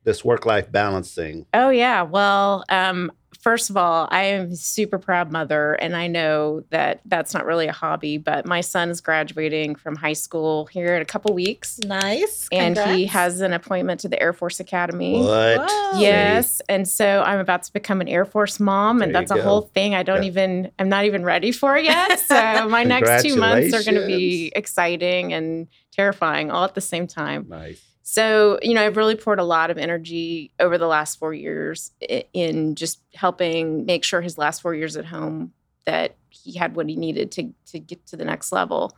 This 0.06 0.26
work 0.26 0.46
life 0.46 0.72
balance 0.72 1.14
thing. 1.14 1.46
Oh, 1.54 1.70
yeah. 1.70 2.02
Well, 2.02 2.64
um, 2.70 3.12
first 3.38 3.70
of 3.70 3.78
all, 3.78 4.08
I 4.10 4.24
am 4.24 4.52
a 4.52 4.56
super 4.56 4.98
proud 4.98 5.32
mother, 5.32 5.74
and 5.74 5.96
I 5.96 6.08
know 6.08 6.64
that 6.70 7.02
that's 7.06 7.34
not 7.34 7.46
really 7.46 7.68
a 7.68 7.74
hobby, 7.74 8.18
but 8.18 8.46
my 8.46 8.62
son 8.62 8.90
is 8.90 9.02
graduating 9.02 9.76
from 9.76 9.98
high 9.98 10.14
school 10.14 10.66
here 10.68 10.96
in 10.96 11.02
a 11.02 11.06
couple 11.06 11.34
weeks. 11.34 11.80
Nice. 11.86 12.48
And 12.52 12.78
he 12.78 13.06
has 13.08 13.42
an 13.42 13.52
appointment 13.54 14.00
to 14.02 14.10
the 14.10 14.20
Air 14.22 14.34
Force 14.34 14.60
Academy. 14.60 15.22
What? 15.22 15.70
Whoa. 15.70 16.00
Yes. 16.00 16.62
And 16.70 16.88
so 16.88 17.22
I'm 17.22 17.40
about 17.40 17.64
to 17.64 17.74
become 17.74 18.00
an 18.02 18.08
Air 18.08 18.26
Force 18.26 18.60
mom, 18.60 19.02
and 19.02 19.14
there 19.14 19.22
that's 19.22 19.32
a 19.32 19.44
whole 19.44 19.62
thing 19.62 19.96
I 19.96 20.04
don't 20.04 20.24
yeah. 20.24 20.30
even, 20.30 20.72
I'm 20.80 20.90
not 20.90 21.04
even 21.06 21.24
ready 21.24 21.52
for 21.52 21.78
yet. 21.78 22.20
So 22.20 22.70
my 22.70 22.86
next 22.86 23.24
two 23.24 23.36
months 23.36 23.74
are 23.74 23.84
going 23.84 24.02
to 24.02 24.08
be 24.08 24.52
exciting 24.56 25.34
and 25.34 25.68
terrifying 26.00 26.50
all 26.50 26.64
at 26.64 26.76
the 26.76 26.82
same 26.82 27.08
time. 27.08 27.46
Nice. 27.50 27.84
So, 28.04 28.58
you 28.62 28.74
know, 28.74 28.86
I've 28.86 28.96
really 28.96 29.16
poured 29.16 29.40
a 29.40 29.44
lot 29.44 29.70
of 29.70 29.78
energy 29.78 30.52
over 30.58 30.78
the 30.78 30.88
last 30.88 31.20
four 31.20 31.34
years 31.34 31.92
in 32.34 32.76
just 32.76 33.02
helping 33.14 33.86
make 33.86 34.06
sure 34.06 34.22
his 34.22 34.38
last 34.38 34.62
four 34.62 34.74
years 34.74 34.96
at 34.96 35.06
home 35.06 35.52
that 35.86 36.16
he 36.30 36.58
had 36.58 36.74
what 36.74 36.88
he 36.88 36.96
needed 36.96 37.32
to 37.34 37.54
to 37.72 37.80
get 37.80 38.06
to 38.08 38.16
the 38.16 38.24
next 38.24 38.54
level. 38.54 38.96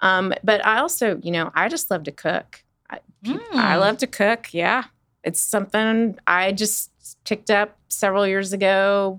Um, 0.00 0.32
but 0.44 0.64
I 0.64 0.78
also, 0.78 1.18
you 1.24 1.32
know, 1.32 1.50
I 1.54 1.68
just 1.68 1.90
love 1.90 2.04
to 2.04 2.12
cook. 2.12 2.62
I, 2.88 3.00
mm. 3.24 3.40
I 3.52 3.76
love 3.76 3.98
to 3.98 4.06
cook. 4.06 4.54
Yeah, 4.54 4.84
it's 5.24 5.42
something 5.42 6.16
I 6.26 6.52
just 6.52 6.92
picked 7.24 7.50
up 7.50 7.76
several 7.88 8.26
years 8.26 8.52
ago. 8.52 9.18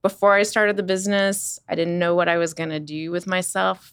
Before 0.00 0.32
I 0.32 0.42
started 0.42 0.76
the 0.76 0.82
business, 0.82 1.60
I 1.68 1.74
didn't 1.74 1.98
know 1.98 2.14
what 2.14 2.28
I 2.28 2.38
was 2.38 2.54
going 2.54 2.70
to 2.70 2.80
do 2.80 3.10
with 3.10 3.26
myself. 3.26 3.92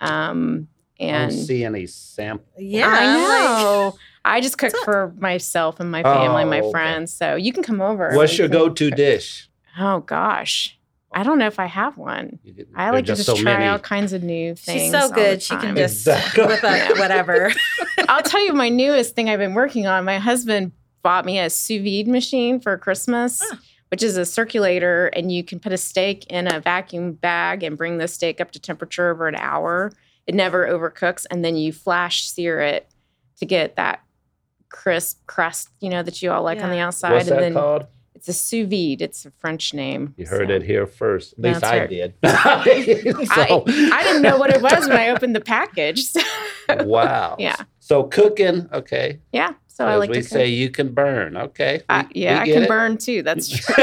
Um, 0.00 0.68
and 1.00 1.16
I 1.16 1.28
don't 1.28 1.44
see 1.44 1.64
any 1.64 1.86
sample. 1.86 2.46
Yeah, 2.58 2.88
I 2.88 3.16
know. 3.16 3.96
I 4.24 4.40
just 4.40 4.56
cook 4.56 4.72
for 4.84 5.12
myself 5.18 5.80
and 5.80 5.90
my 5.90 6.02
family, 6.02 6.44
oh, 6.44 6.46
my 6.46 6.60
okay. 6.60 6.70
friends. 6.70 7.12
So 7.12 7.36
you 7.36 7.52
can 7.52 7.62
come 7.62 7.80
over. 7.80 8.12
What's 8.14 8.38
your 8.38 8.48
go-to 8.48 8.90
dish? 8.90 9.50
Oh 9.78 10.00
gosh. 10.00 10.78
I 11.12 11.22
don't 11.22 11.38
know 11.38 11.46
if 11.46 11.60
I 11.60 11.66
have 11.66 11.96
one. 11.96 12.40
I 12.74 12.90
like 12.90 13.04
to 13.06 13.14
just 13.14 13.26
so 13.26 13.36
try 13.36 13.54
many. 13.54 13.66
all 13.66 13.78
kinds 13.78 14.12
of 14.12 14.24
new 14.24 14.56
things. 14.56 14.82
She's 14.82 14.90
so 14.90 15.10
good. 15.10 15.42
She 15.42 15.56
can 15.56 15.76
just 15.76 16.06
exactly. 16.06 16.44
whip 16.44 16.64
up 16.64 16.98
whatever. 16.98 17.52
I'll 18.08 18.22
tell 18.22 18.44
you 18.44 18.52
my 18.52 18.68
newest 18.68 19.14
thing 19.14 19.30
I've 19.30 19.38
been 19.38 19.54
working 19.54 19.86
on. 19.86 20.04
My 20.04 20.18
husband 20.18 20.72
bought 21.02 21.24
me 21.24 21.38
a 21.38 21.50
sous 21.50 21.82
vide 21.82 22.08
machine 22.08 22.58
for 22.58 22.76
Christmas, 22.78 23.40
huh. 23.44 23.56
which 23.90 24.02
is 24.02 24.16
a 24.16 24.24
circulator, 24.24 25.06
and 25.08 25.30
you 25.30 25.44
can 25.44 25.60
put 25.60 25.72
a 25.72 25.76
steak 25.76 26.26
in 26.26 26.52
a 26.52 26.58
vacuum 26.58 27.12
bag 27.12 27.62
and 27.62 27.78
bring 27.78 27.98
the 27.98 28.08
steak 28.08 28.40
up 28.40 28.50
to 28.52 28.58
temperature 28.58 29.10
over 29.10 29.28
an 29.28 29.36
hour 29.36 29.92
it 30.26 30.34
never 30.34 30.66
overcooks, 30.66 31.26
and 31.30 31.44
then 31.44 31.56
you 31.56 31.72
flash 31.72 32.28
sear 32.28 32.60
it 32.60 32.88
to 33.38 33.46
get 33.46 33.76
that 33.76 34.00
crisp 34.68 35.24
crust, 35.26 35.68
you 35.80 35.88
know, 35.90 36.02
that 36.02 36.20
you 36.22 36.30
all 36.32 36.42
like 36.42 36.62
on 36.62 36.70
the 36.70 36.78
outside. 36.78 37.12
What's 37.12 37.28
and 37.28 37.36
that 37.36 37.40
then 37.40 37.52
called? 37.54 37.86
it's 38.14 38.28
a 38.28 38.32
sous 38.32 38.66
vide. 38.68 39.02
It's 39.02 39.26
a 39.26 39.30
French 39.38 39.74
name. 39.74 40.14
You 40.16 40.26
heard 40.26 40.48
so. 40.48 40.54
it 40.54 40.62
here 40.62 40.86
first. 40.86 41.34
At 41.34 41.38
least 41.40 41.60
That's 41.60 41.72
I 41.72 41.78
right. 41.80 41.90
did. 41.90 42.14
I, 42.22 43.24
So- 43.48 43.64
I 43.66 44.02
didn't 44.02 44.22
know 44.22 44.36
what 44.38 44.50
it 44.50 44.62
was 44.68 44.88
when 44.88 44.96
I 44.96 45.10
opened 45.10 45.36
the 45.36 45.40
package. 45.40 46.04
So, 46.04 46.20
wow. 46.84 47.36
Yeah. 47.38 47.56
So 47.80 48.04
cooking, 48.04 48.68
okay. 48.72 49.20
yeah. 49.32 49.52
So 49.66 49.84
I 49.86 49.94
As 49.94 49.98
like 49.98 50.10
we 50.10 50.16
to 50.16 50.22
say, 50.22 50.46
you 50.48 50.70
can 50.70 50.94
burn. 50.94 51.36
Okay. 51.36 51.82
I, 51.88 52.04
We- 52.14 52.22
yeah, 52.22 52.42
we 52.44 52.50
I 52.50 52.54
can 52.54 52.62
it. 52.62 52.68
burn 52.68 52.96
too. 52.96 53.22
That's 53.22 53.48
true. 53.48 53.74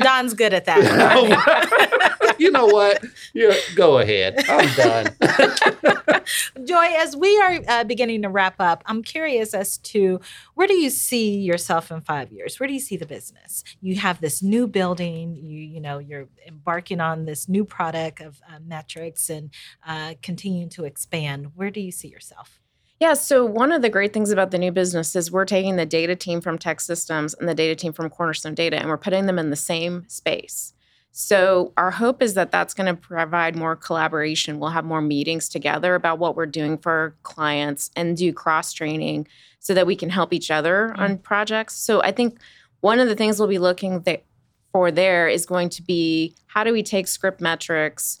Don's 0.00 0.34
good 0.34 0.52
at 0.52 0.64
that. 0.66 2.12
you 2.38 2.50
know 2.50 2.66
what? 2.66 3.04
You're, 3.32 3.54
go 3.74 3.98
ahead. 3.98 4.44
I'm 4.48 4.74
done. 4.76 5.16
Joy, 6.64 6.94
as 6.98 7.16
we 7.16 7.38
are 7.40 7.60
uh, 7.68 7.84
beginning 7.84 8.22
to 8.22 8.28
wrap 8.28 8.56
up, 8.58 8.82
I'm 8.86 9.02
curious 9.02 9.54
as 9.54 9.78
to 9.78 10.20
where 10.54 10.66
do 10.66 10.74
you 10.74 10.90
see 10.90 11.38
yourself 11.38 11.90
in 11.90 12.00
five 12.00 12.32
years? 12.32 12.58
Where 12.58 12.66
do 12.66 12.72
you 12.72 12.80
see 12.80 12.96
the 12.96 13.06
business? 13.06 13.64
You 13.80 13.96
have 13.96 14.20
this 14.20 14.42
new 14.42 14.66
building. 14.66 15.36
You 15.36 15.60
you 15.60 15.80
know 15.80 15.98
you're 15.98 16.28
embarking 16.46 17.00
on 17.00 17.24
this 17.24 17.48
new 17.48 17.64
product 17.64 18.20
of 18.20 18.40
uh, 18.48 18.58
metrics 18.64 19.30
and 19.30 19.50
uh, 19.86 20.14
continuing 20.22 20.68
to 20.70 20.84
expand. 20.84 21.52
Where 21.54 21.70
do 21.70 21.80
you 21.80 21.92
see 21.92 22.08
yourself? 22.08 22.60
Yeah, 22.98 23.12
so 23.12 23.44
one 23.44 23.72
of 23.72 23.82
the 23.82 23.90
great 23.90 24.14
things 24.14 24.30
about 24.30 24.52
the 24.52 24.58
new 24.58 24.72
business 24.72 25.14
is 25.14 25.30
we're 25.30 25.44
taking 25.44 25.76
the 25.76 25.84
data 25.84 26.16
team 26.16 26.40
from 26.40 26.56
Tech 26.56 26.80
Systems 26.80 27.34
and 27.34 27.46
the 27.46 27.54
data 27.54 27.74
team 27.74 27.92
from 27.92 28.08
Cornerstone 28.08 28.54
Data 28.54 28.78
and 28.78 28.88
we're 28.88 28.96
putting 28.96 29.26
them 29.26 29.38
in 29.38 29.50
the 29.50 29.56
same 29.56 30.08
space. 30.08 30.72
So 31.18 31.72
our 31.78 31.90
hope 31.90 32.20
is 32.20 32.34
that 32.34 32.50
that's 32.50 32.74
going 32.74 32.94
to 32.94 33.00
provide 33.00 33.56
more 33.56 33.74
collaboration. 33.74 34.58
We'll 34.58 34.68
have 34.68 34.84
more 34.84 35.00
meetings 35.00 35.48
together 35.48 35.94
about 35.94 36.18
what 36.18 36.36
we're 36.36 36.44
doing 36.44 36.76
for 36.76 36.92
our 36.92 37.14
clients 37.22 37.90
and 37.96 38.18
do 38.18 38.34
cross 38.34 38.74
training 38.74 39.26
so 39.58 39.72
that 39.72 39.86
we 39.86 39.96
can 39.96 40.10
help 40.10 40.34
each 40.34 40.50
other 40.50 40.90
mm-hmm. 40.92 41.02
on 41.02 41.18
projects. 41.18 41.74
So 41.76 42.02
I 42.02 42.12
think 42.12 42.38
one 42.80 43.00
of 43.00 43.08
the 43.08 43.14
things 43.14 43.38
we'll 43.38 43.48
be 43.48 43.58
looking 43.58 44.02
th- 44.02 44.24
for 44.72 44.90
there 44.90 45.26
is 45.26 45.46
going 45.46 45.70
to 45.70 45.82
be 45.82 46.34
how 46.48 46.64
do 46.64 46.72
we 46.74 46.82
take 46.82 47.08
script 47.08 47.40
metrics 47.40 48.20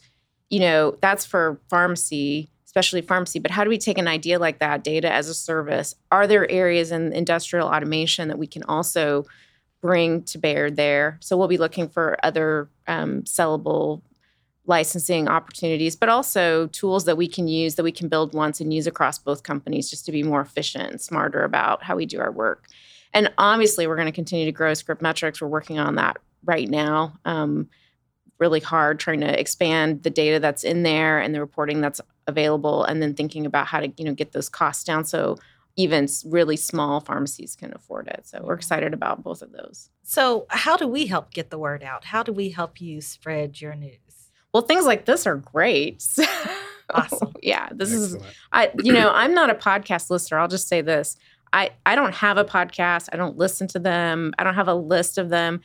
you 0.50 0.60
know, 0.60 0.96
that's 1.00 1.26
for 1.26 1.60
pharmacy, 1.68 2.48
especially 2.64 3.00
pharmacy, 3.00 3.38
but 3.38 3.50
how 3.50 3.64
do 3.64 3.70
we 3.70 3.78
take 3.78 3.98
an 3.98 4.08
idea 4.08 4.38
like 4.38 4.58
that, 4.60 4.84
data 4.84 5.10
as 5.10 5.28
a 5.28 5.34
service? 5.34 5.94
Are 6.12 6.26
there 6.26 6.50
areas 6.50 6.92
in 6.92 7.12
industrial 7.12 7.68
automation 7.68 8.28
that 8.28 8.38
we 8.38 8.46
can 8.46 8.62
also 8.64 9.26
bring 9.86 10.22
to 10.24 10.38
bear 10.38 10.70
there? 10.70 11.18
So 11.20 11.36
we'll 11.36 11.48
be 11.48 11.58
looking 11.58 11.88
for 11.88 12.18
other 12.22 12.68
um, 12.86 13.22
sellable 13.22 14.02
licensing 14.66 15.28
opportunities, 15.28 15.94
but 15.94 16.08
also 16.08 16.66
tools 16.68 17.04
that 17.04 17.16
we 17.16 17.28
can 17.28 17.46
use 17.46 17.76
that 17.76 17.84
we 17.84 17.92
can 17.92 18.08
build 18.08 18.34
once 18.34 18.60
and 18.60 18.74
use 18.74 18.88
across 18.88 19.18
both 19.18 19.44
companies 19.44 19.88
just 19.88 20.04
to 20.06 20.12
be 20.12 20.24
more 20.24 20.40
efficient 20.40 21.00
smarter 21.00 21.44
about 21.44 21.84
how 21.84 21.94
we 21.94 22.04
do 22.04 22.20
our 22.20 22.32
work. 22.32 22.66
And 23.14 23.32
obviously, 23.38 23.86
we're 23.86 23.96
going 23.96 24.06
to 24.06 24.12
continue 24.12 24.44
to 24.44 24.52
grow 24.52 24.74
script 24.74 25.00
metrics. 25.00 25.40
We're 25.40 25.48
working 25.48 25.78
on 25.78 25.94
that 25.94 26.16
right 26.44 26.68
now. 26.68 27.14
Um, 27.24 27.68
really 28.38 28.60
hard 28.60 28.98
trying 28.98 29.20
to 29.20 29.40
expand 29.40 30.02
the 30.02 30.10
data 30.10 30.40
that's 30.40 30.64
in 30.64 30.82
there 30.82 31.18
and 31.18 31.34
the 31.34 31.40
reporting 31.40 31.80
that's 31.80 32.00
available 32.26 32.84
and 32.84 33.00
then 33.00 33.14
thinking 33.14 33.46
about 33.46 33.66
how 33.66 33.80
to 33.80 33.90
you 33.96 34.04
know 34.04 34.12
get 34.12 34.32
those 34.32 34.48
costs 34.48 34.84
down 34.84 35.04
so 35.04 35.38
even 35.76 36.08
really 36.24 36.56
small 36.56 37.00
pharmacies 37.00 37.54
can 37.54 37.72
afford 37.74 38.08
it 38.08 38.26
so 38.26 38.38
we're 38.38 38.54
mm-hmm. 38.54 38.58
excited 38.58 38.94
about 38.94 39.22
both 39.22 39.42
of 39.42 39.52
those 39.52 39.90
So, 40.02 40.46
how 40.48 40.76
do 40.76 40.86
we 40.86 41.06
help 41.06 41.32
get 41.32 41.50
the 41.50 41.58
word 41.58 41.82
out? 41.82 42.04
How 42.04 42.22
do 42.22 42.32
we 42.32 42.50
help 42.50 42.80
you 42.80 43.00
spread 43.00 43.60
your 43.60 43.74
news? 43.74 43.98
well 44.52 44.62
things 44.62 44.86
like 44.86 45.04
this 45.04 45.26
are 45.26 45.36
great 45.36 46.06
Awesome. 46.94 47.34
yeah 47.42 47.68
this 47.72 47.92
is 47.92 48.16
I, 48.52 48.70
you 48.82 48.92
know, 48.92 49.10
I'm 49.12 49.34
not 49.34 49.50
a 49.50 49.54
podcast 49.54 50.08
listener. 50.08 50.38
I'll 50.38 50.48
just 50.48 50.68
say 50.68 50.80
this. 50.80 51.16
I, 51.52 51.70
I 51.84 51.94
don't 51.94 52.14
have 52.14 52.38
a 52.38 52.44
podcast. 52.44 53.08
I 53.12 53.16
don't 53.16 53.36
listen 53.36 53.68
to 53.68 53.78
them. 53.78 54.32
I 54.38 54.44
don't 54.44 54.54
have 54.54 54.68
a 54.68 54.74
list 54.74 55.18
of 55.18 55.28
them. 55.28 55.60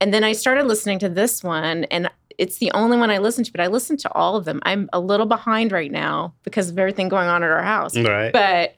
And 0.00 0.12
then 0.12 0.24
I 0.24 0.32
started 0.32 0.66
listening 0.66 0.98
to 1.00 1.08
this 1.08 1.42
one, 1.42 1.84
and 1.84 2.10
it's 2.38 2.58
the 2.58 2.70
only 2.72 2.98
one 2.98 3.10
I 3.10 3.18
listen 3.18 3.44
to, 3.44 3.52
but 3.52 3.60
I 3.62 3.66
listen 3.66 3.96
to 3.98 4.12
all 4.12 4.36
of 4.36 4.44
them. 4.44 4.60
I'm 4.64 4.90
a 4.92 5.00
little 5.00 5.24
behind 5.24 5.72
right 5.72 5.90
now 5.90 6.34
because 6.42 6.68
of 6.68 6.78
everything 6.78 7.08
going 7.08 7.28
on 7.28 7.42
at 7.42 7.50
our 7.50 7.62
house. 7.62 7.96
Right. 7.96 8.32
But 8.32 8.75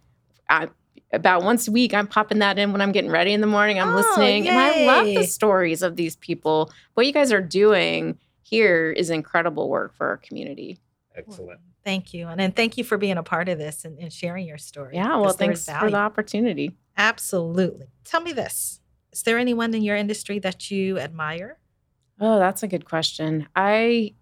I, 0.49 0.69
about 1.13 1.43
once 1.43 1.69
a 1.69 1.71
week, 1.73 1.95
I'm 1.95 2.07
popping 2.07 2.39
that 2.41 2.59
in 2.59 2.73
when 2.73 2.81
I'm 2.81 2.93
getting 2.93 3.11
ready 3.11 3.33
in 3.33 3.41
the 3.41 3.47
morning. 3.47 3.81
I'm 3.81 3.93
Oh, 3.95 3.97
listening, 3.97 4.49
and 4.49 4.59
I 4.59 4.85
love 4.85 5.07
the 5.07 5.25
stories 5.25 5.83
of 5.83 5.97
these 5.97 6.17
people. 6.17 6.71
What 6.95 7.07
you 7.07 7.13
guys 7.13 7.33
are 7.33 7.41
doing 7.41 8.19
here 8.43 8.91
is 8.91 9.11
incredible 9.11 9.69
work 9.69 9.95
for 9.95 10.07
our 10.07 10.17
community. 10.17 10.79
Excellent. 11.15 11.61
Thank 11.85 12.13
you. 12.13 12.29
And 12.29 12.39
then 12.39 12.53
thank 12.53 12.77
you 12.77 12.85
for 12.85 12.99
being 12.99 13.17
a 13.17 13.23
part 13.23 13.49
of 13.49 13.59
this 13.59 13.85
and, 13.85 13.99
and 13.99 14.13
sharing 14.13 14.47
your 14.47 14.59
story. 14.59 14.97
Yeah, 14.97 15.17
well, 15.17 15.33
thanks 15.33 15.65
for 15.65 15.91
the 15.91 15.97
opportunity. 15.97 16.77
Absolutely. 16.97 17.87
Tell 18.05 18.21
me 18.21 18.33
this. 18.33 18.81
Is 19.13 19.23
there 19.23 19.39
anyone 19.39 19.73
in 19.75 19.83
your 19.83 19.97
industry 19.97 20.39
that 20.41 20.71
you 20.71 20.99
admire? 20.99 21.59
Oh, 22.21 22.39
that's 22.39 22.63
a 22.63 22.69
good 22.69 22.85
question. 22.85 23.49
I 23.57 24.15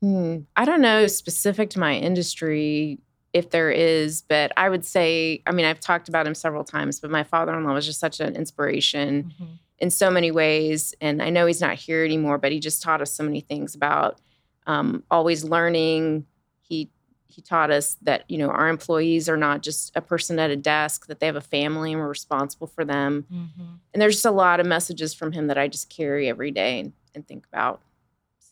hmm, 0.00 0.38
I 0.54 0.64
don't 0.64 0.80
know 0.80 1.06
specific 1.06 1.70
to 1.70 1.80
my 1.80 1.94
industry 1.96 2.98
if 3.34 3.50
there 3.50 3.70
is, 3.70 4.22
but 4.22 4.52
I 4.56 4.68
would 4.68 4.84
say, 4.84 5.42
I 5.44 5.52
mean, 5.52 5.66
I've 5.66 5.80
talked 5.80 6.08
about 6.08 6.26
him 6.26 6.36
several 6.36 6.62
times, 6.62 7.00
but 7.00 7.10
my 7.10 7.24
father-in-law 7.24 7.74
was 7.74 7.84
just 7.84 7.98
such 7.98 8.20
an 8.20 8.36
inspiration 8.36 9.34
in 9.80 9.90
so 9.90 10.08
many 10.08 10.30
ways. 10.30 10.94
And 11.00 11.20
I 11.20 11.30
know 11.30 11.44
he's 11.44 11.60
not 11.60 11.74
here 11.74 12.04
anymore, 12.04 12.38
but 12.38 12.52
he 12.52 12.60
just 12.60 12.80
taught 12.80 13.02
us 13.02 13.12
so 13.12 13.24
many 13.24 13.40
things 13.40 13.74
about 13.74 14.20
um, 14.68 15.02
always 15.10 15.44
learning. 15.44 16.26
He 16.62 16.90
he 17.26 17.42
taught 17.42 17.72
us 17.72 17.96
that 18.02 18.24
you 18.28 18.38
know 18.38 18.48
our 18.48 18.68
employees 18.68 19.28
are 19.28 19.36
not 19.36 19.60
just 19.60 19.90
a 19.96 20.00
person 20.00 20.38
at 20.38 20.50
a 20.50 20.56
desk; 20.56 21.08
that 21.08 21.18
they 21.18 21.26
have 21.26 21.36
a 21.36 21.40
family 21.40 21.92
and 21.92 22.00
we're 22.00 22.08
responsible 22.08 22.68
for 22.68 22.84
them. 22.84 23.26
Mm-hmm. 23.32 23.74
And 23.92 24.00
there's 24.00 24.14
just 24.14 24.26
a 24.26 24.30
lot 24.30 24.60
of 24.60 24.66
messages 24.66 25.12
from 25.12 25.32
him 25.32 25.48
that 25.48 25.58
I 25.58 25.66
just 25.66 25.90
carry 25.90 26.28
every 26.28 26.52
day 26.52 26.78
and, 26.78 26.92
and 27.14 27.26
think 27.26 27.46
about. 27.52 27.82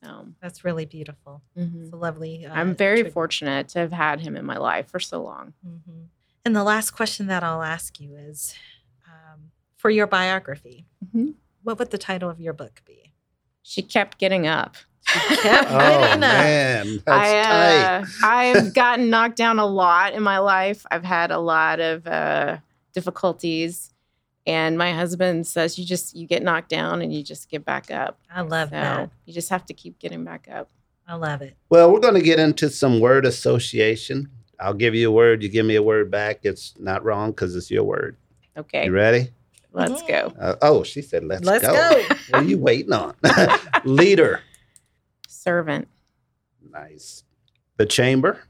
So 0.03 0.27
That's 0.41 0.65
really 0.65 0.85
beautiful. 0.85 1.43
mhm. 1.57 1.85
It's 1.85 1.93
a 1.93 1.97
lovely. 1.97 2.45
Uh, 2.47 2.53
I'm 2.55 2.75
very 2.75 2.99
tribute. 2.99 3.12
fortunate 3.12 3.69
to 3.69 3.79
have 3.79 3.93
had 3.93 4.21
him 4.21 4.37
in 4.37 4.45
my 4.45 4.57
life 4.59 4.88
for 4.91 4.99
so 4.99 5.23
long. 5.23 5.53
Mhm. 5.67 6.07
And 6.45 6.57
the 6.57 6.65
last 6.65 6.91
question 6.91 7.29
that 7.29 7.45
I'll 7.45 7.62
ask 7.62 8.01
you 8.01 8.17
is 8.17 8.55
um, 9.07 9.53
for 9.77 9.91
your 9.91 10.07
biography, 10.09 10.87
Mhm. 11.05 11.35
what 11.62 11.79
would 11.79 11.91
the 11.91 11.99
title 11.99 12.29
of 12.31 12.41
your 12.41 12.53
book 12.53 12.83
be? 12.85 13.12
She 13.62 13.81
kept 13.83 14.19
getting 14.19 14.47
up. 14.47 14.75
kept 15.07 15.71
Oh 15.71 15.79
getting 16.01 16.21
man, 16.21 16.87
that's 17.05 17.09
I, 17.09 17.43
tight. 17.43 17.83
uh, 17.85 18.07
I've 18.25 18.75
gotten 18.75 19.11
knocked 19.11 19.37
down 19.37 19.59
a 19.61 19.67
lot 19.67 20.15
in 20.15 20.23
my 20.23 20.38
life. 20.38 20.85
I've 20.91 21.05
had 21.05 21.31
a 21.31 21.38
lot 21.38 21.79
of 21.81 22.07
uh, 22.09 22.59
difficulties, 22.93 23.91
and 24.46 24.76
my 24.76 24.92
husband 24.92 25.46
says 25.46 25.78
you 25.78 25.85
just 25.85 26.14
you 26.16 26.26
get 26.26 26.42
knocked 26.42 26.68
down 26.68 27.00
and 27.02 27.12
you 27.14 27.22
just 27.22 27.48
get 27.48 27.64
back 27.64 27.90
up. 27.90 28.18
I 28.35 28.40
love 28.42 28.68
so 28.70 28.74
that. 28.76 29.11
you 29.24 29.33
just 29.33 29.48
have 29.50 29.64
to 29.66 29.74
keep 29.74 29.98
getting 29.98 30.24
back 30.24 30.48
up. 30.52 30.68
I 31.07 31.14
love 31.14 31.42
it. 31.42 31.57
Well, 31.68 31.92
we're 31.92 32.00
going 32.00 32.14
to 32.14 32.22
get 32.22 32.38
into 32.38 32.70
some 32.70 33.00
word 33.00 33.26
association. 33.26 34.28
I'll 34.61 34.74
give 34.74 34.94
you 34.94 35.09
a 35.09 35.12
word. 35.12 35.42
You 35.42 35.48
give 35.48 35.66
me 35.66 35.74
a 35.76 35.83
word 35.83 36.11
back. 36.11 36.40
It's 36.44 36.74
not 36.78 37.05
wrong 37.05 37.31
because 37.33 37.57
it's 37.57 37.70
your 37.70 37.83
word. 37.85 38.16
Okay, 38.57 38.85
You 38.87 38.92
ready? 38.92 39.31
let's 39.72 40.02
go. 40.02 40.33
Uh, 40.38 40.55
oh, 40.62 40.83
she 40.85 41.02
said, 41.02 41.24
"Let's, 41.24 41.44
Let's 41.44 41.64
go." 41.66 41.72
go. 41.72 42.02
what 42.31 42.35
are 42.35 42.44
you 42.44 42.59
waiting 42.59 42.92
on? 42.92 43.14
Leader. 43.85 44.40
Servant, 45.28 45.88
Nice. 46.70 47.24
The 47.78 47.87
chamber. 47.87 48.44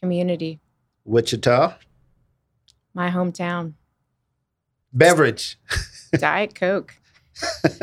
community, 0.00 0.60
Wichita. 1.04 1.76
my 2.94 3.10
hometown. 3.10 3.74
Beverage. 4.96 5.58
Diet 6.18 6.54
Coke, 6.54 6.94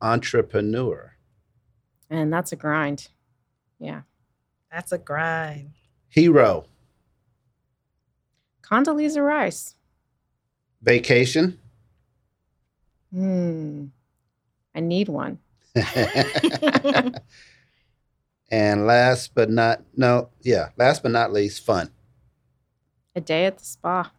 Entrepreneur. 0.00 1.12
and 2.10 2.32
that's 2.32 2.52
a 2.52 2.56
grind. 2.56 3.08
Yeah, 3.80 4.02
That's 4.72 4.92
a 4.92 4.98
grind. 4.98 5.72
Hero. 6.08 6.66
Condoleezza 8.62 9.24
Rice. 9.24 9.74
Vacation. 10.82 11.58
Hmm, 13.12 13.86
I 14.74 14.80
need 14.80 15.08
one. 15.08 15.38
and 18.50 18.86
last 18.86 19.34
but 19.34 19.50
not 19.50 19.82
no, 19.96 20.28
yeah, 20.42 20.68
last 20.76 21.02
but 21.02 21.12
not 21.12 21.32
least, 21.32 21.64
fun. 21.64 21.90
A 23.14 23.20
day 23.20 23.46
at 23.46 23.58
the 23.58 23.64
spa. 23.64 24.10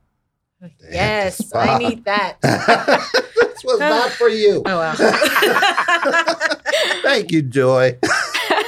yes, 0.91 1.53
I 1.53 1.77
need 1.77 2.05
that. 2.05 2.37
this 2.41 3.63
was 3.63 3.79
not 3.79 4.11
for 4.11 4.29
you. 4.29 4.61
Oh 4.65 4.77
wow. 4.77 4.95
Thank 7.03 7.31
you, 7.31 7.41
Joy. 7.41 7.97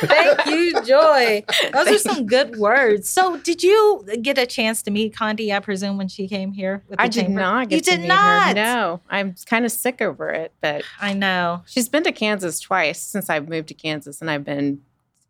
Thank 0.02 0.46
you, 0.46 0.82
Joy. 0.84 1.44
Those 1.74 1.88
are 1.88 1.98
some 1.98 2.26
good 2.26 2.58
words. 2.58 3.10
So, 3.10 3.38
did 3.38 3.64
you 3.64 4.06
get 4.22 4.38
a 4.38 4.46
chance 4.46 4.82
to 4.84 4.92
meet 4.92 5.14
Condi? 5.16 5.54
I 5.54 5.60
presume 5.60 5.98
when 5.98 6.08
she 6.08 6.28
came 6.28 6.54
here. 6.54 6.84
With 6.88 6.98
the 6.98 7.04
I 7.04 7.08
did 7.08 7.26
chamber? 7.26 7.42
not 7.42 7.70
get 7.70 7.76
You 7.78 7.82
to 7.82 7.92
did 7.92 8.00
meet 8.02 8.08
not. 8.08 8.50
her. 8.50 8.54
No, 8.64 9.02
I'm 9.10 9.36
kind 9.46 9.66
of 9.66 9.72
sick 9.72 10.02
over 10.02 10.30
it, 10.30 10.54
but 10.62 10.84
I 11.02 11.14
know. 11.14 11.64
she's 11.68 11.90
been 11.90 12.04
to 12.04 12.12
Kansas 12.12 12.60
twice 12.60 13.02
since 13.02 13.30
I've 13.30 13.50
moved 13.50 13.68
to 13.70 13.74
Kansas, 13.74 14.22
and 14.22 14.30
I've 14.32 14.46
been 14.46 14.82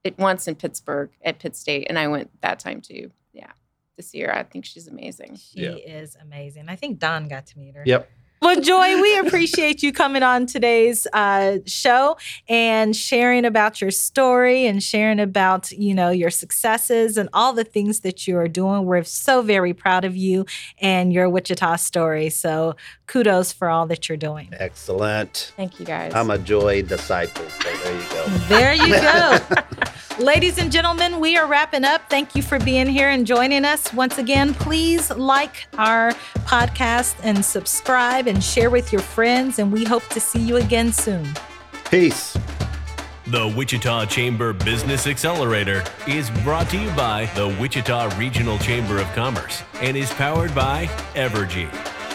it 0.04 0.18
once 0.18 0.48
in 0.48 0.56
Pittsburg 0.56 1.10
at 1.24 1.40
Pitt 1.40 1.56
State, 1.56 1.88
and 1.90 1.98
I 1.98 2.08
went 2.08 2.30
that 2.42 2.60
time 2.60 2.82
too. 2.82 3.12
Yeah, 4.00 4.04
this 4.06 4.14
year 4.14 4.32
I 4.34 4.44
think 4.44 4.66
she's 4.66 4.88
amazing. 4.88 5.36
She 5.38 5.62
Yeah. 5.64 5.72
is 5.72 6.16
amazing. 6.22 6.70
I 6.70 6.76
think 6.76 7.00
Don 7.00 7.28
got 7.28 7.46
to 7.48 7.60
meet 7.60 7.76
her. 7.76 7.84
Yep. 7.86 8.10
Well, 8.42 8.62
Joy, 8.62 9.02
we 9.02 9.18
appreciate 9.20 9.84
you 9.84 9.92
coming 9.92 10.24
on 10.24 10.46
today's 10.46 11.06
uh, 11.12 11.58
show 11.66 12.18
and 12.48 12.96
sharing 12.96 13.44
about 13.44 13.82
your 13.82 13.92
story 13.92 14.66
and 14.66 14.82
sharing 14.82 15.20
about, 15.20 15.72
you 15.72 15.94
know, 15.94 16.10
your 16.10 16.30
successes 16.30 17.18
and 17.18 17.28
all 17.34 17.52
the 17.52 17.66
things 17.66 18.00
that 18.02 18.30
you 18.30 18.38
are 18.38 18.48
doing. 18.48 18.86
We're 18.86 19.04
so 19.04 19.42
very 19.42 19.74
proud 19.74 20.06
of 20.06 20.16
you 20.16 20.46
and 20.80 21.12
your 21.12 21.30
Wichita 21.30 21.76
story. 21.76 22.30
So 22.30 22.78
kudos 23.08 23.52
for 23.52 23.70
all 23.70 23.88
that 23.88 24.08
you're 24.08 24.18
doing. 24.18 24.50
Excellent. 24.54 25.52
Thank 25.58 25.78
you 25.78 25.86
guys. 25.86 26.14
I'm 26.14 26.32
a 26.32 26.38
joy 26.38 26.84
disciple. 26.84 27.46
So 27.50 27.70
there 27.84 27.94
you 27.94 28.10
go. 28.10 28.26
There 28.48 28.74
you 28.74 29.02
go. 29.02 29.38
Ladies 30.24 30.58
and 30.58 30.70
gentlemen, 30.70 31.22
we 31.22 31.38
are 31.38 31.48
wrapping 31.48 31.86
up. 31.86 32.10
Thank 32.10 32.36
you 32.36 32.42
for 32.42 32.60
being 32.60 32.88
here 32.88 33.10
and 33.10 33.26
joining 33.26 33.64
us. 33.64 33.94
Once 33.94 34.18
again, 34.18 34.54
please 34.54 35.10
like 35.12 35.68
our 35.78 36.12
podcast 36.44 37.16
and 37.24 37.44
subscribe 37.44 38.28
and 38.30 38.44
share 38.44 38.70
with 38.70 38.94
your 38.94 39.02
friends. 39.02 39.60
And 39.60 39.72
we 39.72 39.84
hope 39.84 40.08
to 40.10 40.20
see 40.20 40.40
you 40.40 40.58
again 40.58 40.94
soon. 40.94 41.28
Peace. 41.90 42.38
The 43.28 43.54
Wichita 43.56 44.06
Chamber 44.06 44.54
Business 44.54 45.06
Accelerator 45.06 45.84
is 46.08 46.32
brought 46.44 46.70
to 46.70 46.78
you 46.78 46.90
by 46.92 47.30
the 47.36 47.48
Wichita 47.60 48.18
Regional 48.18 48.58
Chamber 48.58 49.00
of 49.00 49.08
Commerce 49.14 49.62
and 49.82 49.96
is 49.96 50.12
powered 50.14 50.56
by 50.56 50.88
Evergy. 51.14 51.70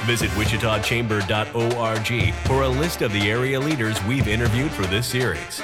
Visit 0.06 0.30
wichitachamber.org 0.30 2.34
for 2.46 2.62
a 2.62 2.68
list 2.68 3.02
of 3.02 3.12
the 3.12 3.30
area 3.30 3.60
leaders 3.60 4.02
we've 4.04 4.26
interviewed 4.26 4.72
for 4.72 4.86
this 4.86 5.06
series. 5.06 5.62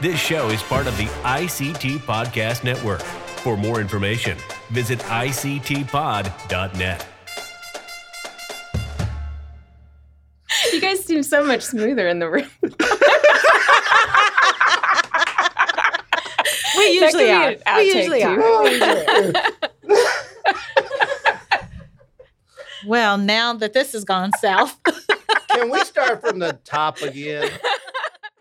This 0.00 0.18
show 0.18 0.48
is 0.48 0.62
part 0.62 0.86
of 0.86 0.96
the 0.96 1.06
ICT 1.24 1.98
Podcast 1.98 2.64
Network. 2.64 3.02
For 3.02 3.56
more 3.56 3.80
information, 3.80 4.38
visit 4.70 5.00
ictpod.net. 5.00 7.06
you 11.08 11.16
guys 11.16 11.26
seem 11.26 11.40
so 11.40 11.44
much 11.44 11.62
smoother 11.62 12.08
in 12.08 12.18
the 12.18 12.30
room. 12.30 12.50
We 16.76 16.90
usually 17.00 17.30
are. 17.30 17.56
We 17.76 17.92
usually 17.92 18.22
are. 18.22 18.62
We 18.62 18.70
usually 18.70 19.32
are. 19.32 19.32
well, 22.86 23.18
now 23.18 23.52
that 23.54 23.72
this 23.72 23.92
has 23.92 24.04
gone 24.04 24.30
south. 24.40 24.78
Can 25.50 25.70
we 25.70 25.80
start 25.80 26.20
from 26.20 26.38
the 26.38 26.58
top 26.64 27.02
again? 27.02 27.50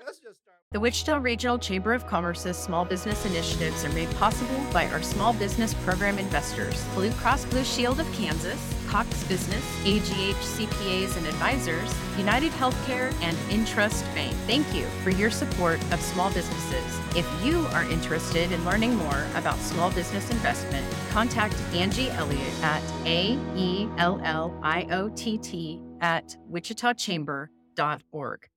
Let's 0.05 0.19
just 0.19 0.41
start. 0.43 0.57
The 0.71 0.79
Wichita 0.79 1.17
Regional 1.17 1.57
Chamber 1.57 1.93
of 1.93 2.05
Commerce's 2.05 2.57
small 2.57 2.85
business 2.85 3.25
initiatives 3.25 3.83
are 3.83 3.89
made 3.93 4.11
possible 4.11 4.63
by 4.71 4.87
our 4.89 5.01
small 5.01 5.33
business 5.33 5.73
program 5.73 6.19
investors, 6.19 6.85
Blue 6.93 7.11
Cross 7.13 7.45
Blue 7.45 7.63
Shield 7.63 7.99
of 7.99 8.11
Kansas, 8.13 8.59
Cox 8.97 9.23
Business, 9.25 9.63
AGH 9.85 10.41
CPAs 10.57 11.17
and 11.17 11.27
Advisors, 11.27 11.93
United 12.17 12.51
Healthcare, 12.53 13.13
and 13.21 13.37
Intrust 13.51 14.03
Bank. 14.15 14.33
Thank 14.47 14.73
you 14.73 14.85
for 15.03 15.11
your 15.11 15.29
support 15.29 15.79
of 15.93 16.01
small 16.01 16.33
businesses. 16.33 16.99
If 17.15 17.27
you 17.45 17.67
are 17.73 17.83
interested 17.91 18.51
in 18.51 18.65
learning 18.65 18.95
more 18.95 19.23
about 19.35 19.59
small 19.59 19.91
business 19.91 20.27
investment, 20.31 20.83
contact 21.11 21.53
Angie 21.75 22.09
Elliott 22.09 22.63
at 22.63 22.81
A 23.05 23.37
E 23.55 23.87
L 23.99 24.19
L 24.23 24.59
I 24.63 24.87
O 24.89 25.09
T 25.09 25.37
T 25.37 25.79
at 26.01 26.35
wichitachamber.org. 26.51 28.49